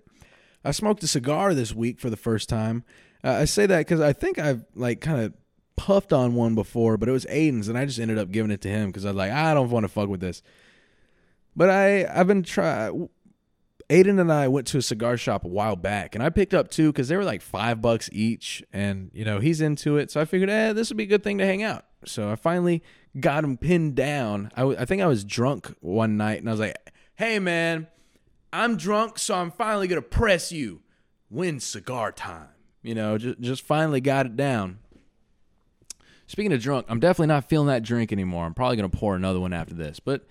I 0.64 0.72
smoked 0.72 1.04
a 1.04 1.08
cigar 1.08 1.54
this 1.54 1.74
week 1.74 2.00
for 2.00 2.10
the 2.10 2.18
first 2.18 2.50
time. 2.50 2.84
Uh, 3.24 3.32
I 3.32 3.46
say 3.46 3.66
that 3.66 3.80
because 3.80 4.02
I 4.02 4.14
think 4.14 4.40
I've 4.40 4.66
like 4.76 5.02
kind 5.02 5.22
of 5.22 5.34
puffed 5.76 6.14
on 6.14 6.34
one 6.34 6.56
before, 6.56 6.98
but 6.98 7.10
it 7.10 7.14
was 7.14 7.26
Aiden's, 7.26 7.68
and 7.68 7.78
I 7.78 7.86
just 7.86 8.00
ended 8.00 8.18
up 8.18 8.32
giving 8.32 8.52
it 8.52 8.62
to 8.62 8.70
him 8.70 8.88
because 8.88 9.06
I 9.06 9.10
was 9.10 9.18
like, 9.18 9.32
I 9.32 9.54
don't 9.54 9.70
want 9.70 9.84
to 9.84 9.90
fuck 9.90 10.10
with 10.10 10.22
this. 10.22 10.44
But 11.56 11.70
I 11.70 12.06
I've 12.06 12.28
been 12.28 12.44
trying. 12.44 13.10
Aiden 13.92 14.22
and 14.22 14.32
I 14.32 14.48
went 14.48 14.68
to 14.68 14.78
a 14.78 14.82
cigar 14.82 15.18
shop 15.18 15.44
a 15.44 15.50
while 15.50 15.76
back, 15.76 16.16
and 16.16 16.24
I 16.24 16.30
picked 16.30 16.54
up 16.54 16.72
two 16.72 16.94
because 16.94 17.10
they 17.10 17.18
were 17.18 17.26
like 17.26 17.42
five 17.42 17.82
bucks 17.82 18.10
each, 18.14 18.64
and 18.72 19.12
you 19.14 19.26
know 19.26 19.40
he's 19.40 19.60
into 19.60 19.98
it, 19.98 20.10
so 20.10 20.22
I 20.22 20.26
figured, 20.26 20.50
eh, 20.50 20.72
this 20.72 20.90
would 20.90 20.96
be 20.96 21.04
a 21.04 21.08
good 21.08 21.24
thing 21.24 21.40
to 21.40 21.46
hang 21.46 21.62
out. 21.62 21.84
So 22.06 22.32
I 22.32 22.36
finally 22.38 22.82
got 23.20 23.44
him 23.44 23.58
pinned 23.58 23.96
down. 23.96 24.50
I, 24.56 24.62
w- 24.62 24.78
I 24.80 24.86
think 24.86 25.02
I 25.02 25.08
was 25.08 25.26
drunk 25.26 25.76
one 25.82 26.16
night, 26.16 26.40
and 26.40 26.48
I 26.48 26.54
was 26.54 26.62
like, 26.62 26.78
"Hey 27.16 27.38
man, 27.38 27.88
I'm 28.54 28.78
drunk, 28.78 29.20
so 29.20 29.36
I'm 29.36 29.52
finally 29.52 29.90
gonna 29.90 30.02
press 30.02 30.54
you. 30.54 30.82
Win 31.30 31.60
cigar 31.60 32.14
time." 32.14 32.48
You 32.82 32.96
know, 32.96 33.18
just 33.18 33.42
just 33.42 33.62
finally 33.62 34.00
got 34.00 34.26
it 34.26 34.38
down. 34.38 34.80
Speaking 36.28 36.54
of 36.54 36.62
drunk, 36.62 36.86
I'm 36.88 37.02
definitely 37.02 37.28
not 37.28 37.50
feeling 37.50 37.68
that 37.68 37.84
drink 37.84 38.14
anymore. 38.14 38.46
I'm 38.46 38.54
probably 38.54 38.78
to 38.90 38.98
pour 38.98 39.18
another 39.18 39.42
one 39.42 39.52
after 39.52 39.74
this. 39.74 40.00
But 40.00 40.26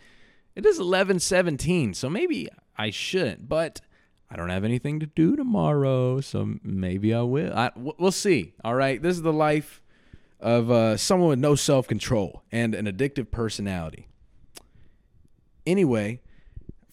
it 0.56 0.64
is 0.64 0.78
11:17, 0.78 1.94
so 1.94 2.08
maybe 2.08 2.48
I 2.80 2.90
shouldn't. 2.90 3.48
But 3.48 3.80
I 4.30 4.36
don't 4.36 4.50
have 4.50 4.64
anything 4.64 5.00
to 5.00 5.06
do 5.06 5.36
tomorrow, 5.36 6.20
so 6.20 6.54
maybe 6.62 7.12
I 7.14 7.22
will. 7.22 7.52
I, 7.52 7.70
we'll 7.76 8.12
see. 8.12 8.54
All 8.64 8.74
right, 8.74 9.00
this 9.00 9.16
is 9.16 9.22
the 9.22 9.32
life 9.32 9.82
of 10.38 10.70
uh, 10.70 10.96
someone 10.96 11.28
with 11.30 11.38
no 11.38 11.54
self-control 11.54 12.42
and 12.50 12.74
an 12.74 12.86
addictive 12.86 13.30
personality. 13.30 14.08
Anyway, 15.66 16.20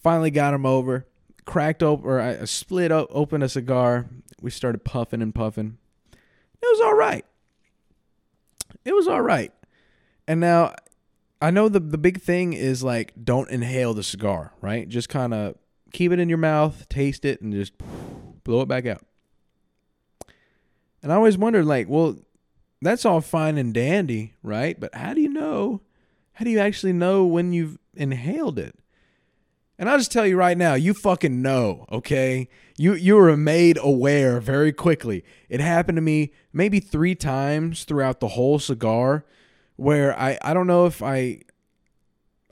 finally 0.01 0.31
got 0.31 0.53
him 0.53 0.65
over. 0.65 1.07
Cracked 1.45 1.81
open, 1.81 2.05
or 2.05 2.19
I 2.19 2.43
split 2.43 2.91
up, 2.91 3.07
open 3.11 3.41
a 3.41 3.47
cigar. 3.47 4.07
We 4.41 4.51
started 4.51 4.83
puffing 4.83 5.21
and 5.21 5.33
puffing. 5.33 5.77
It 6.13 6.67
was 6.69 6.81
all 6.81 6.95
right 6.95 7.23
it 8.87 8.95
was 8.95 9.07
all 9.07 9.21
right. 9.21 9.51
And 10.27 10.39
now 10.39 10.73
I 11.41 11.51
know 11.51 11.69
the 11.69 11.79
the 11.79 11.97
big 11.97 12.21
thing 12.21 12.53
is 12.53 12.83
like 12.83 13.13
don't 13.21 13.49
inhale 13.49 13.93
the 13.93 14.03
cigar, 14.03 14.53
right? 14.61 14.87
Just 14.87 15.09
kind 15.09 15.33
of 15.33 15.55
keep 15.91 16.11
it 16.11 16.19
in 16.19 16.29
your 16.29 16.37
mouth, 16.37 16.87
taste 16.89 17.25
it, 17.25 17.41
and 17.41 17.53
just 17.53 17.73
blow 18.43 18.61
it 18.61 18.67
back 18.67 18.85
out. 18.85 19.03
And 21.01 21.11
I 21.11 21.15
always 21.15 21.37
wondered, 21.37 21.65
like, 21.65 21.87
well, 21.87 22.17
that's 22.81 23.05
all 23.05 23.21
fine 23.21 23.57
and 23.57 23.73
dandy, 23.73 24.33
right? 24.43 24.79
But 24.79 24.93
how 24.95 25.13
do 25.13 25.21
you 25.21 25.29
know? 25.29 25.81
How 26.33 26.45
do 26.45 26.51
you 26.51 26.59
actually 26.59 26.93
know 26.93 27.25
when 27.25 27.53
you've 27.53 27.77
inhaled 27.95 28.59
it? 28.59 28.75
And 29.79 29.89
I'll 29.89 29.97
just 29.97 30.11
tell 30.11 30.25
you 30.25 30.37
right 30.37 30.57
now, 30.57 30.73
you 30.73 30.93
fucking 30.93 31.41
know, 31.41 31.85
okay? 31.91 32.49
You 32.77 32.93
you 32.93 33.15
were 33.15 33.37
made 33.37 33.77
aware 33.81 34.39
very 34.39 34.71
quickly. 34.71 35.23
It 35.49 35.59
happened 35.59 35.97
to 35.97 36.01
me 36.01 36.31
maybe 36.51 36.79
3 36.79 37.13
times 37.15 37.83
throughout 37.83 38.19
the 38.19 38.29
whole 38.29 38.57
cigar 38.57 39.23
where 39.75 40.17
I 40.19 40.39
I 40.41 40.55
don't 40.55 40.67
know 40.67 40.87
if 40.87 41.03
I 41.03 41.41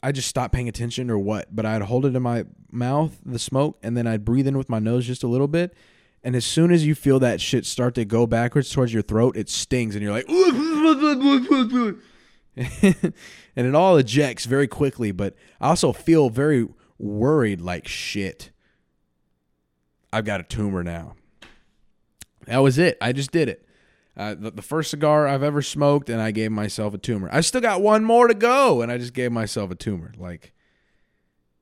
I 0.06 0.12
just 0.12 0.28
stopped 0.28 0.54
paying 0.54 0.70
attention 0.70 1.10
or 1.10 1.18
what, 1.18 1.48
but 1.56 1.66
I'd 1.66 1.82
hold 1.82 2.06
it 2.06 2.16
in 2.16 2.22
my 2.22 2.46
mouth, 2.72 3.20
the 3.26 3.40
smoke, 3.40 3.80
and 3.82 3.98
then 3.98 4.06
I'd 4.06 4.24
breathe 4.24 4.46
in 4.46 4.56
with 4.56 4.70
my 4.70 4.78
nose 4.78 5.08
just 5.08 5.24
a 5.24 5.28
little 5.28 5.48
bit. 5.48 5.76
And 6.24 6.36
as 6.36 6.46
soon 6.46 6.72
as 6.72 6.86
you 6.86 6.94
feel 6.94 7.18
that 7.22 7.42
shit 7.42 7.66
start 7.66 7.96
to 7.96 8.06
go 8.06 8.28
backwards 8.28 8.70
towards 8.70 8.94
your 8.94 9.02
throat, 9.02 9.36
it 9.36 9.50
stings 9.50 9.96
and 9.96 10.04
you're 10.04 10.12
like, 10.12 10.30
and 12.56 13.14
it 13.56 13.74
all 13.74 13.98
ejects 13.98 14.46
very 14.46 14.68
quickly. 14.68 15.12
But 15.12 15.34
I 15.60 15.70
also 15.70 15.92
feel 15.92 16.30
very 16.30 16.68
worried 17.00 17.60
like 17.60 17.88
shit. 17.88 18.52
I've 20.14 20.26
got 20.26 20.40
a 20.40 20.44
tumor 20.44 20.84
now. 20.84 21.16
That 22.46 22.60
was 22.60 22.78
it. 22.78 23.00
I 23.02 23.12
just 23.12 23.32
did 23.32 23.50
it. 23.50 23.65
Uh, 24.18 24.34
the, 24.34 24.52
the, 24.52 24.62
first 24.62 24.92
cigar 24.92 25.28
I've 25.28 25.44
ever 25.44 25.62
smoked, 25.62 26.10
and 26.10 26.22
I 26.22 26.32
gave 26.32 26.50
myself 26.50 26.94
a 26.94 26.98
tumor. 26.98 27.28
I 27.34 27.42
still 27.42 27.60
got 27.60 27.82
one 27.82 28.06
more 28.06 28.30
to 28.30 28.34
go, 28.34 28.82
and 28.82 28.90
I 28.90 28.98
just 28.98 29.14
gave 29.14 29.32
myself 29.34 29.72
a 29.72 29.76
tumor. 29.76 30.14
Like, 30.18 30.54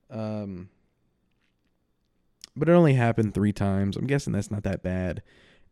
um, 0.08 0.68
but 2.56 2.68
it 2.68 2.72
only 2.72 2.94
happened 2.94 3.34
three 3.34 3.52
times. 3.52 3.96
I'm 3.96 4.06
guessing 4.06 4.32
that's 4.32 4.50
not 4.50 4.62
that 4.62 4.82
bad. 4.82 5.22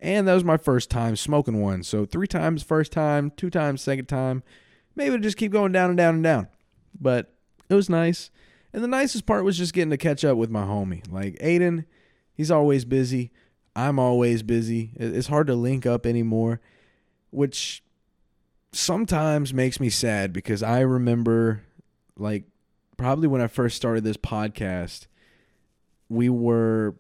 And 0.00 0.26
that 0.26 0.34
was 0.34 0.44
my 0.44 0.56
first 0.56 0.90
time 0.90 1.14
smoking 1.14 1.60
one. 1.60 1.84
So 1.84 2.04
three 2.04 2.26
times 2.26 2.64
first 2.64 2.90
time, 2.90 3.30
two 3.36 3.50
times 3.50 3.82
second 3.82 4.06
time. 4.06 4.42
Maybe 4.96 5.14
it'll 5.14 5.22
just 5.22 5.36
keep 5.36 5.52
going 5.52 5.70
down 5.70 5.90
and 5.90 5.96
down 5.96 6.16
and 6.16 6.24
down. 6.24 6.48
But 7.00 7.32
it 7.68 7.74
was 7.74 7.88
nice. 7.88 8.30
And 8.72 8.82
the 8.82 8.88
nicest 8.88 9.26
part 9.26 9.44
was 9.44 9.56
just 9.56 9.72
getting 9.72 9.90
to 9.90 9.96
catch 9.96 10.24
up 10.24 10.36
with 10.36 10.50
my 10.50 10.64
homie. 10.64 11.10
Like 11.10 11.38
Aiden, 11.38 11.84
he's 12.34 12.50
always 12.50 12.84
busy. 12.84 13.30
I'm 13.76 13.98
always 13.98 14.42
busy. 14.42 14.90
It's 14.96 15.28
hard 15.28 15.46
to 15.46 15.54
link 15.54 15.86
up 15.86 16.04
anymore, 16.04 16.60
which 17.32 17.82
sometimes 18.70 19.52
makes 19.52 19.80
me 19.80 19.90
sad 19.90 20.32
because 20.32 20.62
I 20.62 20.80
remember, 20.80 21.62
like, 22.16 22.44
probably 22.96 23.26
when 23.26 23.40
I 23.40 23.48
first 23.48 23.76
started 23.76 24.04
this 24.04 24.16
podcast, 24.16 25.08
we 26.08 26.28
were 26.28 26.94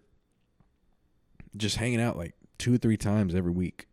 just 1.56 1.76
hanging 1.76 2.00
out 2.00 2.16
like 2.16 2.34
two 2.58 2.74
or 2.74 2.78
three 2.78 2.96
times 2.96 3.34
every 3.34 3.52
week. 3.52 3.86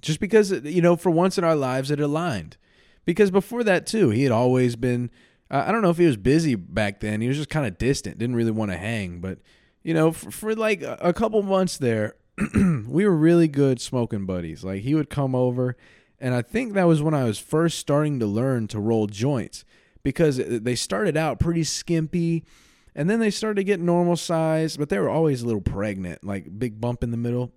Just 0.00 0.20
because, 0.20 0.50
you 0.50 0.80
know, 0.80 0.96
for 0.96 1.10
once 1.10 1.36
in 1.36 1.44
our 1.44 1.56
lives, 1.56 1.90
it 1.90 2.00
aligned. 2.00 2.56
Because 3.04 3.30
before 3.30 3.62
that, 3.64 3.86
too, 3.86 4.08
he 4.10 4.22
had 4.22 4.32
always 4.32 4.76
been 4.76 5.10
I 5.50 5.72
don't 5.72 5.82
know 5.82 5.90
if 5.90 5.98
he 5.98 6.06
was 6.06 6.16
busy 6.16 6.54
back 6.54 7.00
then. 7.00 7.20
He 7.20 7.26
was 7.26 7.36
just 7.36 7.48
kind 7.48 7.66
of 7.66 7.76
distant, 7.76 8.18
didn't 8.18 8.36
really 8.36 8.52
want 8.52 8.70
to 8.70 8.76
hang. 8.76 9.20
But 9.20 9.40
you 9.82 9.94
know, 9.94 10.12
for, 10.12 10.30
for 10.30 10.54
like 10.54 10.82
a, 10.82 10.96
a 11.00 11.12
couple 11.12 11.42
months 11.42 11.76
there, 11.78 12.14
we 12.88 13.04
were 13.04 13.16
really 13.16 13.48
good 13.48 13.80
smoking 13.80 14.26
buddies. 14.26 14.64
Like 14.64 14.82
he 14.82 14.94
would 14.94 15.10
come 15.10 15.34
over, 15.34 15.76
and 16.18 16.34
I 16.34 16.42
think 16.42 16.74
that 16.74 16.84
was 16.84 17.02
when 17.02 17.14
I 17.14 17.24
was 17.24 17.38
first 17.38 17.78
starting 17.78 18.20
to 18.20 18.26
learn 18.26 18.68
to 18.68 18.80
roll 18.80 19.06
joints 19.06 19.64
because 20.02 20.36
they 20.36 20.74
started 20.74 21.16
out 21.16 21.40
pretty 21.40 21.64
skimpy. 21.64 22.44
And 22.92 23.08
then 23.08 23.20
they 23.20 23.30
started 23.30 23.56
to 23.56 23.64
get 23.64 23.78
normal 23.78 24.16
size, 24.16 24.76
but 24.76 24.88
they 24.88 24.98
were 24.98 25.08
always 25.08 25.42
a 25.42 25.46
little 25.46 25.60
pregnant, 25.60 26.24
like 26.24 26.58
big 26.58 26.80
bump 26.80 27.04
in 27.04 27.12
the 27.12 27.16
middle. 27.16 27.52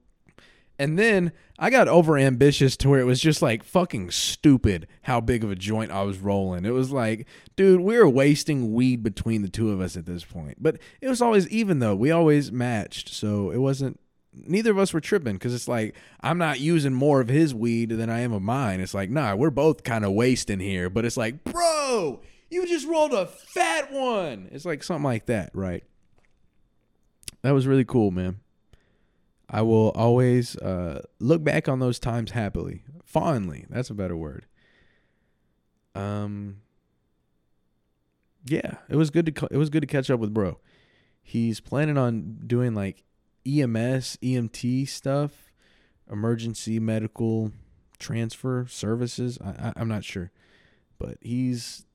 And 0.80 0.98
then 0.98 1.32
I 1.60 1.70
got 1.70 1.88
over 1.88 2.18
ambitious 2.18 2.76
to 2.78 2.90
where 2.90 3.00
it 3.00 3.06
was 3.06 3.20
just 3.20 3.42
like 3.42 3.64
fucking 3.64 4.12
stupid 4.12 4.88
how 5.04 5.22
big 5.22 5.44
of 5.44 5.52
a 5.52 5.56
joint 5.56 5.92
I 5.92 6.04
was 6.04 6.20
rolling. 6.20 6.66
It 6.66 6.72
was 6.72 6.92
like, 6.92 7.28
dude, 7.56 7.82
we 7.82 7.98
were 7.98 8.10
wasting 8.10 8.74
weed 8.74 9.04
between 9.04 9.44
the 9.44 9.50
two 9.50 9.72
of 9.72 9.82
us 9.82 9.96
at 9.96 10.06
this 10.06 10.24
point. 10.24 10.58
But 10.62 10.78
it 11.02 11.08
was 11.08 11.22
always 11.22 11.48
even 11.50 11.80
though. 11.80 11.96
We 11.96 12.12
always 12.12 12.52
matched. 12.52 13.10
So 13.10 13.52
it 13.52 13.60
wasn't 13.60 14.00
neither 14.34 14.72
of 14.72 14.78
us 14.78 14.94
were 14.94 15.02
tripping 15.02 15.34
because 15.34 15.54
it's 15.54 15.68
like 15.68 15.96
I'm 16.22 16.38
not 16.38 16.60
using 16.60 16.94
more 16.94 17.22
of 17.22 17.28
his 17.28 17.54
weed 17.54 17.90
than 17.90 18.10
I 18.10 18.22
am 18.22 18.34
of 18.34 18.42
mine. 18.42 18.80
It's 18.80 18.94
like, 18.94 19.10
nah, 19.10 19.36
we're 19.36 19.50
both 19.50 19.84
kind 19.84 20.06
of 20.06 20.14
wasting 20.14 20.60
here. 20.60 20.90
But 20.90 21.06
it's 21.06 21.18
like, 21.18 21.44
bro, 21.44 22.22
you 22.50 22.68
just 22.68 22.88
rolled 22.88 23.14
a 23.14 23.26
fat 23.26 23.92
one. 23.92 24.50
It's 24.52 24.66
like 24.66 24.84
something 24.84 25.04
like 25.04 25.28
that, 25.28 25.52
right? 25.54 25.84
That 27.42 27.52
was 27.52 27.68
really 27.68 27.86
cool, 27.86 28.12
man. 28.12 28.40
I 29.50 29.62
will 29.62 29.90
always 29.92 30.56
uh, 30.58 31.04
look 31.20 31.44
back 31.44 31.68
on 31.68 31.80
those 31.80 32.00
times 32.00 32.32
happily, 32.32 32.84
fondly. 33.04 33.66
That's 33.70 33.90
a 33.90 33.94
better 33.94 34.16
word. 34.16 34.46
Um, 35.94 36.62
yeah, 38.46 38.78
it 38.90 38.96
was 38.96 39.10
good 39.10 39.28
to 39.28 39.48
it 39.52 39.58
was 39.58 39.70
good 39.70 39.82
to 39.82 39.88
catch 39.88 40.10
up 40.10 40.20
with 40.20 40.34
bro. 40.34 40.58
He's 41.22 41.60
planning 41.60 41.98
on 41.98 42.40
doing 42.46 42.74
like 42.74 43.04
EMS, 43.46 44.18
EMT 44.22 44.88
stuff, 44.88 45.52
emergency 46.12 46.80
medical 46.80 47.52
transfer 48.00 48.66
services. 48.68 49.38
I, 49.44 49.74
I 49.76 49.82
am 49.82 49.88
not 49.88 50.04
sure, 50.04 50.32
but 51.00 51.18
he's 51.22 51.86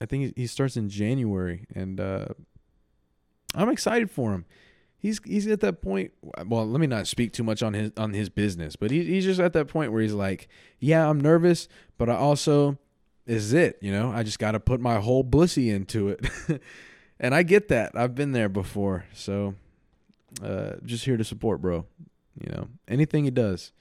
I 0.00 0.06
think 0.06 0.36
he 0.36 0.46
starts 0.46 0.76
in 0.76 0.88
January, 0.88 1.66
and 1.74 2.00
uh, 2.00 2.26
I'm 3.54 3.68
excited 3.68 4.10
for 4.10 4.32
him 4.32 4.46
he's 5.00 5.20
he's 5.24 5.46
at 5.48 5.60
that 5.60 5.82
point. 5.82 6.12
Well, 6.46 6.66
let 6.66 6.80
me 6.80 6.86
not 6.86 7.06
speak 7.06 7.32
too 7.32 7.42
much 7.42 7.62
on 7.62 7.74
his 7.74 7.90
on 7.96 8.12
his 8.12 8.28
business, 8.28 8.76
but 8.76 8.90
he, 8.90 9.04
he's 9.04 9.24
just 9.24 9.40
at 9.40 9.52
that 9.54 9.66
point 9.66 9.92
where 9.92 10.02
he's 10.02 10.12
like, 10.12 10.48
yeah, 10.78 11.08
I'm 11.08 11.20
nervous, 11.20 11.68
but 11.98 12.08
I 12.08 12.14
also 12.14 12.78
is 13.26 13.52
it. 13.52 13.78
You 13.80 13.92
know, 13.92 14.12
I 14.12 14.22
just 14.22 14.38
got 14.38 14.52
to 14.52 14.60
put 14.60 14.80
my 14.80 15.00
whole 15.00 15.24
blissy 15.24 15.74
into 15.74 16.08
it, 16.10 16.26
and 17.20 17.34
I 17.34 17.42
get 17.42 17.68
that. 17.68 17.92
I've 17.96 18.14
been 18.14 18.32
there 18.32 18.48
before, 18.48 19.06
so 19.12 19.54
uh, 20.42 20.72
just 20.84 21.04
here 21.04 21.16
to 21.16 21.24
support, 21.24 21.60
bro. 21.60 21.86
You 22.40 22.52
know, 22.52 22.68
anything 22.88 23.24
he 23.24 23.30
does, 23.30 23.72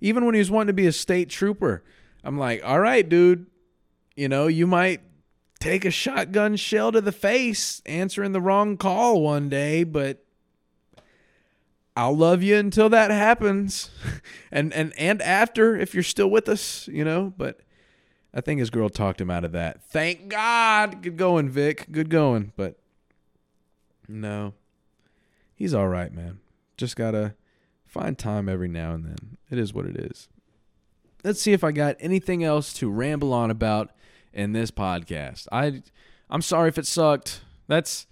even 0.00 0.24
when 0.24 0.34
he 0.34 0.38
was 0.38 0.50
wanting 0.50 0.68
to 0.68 0.72
be 0.72 0.86
a 0.86 0.92
state 0.92 1.28
trooper, 1.28 1.84
I'm 2.24 2.38
like, 2.38 2.62
all 2.64 2.80
right, 2.80 3.06
dude. 3.06 3.46
You 4.14 4.28
know, 4.28 4.46
you 4.46 4.66
might 4.66 5.02
take 5.60 5.84
a 5.84 5.90
shotgun 5.90 6.56
shell 6.56 6.92
to 6.92 7.00
the 7.00 7.12
face 7.12 7.82
answering 7.84 8.32
the 8.32 8.40
wrong 8.40 8.76
call 8.76 9.20
one 9.20 9.48
day, 9.48 9.84
but 9.84 10.24
I'll 11.96 12.16
love 12.16 12.42
you 12.42 12.56
until 12.56 12.88
that 12.90 13.10
happens. 13.10 13.90
and 14.52 14.72
and 14.72 14.92
and 14.98 15.22
after 15.22 15.76
if 15.76 15.94
you're 15.94 16.02
still 16.02 16.30
with 16.30 16.48
us, 16.48 16.88
you 16.88 17.04
know, 17.04 17.32
but 17.36 17.60
I 18.34 18.42
think 18.42 18.60
his 18.60 18.70
girl 18.70 18.90
talked 18.90 19.20
him 19.20 19.30
out 19.30 19.44
of 19.44 19.52
that. 19.52 19.82
Thank 19.84 20.28
God. 20.28 21.02
Good 21.02 21.16
going, 21.16 21.48
Vic. 21.48 21.86
Good 21.90 22.10
going, 22.10 22.52
but 22.56 22.78
no. 24.08 24.52
He's 25.56 25.74
all 25.74 25.88
right, 25.88 26.12
man. 26.12 26.38
Just 26.76 26.94
got 26.94 27.12
to 27.12 27.34
find 27.84 28.16
time 28.16 28.48
every 28.48 28.68
now 28.68 28.92
and 28.92 29.04
then. 29.04 29.38
It 29.50 29.58
is 29.58 29.74
what 29.74 29.86
it 29.86 29.96
is. 29.96 30.28
Let's 31.24 31.40
see 31.40 31.52
if 31.52 31.64
I 31.64 31.72
got 31.72 31.96
anything 31.98 32.44
else 32.44 32.72
to 32.74 32.88
ramble 32.90 33.32
on 33.32 33.50
about 33.50 33.90
in 34.32 34.52
this 34.52 34.70
podcast. 34.70 35.48
I 35.50 35.82
I'm 36.30 36.42
sorry 36.42 36.68
if 36.68 36.78
it 36.78 36.86
sucked. 36.86 37.40
That's 37.66 38.06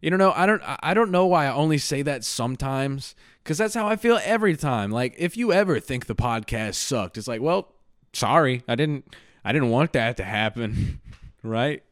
you 0.00 0.10
don't 0.10 0.18
know. 0.18 0.32
I 0.34 0.46
don't. 0.46 0.62
I 0.64 0.94
don't 0.94 1.10
know 1.10 1.26
why 1.26 1.46
I 1.46 1.52
only 1.52 1.78
say 1.78 2.02
that 2.02 2.24
sometimes 2.24 3.14
because 3.42 3.58
that's 3.58 3.74
how 3.74 3.86
I 3.86 3.96
feel 3.96 4.18
every 4.24 4.56
time. 4.56 4.90
Like 4.90 5.14
if 5.18 5.36
you 5.36 5.52
ever 5.52 5.80
think 5.80 6.06
the 6.06 6.14
podcast 6.14 6.74
sucked, 6.74 7.18
it's 7.18 7.28
like, 7.28 7.40
well, 7.40 7.74
sorry, 8.12 8.62
I 8.66 8.74
didn't. 8.74 9.14
I 9.44 9.52
didn't 9.52 9.70
want 9.70 9.92
that 9.92 10.16
to 10.16 10.24
happen, 10.24 11.00
right? 11.42 11.82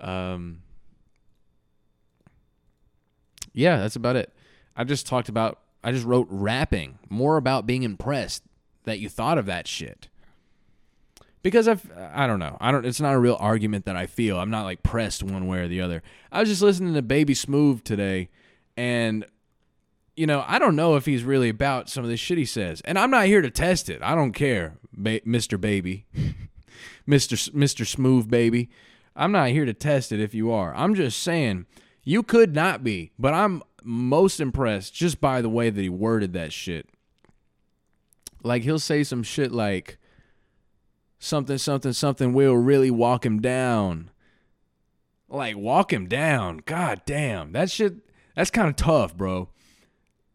Um. 0.00 0.62
Yeah, 3.58 3.78
that's 3.78 3.96
about 3.96 4.14
it. 4.14 4.32
I 4.76 4.84
just 4.84 5.04
talked 5.04 5.28
about. 5.28 5.58
I 5.82 5.90
just 5.90 6.06
wrote 6.06 6.28
rapping 6.30 7.00
more 7.08 7.36
about 7.36 7.66
being 7.66 7.82
impressed 7.82 8.44
that 8.84 9.00
you 9.00 9.08
thought 9.08 9.36
of 9.36 9.46
that 9.46 9.66
shit 9.66 10.08
because 11.42 11.68
I've 11.68 11.90
I 11.96 12.26
don't 12.26 12.38
know 12.40 12.56
I 12.60 12.72
don't 12.72 12.84
it's 12.84 13.00
not 13.00 13.14
a 13.14 13.18
real 13.18 13.36
argument 13.38 13.84
that 13.84 13.96
I 13.96 14.06
feel 14.06 14.38
I'm 14.38 14.50
not 14.50 14.64
like 14.64 14.82
pressed 14.82 15.22
one 15.22 15.46
way 15.46 15.60
or 15.60 15.68
the 15.68 15.80
other 15.80 16.02
I 16.32 16.40
was 16.40 16.48
just 16.48 16.62
listening 16.62 16.94
to 16.94 17.02
Baby 17.02 17.34
Smoove 17.34 17.84
today 17.84 18.28
and 18.76 19.24
you 20.16 20.26
know 20.26 20.44
I 20.48 20.58
don't 20.58 20.74
know 20.74 20.96
if 20.96 21.06
he's 21.06 21.22
really 21.22 21.48
about 21.48 21.88
some 21.88 22.02
of 22.02 22.10
this 22.10 22.18
shit 22.18 22.38
he 22.38 22.44
says 22.44 22.80
and 22.84 22.98
I'm 22.98 23.10
not 23.10 23.26
here 23.26 23.40
to 23.40 23.50
test 23.50 23.88
it 23.88 24.02
I 24.02 24.16
don't 24.16 24.32
care 24.32 24.78
ba- 24.92 25.20
Mr. 25.20 25.60
Baby 25.60 26.06
Mr. 27.08 27.50
Mr. 27.52 27.86
Smooth 27.86 28.28
Baby 28.28 28.68
I'm 29.14 29.32
not 29.32 29.50
here 29.50 29.64
to 29.64 29.74
test 29.74 30.10
it 30.10 30.20
if 30.20 30.34
you 30.34 30.50
are 30.50 30.74
I'm 30.74 30.94
just 30.94 31.22
saying 31.22 31.66
you 32.08 32.22
could 32.22 32.54
not 32.54 32.82
be 32.82 33.10
but 33.18 33.34
I'm 33.34 33.62
most 33.82 34.40
impressed 34.40 34.94
just 34.94 35.20
by 35.20 35.40
the 35.40 35.48
way 35.48 35.70
that 35.70 35.80
he 35.80 35.88
worded 35.88 36.32
that 36.32 36.52
shit 36.52 36.88
like 38.42 38.62
he'll 38.62 38.78
say 38.78 39.04
some 39.04 39.22
shit 39.22 39.52
like 39.52 39.98
something, 41.18 41.58
something, 41.58 41.92
something 41.92 42.32
will 42.32 42.56
really 42.56 42.90
walk 42.90 43.24
him 43.24 43.40
down. 43.40 44.10
Like, 45.28 45.56
walk 45.56 45.92
him 45.92 46.06
down. 46.06 46.62
God 46.64 47.02
damn. 47.04 47.52
That 47.52 47.70
shit, 47.70 47.96
that's 48.34 48.50
kind 48.50 48.68
of 48.68 48.76
tough, 48.76 49.16
bro. 49.16 49.48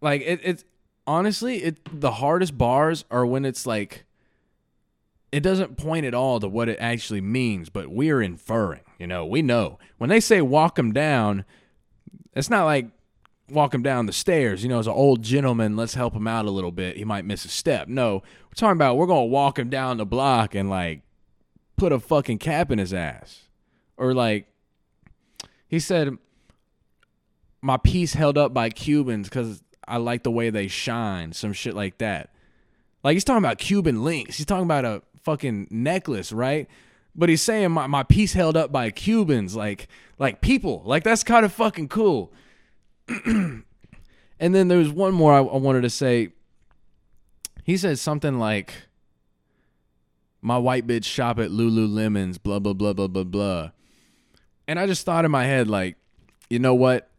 Like, 0.01 0.21
it, 0.21 0.39
it's 0.43 0.65
honestly, 1.07 1.63
it, 1.63 1.80
the 1.99 2.11
hardest 2.11 2.57
bars 2.57 3.05
are 3.09 3.26
when 3.26 3.45
it's 3.45 3.65
like 3.65 4.05
it 5.32 5.41
doesn't 5.41 5.78
point 5.78 6.05
at 6.05 6.13
all 6.13 6.39
to 6.39 6.47
what 6.47 6.69
it 6.69 6.78
actually 6.80 7.21
means, 7.21 7.69
but 7.69 7.88
we're 7.88 8.21
inferring. 8.21 8.82
You 8.99 9.07
know, 9.07 9.26
we 9.26 9.41
know 9.41 9.80
when 9.97 10.09
they 10.09 10.19
say 10.19 10.41
walk 10.41 10.78
him 10.78 10.91
down, 10.93 11.45
it's 12.36 12.49
not 12.49 12.65
like 12.65 12.88
walk 13.49 13.73
him 13.73 13.84
down 13.84 14.05
the 14.05 14.13
stairs. 14.13 14.63
You 14.63 14.69
know, 14.69 14.79
as 14.79 14.88
an 14.88 14.93
old 14.93 15.21
gentleman, 15.21 15.75
let's 15.75 15.93
help 15.93 16.13
him 16.13 16.27
out 16.27 16.45
a 16.45 16.51
little 16.51 16.71
bit. 16.71 16.97
He 16.97 17.05
might 17.05 17.25
miss 17.25 17.45
a 17.45 17.49
step. 17.49 17.88
No, 17.88 18.15
we're 18.15 18.55
talking 18.55 18.77
about 18.77 18.97
we're 18.97 19.07
gonna 19.07 19.25
walk 19.25 19.59
him 19.59 19.69
down 19.69 19.97
the 19.97 20.05
block 20.05 20.55
and 20.55 20.69
like 20.69 21.01
put 21.77 21.91
a 21.91 21.99
fucking 21.99 22.39
cap 22.39 22.71
in 22.71 22.79
his 22.79 22.93
ass, 22.93 23.43
or 23.97 24.13
like 24.13 24.47
he 25.67 25.79
said, 25.79 26.17
my 27.61 27.77
piece 27.77 28.13
held 28.13 28.38
up 28.38 28.53
by 28.53 28.69
Cubans 28.69 29.29
because 29.29 29.63
I 29.88 29.97
like 29.97 30.23
the 30.23 30.31
way 30.31 30.49
they 30.49 30.67
shine. 30.67 31.34
Some 31.34 31.53
shit 31.53 31.75
like 31.75 31.97
that. 31.99 32.29
Like 33.03 33.13
he's 33.13 33.23
talking 33.23 33.43
about 33.43 33.57
Cuban 33.57 34.03
links. 34.03 34.38
He's 34.38 34.45
talking 34.45 34.65
about 34.65 34.86
a 34.86 35.01
fucking 35.23 35.67
necklace, 35.69 36.31
right? 36.31 36.67
But 37.16 37.30
he's 37.30 37.41
saying 37.41 37.72
my, 37.72 37.88
my 37.88 38.03
piece 38.03 38.34
held 38.34 38.57
up 38.57 38.72
by 38.72 38.89
Cubans, 38.89 39.55
like 39.55 39.88
like 40.18 40.41
people. 40.41 40.82
Like 40.86 41.03
that's 41.03 41.24
kind 41.24 41.45
of 41.45 41.53
fucking 41.53 41.89
cool. 41.89 42.34
and 43.26 43.64
then 44.39 44.68
there 44.68 44.78
was 44.78 44.89
one 44.89 45.14
more 45.14 45.34
I, 45.34 45.39
I 45.39 45.57
wanted 45.57 45.82
to 45.82 45.89
say. 45.89 46.30
He 47.64 47.78
said 47.78 47.97
something 47.99 48.39
like 48.39 48.74
my 50.41 50.57
white 50.57 50.86
bitch 50.86 51.05
shop 51.05 51.39
at 51.39 51.49
Lululemon's, 51.49 52.38
blah 52.38 52.59
blah 52.59 52.74
blah 52.74 52.93
blah 52.93 53.07
blah 53.07 53.24
blah. 53.24 53.72
And 54.68 54.80
I 54.80 54.88
just 54.88 55.05
thought 55.05 55.26
in 55.26 55.32
my 55.32 55.45
head, 55.45 55.70
like, 55.70 55.95
you 56.49 56.59
know 56.59 56.74
what? 56.74 57.09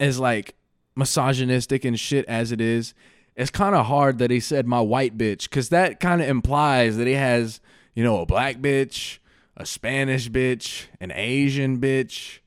As 0.00 0.18
like 0.18 0.54
misogynistic 0.96 1.84
and 1.84 1.98
shit 1.98 2.24
as 2.26 2.52
it 2.52 2.60
is, 2.60 2.94
it's 3.36 3.50
kind 3.50 3.74
of 3.74 3.86
hard 3.86 4.18
that 4.18 4.30
he 4.30 4.40
said 4.40 4.66
my 4.66 4.80
white 4.80 5.18
bitch 5.18 5.44
because 5.44 5.68
that 5.70 6.00
kind 6.00 6.22
of 6.22 6.28
implies 6.28 6.96
that 6.96 7.06
he 7.06 7.14
has, 7.14 7.60
you 7.94 8.04
know, 8.04 8.20
a 8.20 8.26
black 8.26 8.56
bitch, 8.56 9.18
a 9.56 9.66
Spanish 9.66 10.28
bitch, 10.30 10.86
an 11.00 11.12
Asian 11.12 11.80
bitch, 11.80 12.38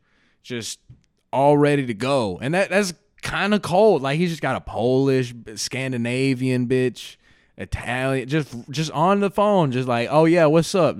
just 0.43 0.79
all 1.31 1.57
ready 1.57 1.85
to 1.85 1.93
go. 1.93 2.39
And 2.41 2.53
that 2.53 2.69
that's 2.69 2.93
kind 3.21 3.53
of 3.53 3.61
cold. 3.61 4.01
Like 4.01 4.17
he's 4.17 4.29
just 4.29 4.41
got 4.41 4.55
a 4.55 4.61
Polish, 4.61 5.33
Scandinavian 5.55 6.67
bitch, 6.67 7.17
Italian, 7.57 8.27
just 8.27 8.53
just 8.69 8.91
on 8.91 9.19
the 9.19 9.29
phone, 9.29 9.71
just 9.71 9.87
like, 9.87 10.09
oh 10.11 10.25
yeah, 10.25 10.45
what's 10.45 10.73
up? 10.75 10.97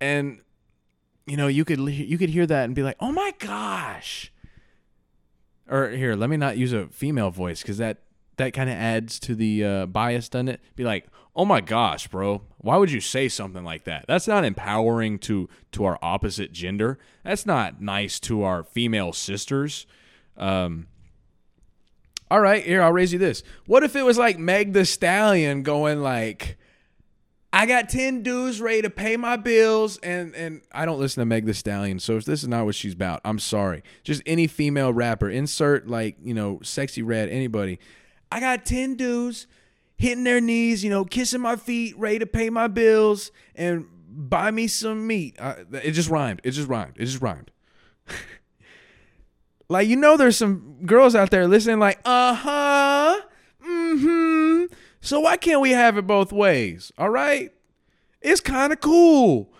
And 0.00 0.40
you 1.26 1.36
know, 1.36 1.46
you 1.46 1.64
could 1.64 1.80
you 1.80 2.18
could 2.18 2.30
hear 2.30 2.46
that 2.46 2.64
and 2.64 2.74
be 2.74 2.82
like, 2.82 2.96
oh 3.00 3.12
my 3.12 3.34
gosh. 3.38 4.32
Or 5.70 5.90
here, 5.90 6.16
let 6.16 6.30
me 6.30 6.38
not 6.38 6.56
use 6.56 6.72
a 6.72 6.86
female 6.86 7.30
voice 7.30 7.60
because 7.60 7.78
that 7.78 7.98
that 8.38 8.54
kind 8.54 8.70
of 8.70 8.76
adds 8.76 9.18
to 9.20 9.34
the 9.34 9.64
uh, 9.64 9.86
bias, 9.86 10.28
doesn't 10.28 10.48
it? 10.48 10.60
Be 10.76 10.84
like, 10.84 11.06
oh 11.38 11.44
my 11.44 11.60
gosh, 11.60 12.08
bro, 12.08 12.42
why 12.58 12.76
would 12.76 12.90
you 12.90 13.00
say 13.00 13.28
something 13.28 13.62
like 13.62 13.84
that? 13.84 14.04
That's 14.08 14.26
not 14.26 14.44
empowering 14.44 15.20
to 15.20 15.48
to 15.72 15.84
our 15.84 15.96
opposite 16.02 16.52
gender. 16.52 16.98
That's 17.24 17.46
not 17.46 17.80
nice 17.80 18.18
to 18.20 18.42
our 18.42 18.64
female 18.64 19.12
sisters. 19.12 19.86
Um, 20.36 20.88
all 22.28 22.40
right, 22.40 22.64
here 22.64 22.82
I'll 22.82 22.92
raise 22.92 23.12
you 23.12 23.20
this. 23.20 23.44
What 23.66 23.84
if 23.84 23.94
it 23.94 24.02
was 24.02 24.18
like 24.18 24.36
Meg 24.36 24.72
the 24.72 24.84
Stallion 24.84 25.62
going 25.62 26.02
like, 26.02 26.58
I 27.52 27.66
got 27.66 27.88
10 27.88 28.22
dudes 28.24 28.60
ready 28.60 28.82
to 28.82 28.90
pay 28.90 29.16
my 29.16 29.36
bills 29.36 29.96
and 29.98 30.34
and 30.34 30.62
I 30.72 30.86
don't 30.86 30.98
listen 30.98 31.20
to 31.20 31.24
Meg 31.24 31.46
the 31.46 31.54
Stallion. 31.54 32.00
So 32.00 32.16
if 32.16 32.24
this 32.24 32.42
is 32.42 32.48
not 32.48 32.64
what 32.64 32.74
she's 32.74 32.94
about, 32.94 33.20
I'm 33.24 33.38
sorry. 33.38 33.84
Just 34.02 34.22
any 34.26 34.48
female 34.48 34.92
rapper, 34.92 35.30
insert 35.30 35.86
like, 35.86 36.16
you 36.20 36.34
know, 36.34 36.56
Sexyy 36.64 37.06
Red, 37.06 37.28
anybody. 37.28 37.78
I 38.30 38.40
got 38.40 38.66
10 38.66 38.96
dudes 38.96 39.46
hitting 39.98 40.24
their 40.24 40.40
knees, 40.40 40.82
you 40.82 40.90
know, 40.90 41.04
kissing 41.04 41.40
my 41.40 41.56
feet, 41.56 41.98
ready 41.98 42.20
to 42.20 42.26
pay 42.26 42.48
my 42.48 42.68
bills 42.68 43.30
and 43.54 43.86
buy 44.08 44.50
me 44.50 44.66
some 44.66 45.06
meat. 45.06 45.36
Uh, 45.38 45.56
it 45.72 45.90
just 45.90 46.08
rhymed. 46.08 46.40
It 46.44 46.52
just 46.52 46.68
rhymed. 46.68 46.94
It 46.96 47.04
just 47.04 47.20
rhymed. 47.20 47.50
like, 49.68 49.88
you 49.88 49.96
know, 49.96 50.16
there's 50.16 50.36
some 50.36 50.78
girls 50.86 51.14
out 51.14 51.30
there 51.30 51.46
listening, 51.46 51.78
like, 51.78 52.00
uh 52.04 52.34
huh, 52.34 53.20
mm 53.62 54.00
hmm. 54.00 54.74
So 55.00 55.20
why 55.20 55.36
can't 55.36 55.60
we 55.60 55.70
have 55.70 55.96
it 55.96 56.06
both 56.06 56.32
ways? 56.32 56.92
All 56.98 57.10
right? 57.10 57.52
It's 58.20 58.40
kind 58.40 58.72
of 58.72 58.80
cool. 58.80 59.52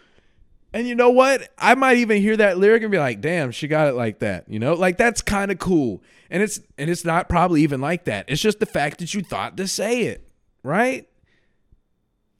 And 0.72 0.86
you 0.86 0.94
know 0.94 1.10
what? 1.10 1.48
I 1.56 1.74
might 1.74 1.96
even 1.98 2.20
hear 2.20 2.36
that 2.36 2.58
lyric 2.58 2.82
and 2.82 2.92
be 2.92 2.98
like, 2.98 3.20
"Damn, 3.20 3.52
she 3.52 3.68
got 3.68 3.88
it 3.88 3.94
like 3.94 4.18
that." 4.18 4.48
You 4.48 4.58
know? 4.58 4.74
Like 4.74 4.98
that's 4.98 5.22
kind 5.22 5.50
of 5.50 5.58
cool. 5.58 6.02
And 6.30 6.42
it's 6.42 6.60
and 6.76 6.90
it's 6.90 7.04
not 7.04 7.28
probably 7.28 7.62
even 7.62 7.80
like 7.80 8.04
that. 8.04 8.26
It's 8.28 8.42
just 8.42 8.60
the 8.60 8.66
fact 8.66 8.98
that 8.98 9.14
you 9.14 9.22
thought 9.22 9.56
to 9.56 9.66
say 9.66 10.02
it, 10.02 10.27
right? 10.68 11.08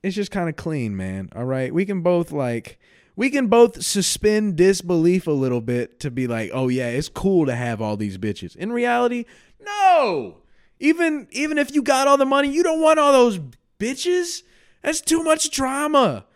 It's 0.03 0.15
just 0.15 0.31
kind 0.31 0.49
of 0.49 0.57
clean, 0.57 0.97
man. 0.97 1.31
All 1.35 1.45
right? 1.45 1.73
We 1.73 1.85
can 1.85 2.03
both 2.03 2.31
like 2.31 2.79
we 3.17 3.31
can 3.31 3.49
both 3.49 3.83
suspend 3.83 4.57
disbelief 4.57 5.27
a 5.27 5.33
little 5.33 5.61
bit 5.61 5.99
to 6.01 6.11
be 6.11 6.27
like, 6.27 6.51
"Oh 6.53 6.69
yeah, 6.69 6.89
it's 6.89 7.09
cool 7.09 7.47
to 7.47 7.55
have 7.55 7.81
all 7.81 7.97
these 7.97 8.19
bitches." 8.19 8.55
In 8.55 8.71
reality, 8.71 9.25
no. 9.61 10.39
Even 10.79 11.27
even 11.33 11.59
if 11.59 11.75
you 11.75 11.83
got 11.83 12.07
all 12.07 12.17
the 12.17 12.27
money, 12.27 12.49
you 12.53 12.63
don't 12.63 12.81
want 12.81 13.01
all 13.01 13.13
those 13.13 13.41
bitches. 13.81 14.43
That's 14.83 15.01
too 15.01 15.25
much 15.25 15.51
drama 15.51 16.27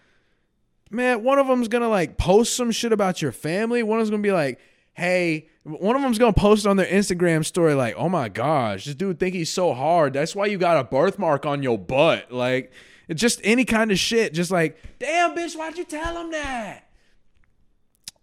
man, 0.93 1.23
one 1.23 1.39
of 1.39 1.47
them's 1.47 1.69
gonna 1.69 1.89
like 1.89 2.19
post 2.19 2.55
some 2.55 2.71
shit 2.71 2.93
about 2.93 3.23
your 3.23 3.33
family. 3.33 3.83
One 3.83 3.99
of 3.99 4.07
them's 4.07 4.11
gonna 4.11 4.23
be 4.23 4.33
like, 4.33 4.61
hey, 4.95 5.49
one 5.65 5.97
of 5.97 6.03
them's 6.03 6.19
gonna 6.19 6.33
post 6.33 6.67
on 6.67 6.77
their 6.77 6.87
Instagram 6.87 7.45
story 7.45 7.75
like, 7.75 7.95
oh 7.97 8.09
my 8.09 8.29
gosh, 8.29 8.85
this 8.85 8.95
dude 8.95 9.19
think 9.19 9.35
he's 9.35 9.51
so 9.51 9.75
hard. 9.75 10.13
That's 10.13 10.35
why 10.35 10.47
you 10.47 10.59
got 10.59 10.77
a 10.77 10.85
birthmark 10.85 11.47
on 11.47 11.63
your 11.63 11.79
butt. 11.79 12.33
Like, 12.33 12.73
it's 13.09 13.21
just 13.21 13.41
any 13.45 13.65
kind 13.65 13.91
of 13.91 13.99
shit. 13.99 14.33
Just 14.33 14.51
like, 14.51 14.79
damn, 14.99 15.37
bitch, 15.37 15.57
why'd 15.57 15.77
you 15.77 15.85
tell 15.85 16.17
him 16.19 16.31
that? 16.33 16.89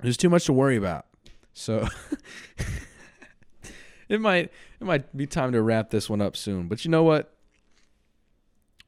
There's 0.01 0.17
too 0.17 0.29
much 0.29 0.45
to 0.45 0.53
worry 0.53 0.77
about. 0.77 1.05
So 1.53 1.87
it 4.09 4.21
might 4.21 4.51
it 4.79 4.85
might 4.85 5.15
be 5.15 5.27
time 5.27 5.51
to 5.51 5.61
wrap 5.61 5.89
this 5.89 6.09
one 6.09 6.21
up 6.21 6.37
soon. 6.37 6.67
But 6.67 6.85
you 6.85 6.91
know 6.91 7.03
what? 7.03 7.33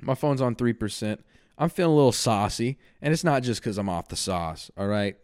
My 0.02 0.16
phone's 0.16 0.42
on 0.42 0.56
three 0.56 0.74
percent. 0.74 1.24
I'm 1.58 1.70
feeling 1.70 1.94
a 1.94 1.96
little 1.96 2.12
saucy, 2.12 2.80
and 3.02 3.14
it's 3.14 3.24
not 3.24 3.44
just 3.44 3.62
because 3.62 3.78
I'm 3.78 3.90
off 3.90 4.08
the 4.08 4.16
sauce, 4.16 4.72
all 4.78 4.88
right? 4.88 5.18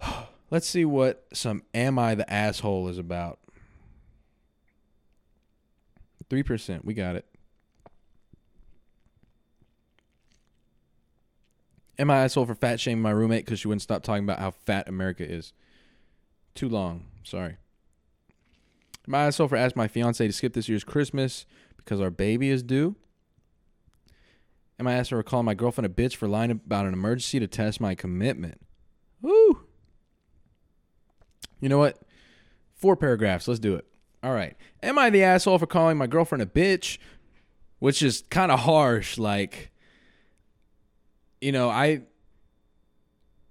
Let's 0.50 0.66
see 0.66 0.84
what 0.84 1.26
some 1.32 1.62
Am 1.74 1.98
I 1.98 2.14
the 2.14 2.30
Asshole 2.32 2.88
is 2.88 2.98
about. 2.98 3.38
3%. 6.30 6.84
We 6.84 6.94
got 6.94 7.16
it. 7.16 7.26
Am 11.98 12.10
I 12.10 12.18
asshole 12.18 12.46
for 12.46 12.54
fat 12.54 12.78
shaming 12.78 13.02
my 13.02 13.10
roommate 13.10 13.44
because 13.44 13.58
she 13.58 13.66
wouldn't 13.66 13.82
stop 13.82 14.02
talking 14.02 14.22
about 14.22 14.38
how 14.38 14.52
fat 14.52 14.88
America 14.88 15.28
is? 15.28 15.52
Too 16.54 16.68
long. 16.68 17.06
Sorry. 17.24 17.56
Am 19.08 19.14
I 19.14 19.26
asshole 19.26 19.48
for 19.48 19.56
asking 19.56 19.80
my 19.80 19.88
fiance 19.88 20.24
to 20.24 20.32
skip 20.32 20.52
this 20.52 20.68
year's 20.68 20.84
Christmas 20.84 21.44
because 21.76 22.00
our 22.00 22.10
baby 22.10 22.50
is 22.50 22.62
due? 22.62 22.94
Am 24.78 24.86
I 24.86 24.94
asked 24.94 25.10
for 25.10 25.20
calling 25.24 25.46
my 25.46 25.54
girlfriend 25.54 25.86
a 25.86 25.88
bitch 25.88 26.14
for 26.14 26.28
lying 26.28 26.52
about 26.52 26.86
an 26.86 26.92
emergency 26.92 27.40
to 27.40 27.48
test 27.48 27.80
my 27.80 27.96
commitment? 27.96 28.60
Woo! 29.20 29.67
You 31.60 31.68
know 31.68 31.78
what? 31.78 31.98
Four 32.74 32.96
paragraphs. 32.96 33.48
Let's 33.48 33.60
do 33.60 33.74
it. 33.74 33.84
All 34.22 34.32
right. 34.32 34.56
Am 34.82 34.98
I 34.98 35.10
the 35.10 35.22
asshole 35.22 35.58
for 35.58 35.66
calling 35.66 35.96
my 35.96 36.06
girlfriend 36.06 36.42
a 36.42 36.46
bitch? 36.46 36.98
Which 37.78 38.02
is 38.02 38.24
kind 38.30 38.50
of 38.50 38.60
harsh. 38.60 39.18
Like, 39.18 39.70
you 41.40 41.52
know, 41.52 41.68
I. 41.70 42.02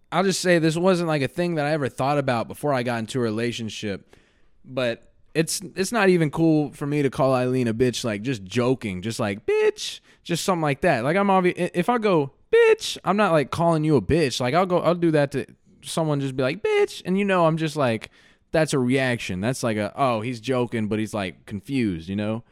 I'll 0.10 0.24
just 0.24 0.40
say 0.40 0.60
this 0.60 0.78
wasn't 0.78 1.10
like 1.10 1.22
a 1.22 1.28
thing 1.28 1.56
that 1.56 1.66
I 1.66 1.72
ever 1.72 1.90
thought 1.90 2.18
about 2.18 2.48
before 2.48 2.74
I 2.74 2.84
got 2.84 3.00
into 3.00 3.20
a 3.20 3.22
relationship, 3.22 4.16
but 4.64 5.12
it's 5.38 5.62
it's 5.76 5.92
not 5.92 6.10
even 6.10 6.32
cool 6.32 6.72
for 6.72 6.88
me 6.88 7.04
to 7.04 7.10
call 7.10 7.34
Eileen 7.34 7.68
a 7.68 7.74
bitch 7.74 8.04
like 8.04 8.22
just 8.22 8.44
joking, 8.44 9.02
just 9.02 9.20
like 9.20 9.46
bitch, 9.46 10.00
just 10.24 10.44
something 10.44 10.64
like 10.64 10.82
that. 10.82 11.04
Like 11.04 11.16
I'm 11.16 11.30
obvious 11.30 11.70
if 11.76 11.90
I 11.90 11.98
go 11.98 12.32
bitch, 12.52 12.98
I'm 13.04 13.18
not 13.18 13.34
like 13.34 13.52
calling 13.52 13.84
you 13.84 13.98
a 13.98 14.02
bitch. 14.02 14.40
Like 14.40 14.54
I'll 14.54 14.66
go 14.66 14.80
I'll 14.80 14.96
do 14.96 15.12
that 15.12 15.32
to 15.34 15.46
someone 15.84 16.20
just 16.20 16.36
be 16.36 16.44
like 16.44 16.64
bitch 16.64 17.02
and 17.06 17.18
you 17.18 17.26
know 17.26 17.46
I'm 17.46 17.58
just 17.58 17.76
like 17.76 18.10
that's 18.52 18.74
a 18.74 18.80
reaction. 18.80 19.42
That's 19.42 19.64
like 19.64 19.78
a 19.78 19.94
oh, 19.96 20.22
he's 20.22 20.40
joking 20.40 20.88
but 20.88 21.00
he's 21.00 21.14
like 21.14 21.46
confused, 21.46 22.10
you 22.10 22.16
know? 22.16 22.44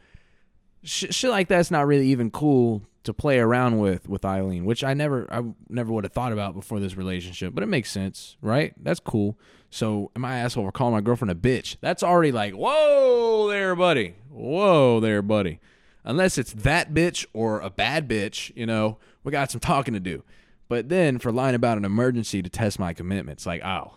Sh- 0.82 1.06
shit 1.10 1.30
like 1.30 1.48
that's 1.48 1.70
not 1.70 1.86
really 1.86 2.08
even 2.08 2.30
cool 2.30 2.82
to 3.06 3.14
play 3.14 3.38
around 3.38 3.78
with 3.78 4.08
with 4.08 4.24
Eileen, 4.24 4.64
which 4.64 4.84
I 4.84 4.92
never 4.92 5.32
I 5.32 5.42
never 5.68 5.92
would 5.92 6.04
have 6.04 6.12
thought 6.12 6.32
about 6.32 6.54
before 6.54 6.80
this 6.80 6.96
relationship, 6.96 7.54
but 7.54 7.62
it 7.62 7.68
makes 7.68 7.90
sense, 7.90 8.36
right? 8.42 8.74
That's 8.82 9.00
cool. 9.00 9.38
So 9.70 10.10
am 10.16 10.24
I 10.24 10.38
asshole 10.38 10.64
for 10.64 10.72
calling 10.72 10.94
my 10.94 11.00
girlfriend 11.00 11.30
a 11.30 11.34
bitch? 11.34 11.76
That's 11.80 12.02
already 12.02 12.32
like, 12.32 12.54
whoa 12.54 13.48
there, 13.48 13.74
buddy. 13.74 14.16
Whoa 14.30 15.00
there, 15.00 15.22
buddy. 15.22 15.60
Unless 16.04 16.38
it's 16.38 16.52
that 16.52 16.94
bitch 16.94 17.26
or 17.32 17.60
a 17.60 17.70
bad 17.70 18.08
bitch, 18.08 18.52
you 18.56 18.66
know, 18.66 18.98
we 19.24 19.32
got 19.32 19.50
some 19.50 19.60
talking 19.60 19.94
to 19.94 20.00
do. 20.00 20.22
But 20.68 20.88
then 20.88 21.18
for 21.18 21.30
lying 21.30 21.54
about 21.54 21.78
an 21.78 21.84
emergency 21.84 22.42
to 22.42 22.50
test 22.50 22.78
my 22.78 22.92
commitment, 22.92 23.38
it's 23.38 23.46
like, 23.46 23.64
oh, 23.64 23.94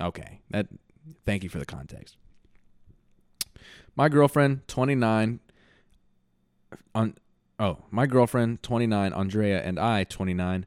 okay. 0.00 0.40
That 0.50 0.68
thank 1.26 1.42
you 1.42 1.48
for 1.48 1.58
the 1.58 1.66
context. 1.66 2.16
My 3.94 4.08
girlfriend, 4.08 4.66
29, 4.68 5.40
on 6.94 7.14
oh, 7.58 7.78
my 7.90 8.06
girlfriend, 8.06 8.62
29, 8.62 9.12
Andrea, 9.12 9.62
and 9.62 9.78
I, 9.78 10.04
29, 10.04 10.66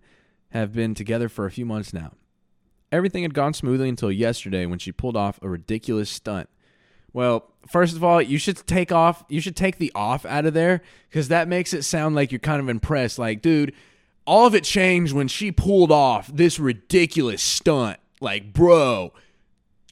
have 0.49 0.73
been 0.73 0.93
together 0.93 1.28
for 1.28 1.45
a 1.45 1.51
few 1.51 1.65
months 1.65 1.91
now. 1.91 2.13
Everything 2.91 3.23
had 3.23 3.34
gone 3.34 3.53
smoothly 3.53 3.89
until 3.89 4.11
yesterday 4.11 4.65
when 4.65 4.80
she 4.80 4.91
pulled 4.91 5.17
off 5.17 5.39
a 5.41 5.49
ridiculous 5.49 6.09
stunt. 6.09 6.49
Well, 7.11 7.51
first 7.67 7.95
of 7.95 8.03
all, 8.03 8.21
you 8.21 8.38
should 8.38 8.65
take 8.67 8.91
off, 8.91 9.26
you 9.28 9.41
should 9.41 9.55
take 9.55 9.78
the 9.78 9.91
off 9.95 10.26
out 10.26 10.45
of 10.45 10.53
there 10.53 10.82
because 11.09 11.30
that 11.30 11.47
makes 11.47 11.73
it 11.73 11.84
sound 11.84 12.15
like 12.15 12.32
you're 12.32 12.39
kind 12.39 12.61
of 12.61 12.69
impressed. 12.69 13.17
Like, 13.17 13.41
dude, 13.41 13.73
all 14.26 14.47
of 14.47 14.55
it 14.55 14.63
changed 14.63 15.13
when 15.13 15.28
she 15.28 15.51
pulled 15.51 15.91
off 15.91 16.28
this 16.34 16.59
ridiculous 16.59 17.41
stunt. 17.41 17.99
Like, 18.21 18.53
bro, 18.53 19.13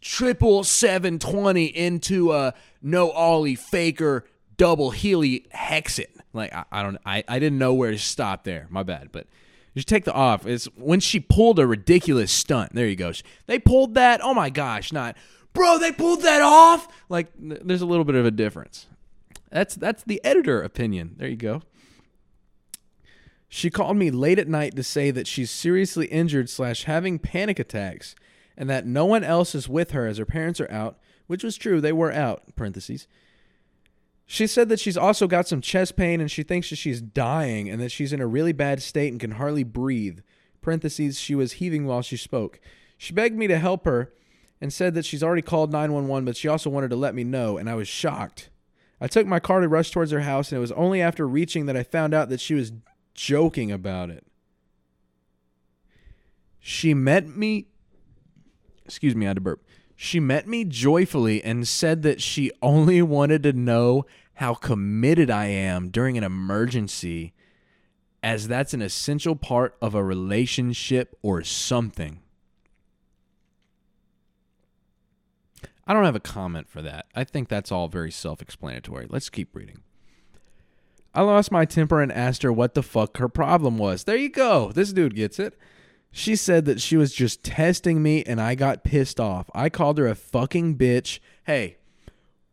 triple 0.02 0.64
720 0.64 1.66
into 1.66 2.32
a 2.32 2.54
no 2.82 3.12
ollie 3.12 3.56
faker 3.56 4.26
double 4.58 4.92
heely 4.92 5.48
hexit. 5.50 6.08
Like 6.34 6.54
I, 6.54 6.66
I 6.72 6.84
don't 6.84 6.98
I, 7.06 7.24
I 7.28 7.40
didn't 7.40 7.60
know 7.60 7.74
where 7.74 7.92
to 7.92 8.00
stop 8.00 8.44
there. 8.44 8.68
My 8.70 8.84
bad. 8.84 9.12
But 9.12 9.28
just 9.76 9.88
take 9.88 10.06
the 10.06 10.14
off. 10.14 10.46
It's 10.46 10.66
when 10.76 11.00
she 11.00 11.20
pulled 11.20 11.60
a 11.60 11.68
ridiculous 11.68 12.32
stunt. 12.32 12.74
There 12.74 12.88
you 12.88 12.96
go. 12.96 13.12
They 13.46 13.60
pulled 13.60 13.96
that. 13.96 14.22
Oh 14.24 14.34
my 14.34 14.50
gosh, 14.50 14.92
not 14.92 15.16
bro, 15.54 15.78
they 15.78 15.92
pulled 15.92 16.22
that 16.22 16.42
off. 16.42 16.88
Like 17.10 17.28
there's 17.38 17.82
a 17.82 17.86
little 17.86 18.06
bit 18.06 18.16
of 18.16 18.26
a 18.26 18.32
difference. 18.32 18.88
That's 19.52 19.76
that's 19.76 20.04
the 20.04 20.24
editor 20.24 20.62
opinion. 20.62 21.16
There 21.18 21.28
you 21.28 21.36
go. 21.36 21.62
She 23.56 23.70
called 23.70 23.98
me 23.98 24.10
late 24.10 24.40
at 24.40 24.48
night 24.48 24.76
to 24.78 24.82
say 24.82 25.12
that 25.12 25.28
she's 25.28 25.52
seriously 25.52 26.08
injured 26.08 26.50
slash 26.50 26.86
having 26.86 27.20
panic 27.20 27.60
attacks 27.60 28.16
and 28.58 28.68
that 28.68 28.88
no 28.88 29.06
one 29.06 29.24
else 29.24 29.54
is 29.54 29.70
with 29.70 29.92
her 29.92 30.08
as 30.08 30.18
her 30.18 30.26
parents 30.26 30.60
are 30.60 30.72
out, 30.72 30.98
which 31.28 31.44
was 31.44 31.56
true. 31.56 31.80
They 31.80 31.94
were 31.94 32.12
out, 32.12 32.56
parentheses. 32.56 33.08
She 34.26 34.48
said 34.48 34.70
that 34.70 34.80
she's 34.80 34.98
also 34.98 35.28
got 35.28 35.48
some 35.48 35.62
chest 35.62 35.96
pain 35.96 36.20
and 36.20 36.32
she 36.32 36.42
thinks 36.42 36.72
that 36.72 36.78
she's 36.78 37.00
dying 37.00 37.70
and 37.70 37.80
that 37.80 37.92
she's 37.92 38.12
in 38.12 38.22
a 38.22 38.26
really 38.26 38.54
bad 38.54 38.82
state 38.82 39.12
and 39.12 39.22
can 39.22 39.34
hardly 39.34 39.64
breathe. 39.64 40.22
Parentheses, 40.62 41.20
she 41.20 41.36
was 41.36 41.54
heaving 41.54 41.86
while 41.86 42.02
she 42.02 42.18
spoke. 42.18 42.60
She 42.98 43.14
begged 43.14 43.38
me 43.38 43.46
to 43.46 43.60
help 43.60 43.86
her 43.86 44.12
and 44.60 44.74
said 44.74 44.96
that 44.96 45.06
she's 45.06 45.22
already 45.22 45.44
called 45.44 45.72
911, 45.72 46.26
but 46.26 46.38
she 46.38 46.48
also 46.48 46.72
wanted 46.72 46.90
to 46.90 46.96
let 46.96 47.14
me 47.14 47.24
know, 47.24 47.60
and 47.60 47.70
I 47.70 47.76
was 47.76 47.88
shocked. 47.88 48.50
I 49.00 49.06
took 49.06 49.28
my 49.28 49.40
car 49.40 49.60
to 49.60 49.68
rush 49.68 49.92
towards 49.92 50.10
her 50.10 50.22
house, 50.22 50.52
and 50.52 50.58
it 50.58 50.62
was 50.62 50.72
only 50.72 51.04
after 51.04 51.28
reaching 51.28 51.68
that 51.68 51.78
I 51.78 51.84
found 51.84 52.16
out 52.16 52.30
that 52.30 52.40
she 52.40 52.56
was 52.56 52.72
joking 53.14 53.72
about 53.72 54.10
it. 54.10 54.26
She 56.60 56.94
met 56.94 57.28
me 57.28 57.68
excuse 58.86 59.16
me, 59.16 59.26
I 59.26 59.30
had 59.30 59.38
to 59.38 59.42
burp. 59.42 59.66
She 59.96 60.20
met 60.20 60.48
me 60.48 60.66
joyfully 60.66 61.44
and 61.44 61.68
said 61.68 62.02
that 62.04 62.22
she 62.22 62.52
only 62.62 63.02
wanted 63.02 63.44
to 63.44 63.54
know 63.54 64.06
how 64.36 64.56
committed 64.56 65.30
I 65.30 65.46
am 65.46 65.90
during 65.90 66.18
an 66.18 66.24
emergency, 66.24 67.34
as 68.22 68.48
that's 68.48 68.74
an 68.74 68.82
essential 68.82 69.36
part 69.36 69.78
of 69.82 69.94
a 69.94 70.04
relationship 70.04 71.18
or 71.22 71.44
something. 71.44 72.20
I 75.86 75.94
don't 75.94 76.06
have 76.06 76.16
a 76.16 76.22
comment 76.22 76.70
for 76.70 76.82
that. 76.82 77.06
I 77.14 77.24
think 77.24 77.50
that's 77.50 77.72
all 77.72 77.88
very 77.88 78.12
self 78.12 78.42
explanatory. 78.42 79.06
Let's 79.10 79.30
keep 79.30 79.56
reading. 79.56 79.84
I 81.14 81.22
lost 81.22 81.52
my 81.52 81.66
temper 81.66 82.02
and 82.02 82.12
asked 82.12 82.44
her 82.44 82.52
what 82.52 82.74
the 82.74 82.84
fuck 82.84 83.18
her 83.18 83.30
problem 83.30 83.78
was. 83.78 84.04
There 84.06 84.16
you 84.16 84.30
go. 84.30 84.72
This 84.72 84.94
dude 84.94 85.16
gets 85.16 85.40
it. 85.40 85.58
She 86.12 86.36
said 86.36 86.66
that 86.66 86.82
she 86.82 86.98
was 86.98 87.14
just 87.14 87.44
testing 87.44 88.02
me 88.02 88.24
and 88.24 88.40
I 88.40 88.56
got 88.56 88.84
pissed 88.84 89.20
off. 89.20 89.50
I 89.54 89.70
called 89.70 89.98
her 89.98 90.08
a 90.08 90.16
fucking 90.16 90.78
bitch. 90.78 91.20
Hey, 91.46 91.78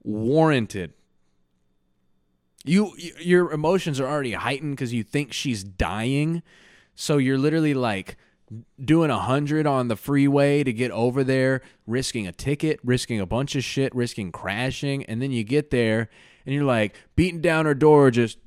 warranted. 0.02 0.92
You 2.64 2.94
your 3.18 3.52
emotions 3.52 3.98
are 4.00 4.06
already 4.06 4.32
heightened 4.32 4.76
cuz 4.76 4.92
you 4.92 5.02
think 5.02 5.32
she's 5.32 5.64
dying. 5.64 6.42
So 6.94 7.16
you're 7.16 7.38
literally 7.38 7.74
like 7.74 8.16
doing 8.82 9.10
a 9.10 9.16
100 9.16 9.66
on 9.66 9.88
the 9.88 9.96
freeway 9.96 10.64
to 10.64 10.72
get 10.72 10.90
over 10.90 11.22
there, 11.22 11.62
risking 11.86 12.26
a 12.26 12.32
ticket, 12.32 12.80
risking 12.82 13.20
a 13.20 13.26
bunch 13.26 13.54
of 13.54 13.64
shit, 13.64 13.94
risking 13.94 14.32
crashing, 14.32 15.04
and 15.04 15.22
then 15.22 15.30
you 15.30 15.44
get 15.44 15.70
there 15.70 16.08
and 16.44 16.54
you're 16.54 16.64
like 16.64 16.94
beating 17.16 17.40
down 17.40 17.64
her 17.64 17.74
door 17.74 18.10
just 18.10 18.38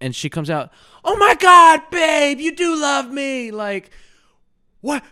and 0.00 0.14
she 0.14 0.28
comes 0.28 0.50
out, 0.50 0.70
"Oh 1.04 1.16
my 1.16 1.34
god, 1.34 1.82
babe, 1.90 2.38
you 2.38 2.54
do 2.54 2.80
love 2.80 3.10
me." 3.10 3.50
Like, 3.50 3.90
what? 4.80 5.02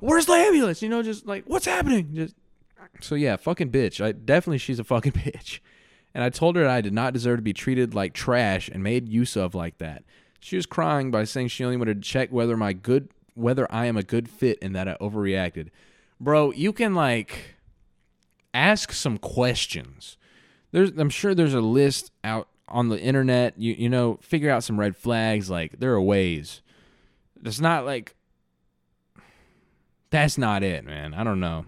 Where's 0.00 0.26
the 0.26 0.34
ambulance? 0.34 0.82
You 0.82 0.88
know, 0.88 1.02
just 1.02 1.26
like, 1.26 1.44
what's 1.46 1.64
happening? 1.64 2.14
Just 2.14 2.34
so 3.00 3.14
yeah, 3.14 3.36
fucking 3.36 3.70
bitch. 3.70 4.04
I 4.04 4.12
definitely 4.12 4.58
she's 4.58 4.78
a 4.78 4.84
fucking 4.84 5.12
bitch. 5.12 5.60
And 6.14 6.22
I 6.22 6.28
told 6.28 6.56
her 6.56 6.68
I 6.68 6.82
did 6.82 6.92
not 6.92 7.14
deserve 7.14 7.38
to 7.38 7.42
be 7.42 7.54
treated 7.54 7.94
like 7.94 8.12
trash 8.12 8.68
and 8.68 8.82
made 8.82 9.08
use 9.08 9.36
of 9.36 9.54
like 9.54 9.78
that. 9.78 10.04
She 10.40 10.56
was 10.56 10.66
crying 10.66 11.10
by 11.10 11.24
saying 11.24 11.48
she 11.48 11.64
only 11.64 11.78
wanted 11.78 12.02
to 12.02 12.08
check 12.08 12.30
whether 12.30 12.56
my 12.56 12.72
good 12.72 13.08
whether 13.34 13.70
I 13.72 13.86
am 13.86 13.96
a 13.96 14.02
good 14.02 14.28
fit 14.28 14.58
and 14.60 14.76
that 14.76 14.88
I 14.88 14.96
overreacted. 15.00 15.68
Bro, 16.20 16.52
you 16.52 16.72
can 16.72 16.94
like 16.94 17.56
ask 18.52 18.92
some 18.92 19.16
questions. 19.16 20.18
There's 20.72 20.90
I'm 20.96 21.10
sure 21.10 21.34
there's 21.34 21.54
a 21.54 21.60
list 21.60 22.10
out 22.24 22.48
on 22.68 22.88
the 22.88 22.98
internet, 22.98 23.58
you 23.58 23.74
you 23.74 23.88
know, 23.88 24.18
figure 24.22 24.50
out 24.50 24.64
some 24.64 24.80
red 24.80 24.96
flags. 24.96 25.48
Like 25.48 25.78
there 25.78 25.92
are 25.92 26.02
ways. 26.02 26.62
It's 27.44 27.60
not 27.60 27.84
like 27.84 28.16
that's 30.10 30.36
not 30.36 30.62
it, 30.62 30.84
man. 30.84 31.14
I 31.14 31.24
don't 31.24 31.40
know. 31.40 31.66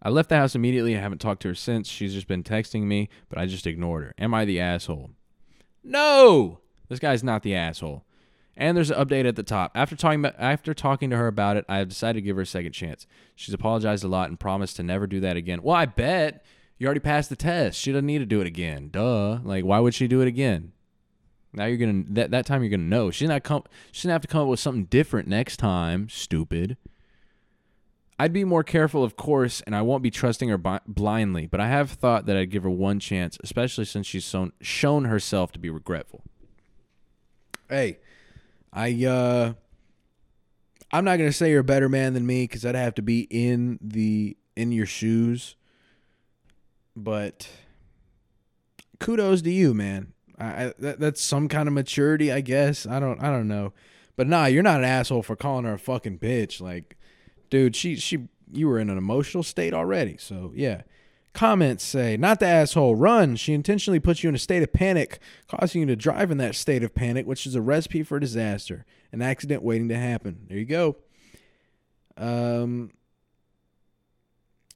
I 0.00 0.10
left 0.10 0.28
the 0.28 0.36
house 0.36 0.54
immediately. 0.54 0.96
I 0.96 1.00
haven't 1.00 1.20
talked 1.20 1.42
to 1.42 1.48
her 1.48 1.54
since. 1.54 1.88
She's 1.88 2.14
just 2.14 2.28
been 2.28 2.44
texting 2.44 2.82
me, 2.82 3.08
but 3.28 3.38
I 3.38 3.46
just 3.46 3.66
ignored 3.66 4.04
her. 4.04 4.14
Am 4.18 4.32
I 4.32 4.44
the 4.44 4.60
asshole? 4.60 5.10
No, 5.82 6.60
this 6.88 7.00
guy's 7.00 7.24
not 7.24 7.42
the 7.42 7.54
asshole. 7.54 8.04
And 8.56 8.76
there's 8.76 8.90
an 8.90 9.04
update 9.04 9.26
at 9.26 9.36
the 9.36 9.42
top. 9.42 9.72
After 9.74 9.96
talking 9.96 10.20
about, 10.20 10.34
after 10.38 10.74
talking 10.74 11.10
to 11.10 11.16
her 11.16 11.26
about 11.26 11.56
it, 11.56 11.64
I 11.68 11.78
have 11.78 11.88
decided 11.88 12.18
to 12.18 12.22
give 12.22 12.36
her 12.36 12.42
a 12.42 12.46
second 12.46 12.72
chance. 12.72 13.06
She's 13.34 13.54
apologized 13.54 14.04
a 14.04 14.08
lot 14.08 14.28
and 14.28 14.38
promised 14.38 14.76
to 14.76 14.82
never 14.82 15.06
do 15.06 15.20
that 15.20 15.36
again. 15.36 15.62
Well, 15.62 15.76
I 15.76 15.86
bet 15.86 16.44
you 16.78 16.86
already 16.86 17.00
passed 17.00 17.28
the 17.28 17.36
test. 17.36 17.78
She 17.78 17.92
doesn't 17.92 18.06
need 18.06 18.18
to 18.18 18.26
do 18.26 18.40
it 18.40 18.46
again. 18.46 18.88
Duh. 18.90 19.40
Like, 19.42 19.64
why 19.64 19.80
would 19.80 19.94
she 19.94 20.06
do 20.06 20.20
it 20.20 20.28
again? 20.28 20.72
Now 21.52 21.64
you're 21.64 21.78
gonna 21.78 22.04
that 22.10 22.30
that 22.30 22.46
time 22.46 22.62
you're 22.62 22.70
gonna 22.70 22.82
know. 22.84 23.10
She's 23.10 23.28
not 23.28 23.42
come. 23.42 23.64
She's 23.90 24.04
gonna 24.04 24.12
have 24.12 24.22
to 24.22 24.28
come 24.28 24.42
up 24.42 24.48
with 24.48 24.60
something 24.60 24.84
different 24.84 25.28
next 25.28 25.56
time. 25.56 26.08
Stupid. 26.08 26.76
I'd 28.20 28.32
be 28.32 28.44
more 28.44 28.64
careful, 28.64 29.04
of 29.04 29.16
course, 29.16 29.60
and 29.62 29.74
I 29.74 29.82
won't 29.82 30.02
be 30.02 30.10
trusting 30.10 30.48
her 30.48 30.58
bi- 30.58 30.80
blindly. 30.86 31.46
But 31.46 31.60
I 31.60 31.68
have 31.68 31.90
thought 31.90 32.26
that 32.26 32.36
I'd 32.36 32.50
give 32.50 32.64
her 32.64 32.70
one 32.70 32.98
chance, 32.98 33.38
especially 33.42 33.84
since 33.86 34.06
she's 34.06 34.24
shown 34.24 34.52
shown 34.60 35.06
herself 35.06 35.52
to 35.52 35.58
be 35.58 35.70
regretful. 35.70 36.22
Hey, 37.68 37.98
I 38.72 39.04
uh, 39.04 39.52
I'm 40.92 41.04
not 41.04 41.16
gonna 41.16 41.32
say 41.32 41.50
you're 41.50 41.60
a 41.60 41.64
better 41.64 41.88
man 41.88 42.12
than 42.12 42.26
me 42.26 42.44
because 42.44 42.66
I'd 42.66 42.74
have 42.74 42.94
to 42.96 43.02
be 43.02 43.26
in 43.30 43.78
the 43.80 44.36
in 44.54 44.70
your 44.70 44.86
shoes 44.86 45.56
but 47.02 47.48
kudos 49.00 49.42
to 49.42 49.50
you, 49.50 49.74
man. 49.74 50.12
I, 50.38 50.44
I 50.44 50.72
that, 50.78 51.00
that's 51.00 51.20
some 51.20 51.48
kind 51.48 51.68
of 51.68 51.74
maturity, 51.74 52.32
I 52.32 52.40
guess. 52.40 52.86
I 52.86 53.00
don't 53.00 53.22
I 53.22 53.30
don't 53.30 53.48
know. 53.48 53.72
But 54.16 54.26
nah, 54.26 54.46
you're 54.46 54.62
not 54.62 54.80
an 54.80 54.84
asshole 54.84 55.22
for 55.22 55.36
calling 55.36 55.64
her 55.64 55.74
a 55.74 55.78
fucking 55.78 56.18
bitch. 56.18 56.60
Like, 56.60 56.96
dude, 57.50 57.76
she 57.76 57.96
she 57.96 58.28
you 58.52 58.68
were 58.68 58.78
in 58.78 58.90
an 58.90 58.98
emotional 58.98 59.42
state 59.42 59.74
already. 59.74 60.16
So 60.18 60.52
yeah. 60.54 60.82
Comments 61.34 61.84
say, 61.84 62.16
not 62.16 62.40
the 62.40 62.46
asshole, 62.46 62.96
run. 62.96 63.36
She 63.36 63.52
intentionally 63.52 64.00
puts 64.00 64.24
you 64.24 64.28
in 64.28 64.34
a 64.34 64.38
state 64.38 64.62
of 64.62 64.72
panic, 64.72 65.20
causing 65.46 65.82
you 65.82 65.86
to 65.86 65.94
drive 65.94 66.32
in 66.32 66.38
that 66.38 66.56
state 66.56 66.82
of 66.82 66.96
panic, 66.96 67.26
which 67.26 67.46
is 67.46 67.54
a 67.54 67.60
recipe 67.60 68.02
for 68.02 68.18
disaster, 68.18 68.84
an 69.12 69.22
accident 69.22 69.62
waiting 69.62 69.88
to 69.90 69.96
happen. 69.96 70.46
There 70.48 70.58
you 70.58 70.64
go. 70.64 70.96
Um, 72.16 72.90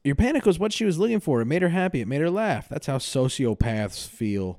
your 0.04 0.14
panic 0.14 0.44
was 0.44 0.58
what 0.58 0.72
she 0.72 0.84
was 0.84 0.98
looking 0.98 1.20
for. 1.20 1.40
It 1.40 1.46
made 1.46 1.62
her 1.62 1.68
happy. 1.68 2.00
It 2.00 2.08
made 2.08 2.20
her 2.20 2.30
laugh. 2.30 2.68
That's 2.68 2.86
how 2.86 2.98
sociopaths 2.98 4.08
feel. 4.08 4.58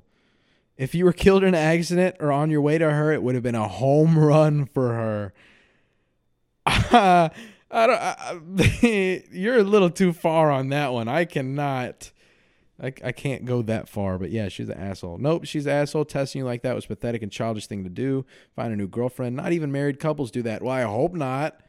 If 0.77 0.95
you 0.95 1.05
were 1.05 1.13
killed 1.13 1.43
in 1.43 1.49
an 1.49 1.55
accident 1.55 2.15
or 2.19 2.31
on 2.31 2.49
your 2.49 2.61
way 2.61 2.77
to 2.77 2.89
her, 2.89 3.11
it 3.11 3.21
would 3.21 3.35
have 3.35 3.43
been 3.43 3.55
a 3.55 3.67
home 3.67 4.17
run 4.17 4.65
for 4.65 4.93
her. 4.93 5.33
I 6.65 7.87
don't. 7.87 7.99
I, 7.99 9.23
you're 9.31 9.57
a 9.57 9.63
little 9.63 9.89
too 9.89 10.13
far 10.13 10.51
on 10.51 10.69
that 10.69 10.93
one. 10.93 11.07
I 11.07 11.25
cannot. 11.25 12.11
I, 12.81 12.93
I 13.03 13.11
can't 13.11 13.45
go 13.45 13.61
that 13.63 13.89
far. 13.89 14.17
But 14.17 14.31
yeah, 14.31 14.47
she's 14.49 14.69
an 14.69 14.77
asshole. 14.77 15.17
Nope, 15.17 15.45
she's 15.45 15.65
an 15.65 15.73
asshole. 15.73 16.05
Testing 16.05 16.39
you 16.39 16.45
like 16.45 16.61
that 16.61 16.75
was 16.75 16.85
pathetic 16.85 17.21
and 17.21 17.31
childish 17.31 17.67
thing 17.67 17.83
to 17.83 17.89
do. 17.89 18.25
Find 18.55 18.71
a 18.71 18.75
new 18.75 18.87
girlfriend. 18.87 19.35
Not 19.35 19.51
even 19.51 19.71
married 19.71 19.99
couples 19.99 20.31
do 20.31 20.41
that. 20.43 20.61
Well, 20.61 20.71
I 20.71 20.83
hope 20.83 21.13
not. 21.13 21.59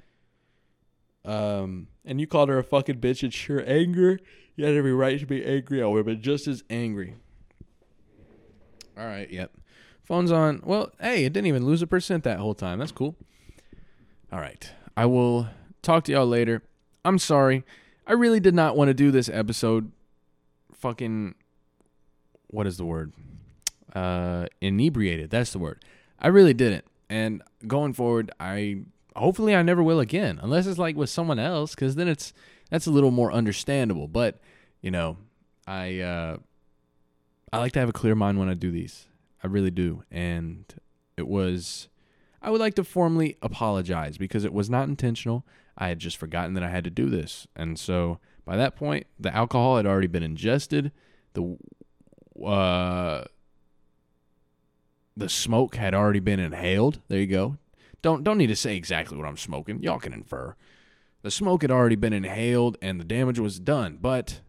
Um, 1.24 1.88
and 2.04 2.20
you 2.20 2.26
called 2.26 2.48
her 2.48 2.58
a 2.58 2.64
fucking 2.64 3.00
bitch 3.00 3.22
in 3.22 3.30
sheer 3.30 3.64
anger. 3.66 4.18
You 4.56 4.64
had 4.64 4.74
every 4.74 4.92
right 4.92 5.18
to 5.18 5.26
be 5.26 5.44
angry. 5.44 5.82
I 5.82 5.86
would 5.86 5.98
have 5.98 6.06
been 6.06 6.22
just 6.22 6.46
as 6.46 6.62
angry. 6.70 7.14
All 8.96 9.06
right, 9.06 9.28
yep. 9.30 9.52
Phone's 10.02 10.30
on. 10.30 10.60
Well, 10.64 10.92
hey, 11.00 11.24
it 11.24 11.32
didn't 11.32 11.46
even 11.46 11.64
lose 11.64 11.82
a 11.82 11.86
percent 11.86 12.24
that 12.24 12.38
whole 12.38 12.54
time. 12.54 12.78
That's 12.78 12.92
cool. 12.92 13.16
All 14.32 14.38
right. 14.38 14.70
I 14.96 15.06
will 15.06 15.48
talk 15.82 16.04
to 16.04 16.12
y'all 16.12 16.26
later. 16.26 16.62
I'm 17.04 17.18
sorry. 17.18 17.64
I 18.06 18.12
really 18.12 18.40
did 18.40 18.54
not 18.54 18.76
want 18.76 18.88
to 18.88 18.94
do 18.94 19.10
this 19.10 19.28
episode 19.28 19.90
fucking 20.72 21.34
what 22.48 22.66
is 22.66 22.76
the 22.76 22.84
word? 22.84 23.12
Uh, 23.94 24.46
inebriated. 24.60 25.30
That's 25.30 25.52
the 25.52 25.58
word. 25.58 25.82
I 26.20 26.28
really 26.28 26.54
didn't. 26.54 26.84
And 27.08 27.42
going 27.66 27.92
forward, 27.92 28.30
I 28.38 28.82
hopefully 29.16 29.54
I 29.54 29.62
never 29.62 29.82
will 29.82 30.00
again, 30.00 30.38
unless 30.42 30.66
it's 30.66 30.78
like 30.78 30.96
with 30.96 31.10
someone 31.10 31.38
else, 31.38 31.74
because 31.74 31.94
then 31.94 32.08
it's 32.08 32.32
that's 32.70 32.86
a 32.86 32.90
little 32.90 33.10
more 33.10 33.32
understandable. 33.32 34.08
But 34.08 34.40
you 34.80 34.90
know, 34.90 35.16
I 35.66 36.00
uh, 36.00 36.36
I 37.52 37.58
like 37.58 37.72
to 37.72 37.80
have 37.80 37.88
a 37.88 37.92
clear 37.92 38.14
mind 38.14 38.38
when 38.38 38.48
I 38.48 38.54
do 38.54 38.70
these. 38.70 39.06
I 39.42 39.46
really 39.46 39.70
do, 39.70 40.02
and 40.10 40.64
it 41.16 41.28
was. 41.28 41.88
I 42.42 42.50
would 42.50 42.60
like 42.60 42.74
to 42.74 42.84
formally 42.84 43.38
apologize 43.40 44.18
because 44.18 44.44
it 44.44 44.52
was 44.52 44.68
not 44.68 44.86
intentional. 44.86 45.46
I 45.78 45.88
had 45.88 45.98
just 45.98 46.18
forgotten 46.18 46.52
that 46.54 46.62
I 46.62 46.68
had 46.68 46.84
to 46.84 46.90
do 46.90 47.08
this, 47.08 47.46
and 47.56 47.78
so 47.78 48.18
by 48.44 48.56
that 48.56 48.76
point, 48.76 49.06
the 49.18 49.34
alcohol 49.34 49.76
had 49.76 49.86
already 49.86 50.06
been 50.06 50.22
ingested. 50.22 50.92
The 51.32 51.56
uh, 52.44 53.24
the 55.16 55.28
smoke 55.28 55.76
had 55.76 55.94
already 55.94 56.20
been 56.20 56.40
inhaled. 56.40 57.00
There 57.08 57.20
you 57.20 57.26
go. 57.26 57.56
Don't 58.04 58.22
don't 58.22 58.36
need 58.36 58.48
to 58.48 58.56
say 58.56 58.76
exactly 58.76 59.16
what 59.16 59.26
I'm 59.26 59.38
smoking. 59.38 59.82
Y'all 59.82 59.98
can 59.98 60.12
infer. 60.12 60.54
The 61.22 61.30
smoke 61.30 61.62
had 61.62 61.70
already 61.70 61.96
been 61.96 62.12
inhaled 62.12 62.76
and 62.82 63.00
the 63.00 63.04
damage 63.04 63.38
was 63.38 63.58
done. 63.58 63.98
But 63.98 64.42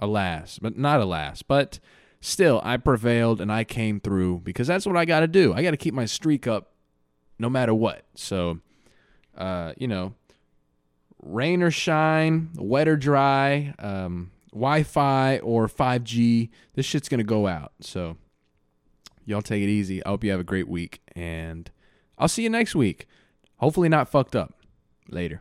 alas, 0.00 0.58
but 0.58 0.78
not 0.78 0.98
alas, 0.98 1.42
but 1.42 1.78
still 2.22 2.58
I 2.64 2.78
prevailed 2.78 3.38
and 3.38 3.52
I 3.52 3.64
came 3.64 4.00
through 4.00 4.38
because 4.44 4.66
that's 4.66 4.86
what 4.86 4.96
I 4.96 5.04
got 5.04 5.20
to 5.20 5.28
do. 5.28 5.52
I 5.52 5.62
got 5.62 5.72
to 5.72 5.76
keep 5.76 5.92
my 5.92 6.06
streak 6.06 6.46
up 6.46 6.72
no 7.38 7.50
matter 7.50 7.74
what. 7.74 8.06
So 8.14 8.60
uh, 9.36 9.74
you 9.76 9.86
know, 9.86 10.14
rain 11.22 11.62
or 11.62 11.70
shine, 11.70 12.48
wet 12.56 12.88
or 12.88 12.96
dry, 12.96 13.74
um, 13.78 14.30
Wi-Fi 14.52 15.38
or 15.40 15.68
5G, 15.68 16.48
this 16.74 16.86
shit's 16.86 17.10
going 17.10 17.18
to 17.18 17.24
go 17.24 17.46
out. 17.46 17.72
So 17.80 18.16
Y'all 19.30 19.42
take 19.42 19.62
it 19.62 19.68
easy. 19.68 20.04
I 20.04 20.08
hope 20.08 20.24
you 20.24 20.32
have 20.32 20.40
a 20.40 20.44
great 20.44 20.68
week, 20.68 21.02
and 21.14 21.70
I'll 22.20 22.28
see 22.28 22.42
you 22.42 22.50
next 22.50 22.74
week. 22.74 23.08
Hopefully, 23.56 23.88
not 23.88 24.08
fucked 24.08 24.36
up. 24.36 24.54
Later. 25.08 25.40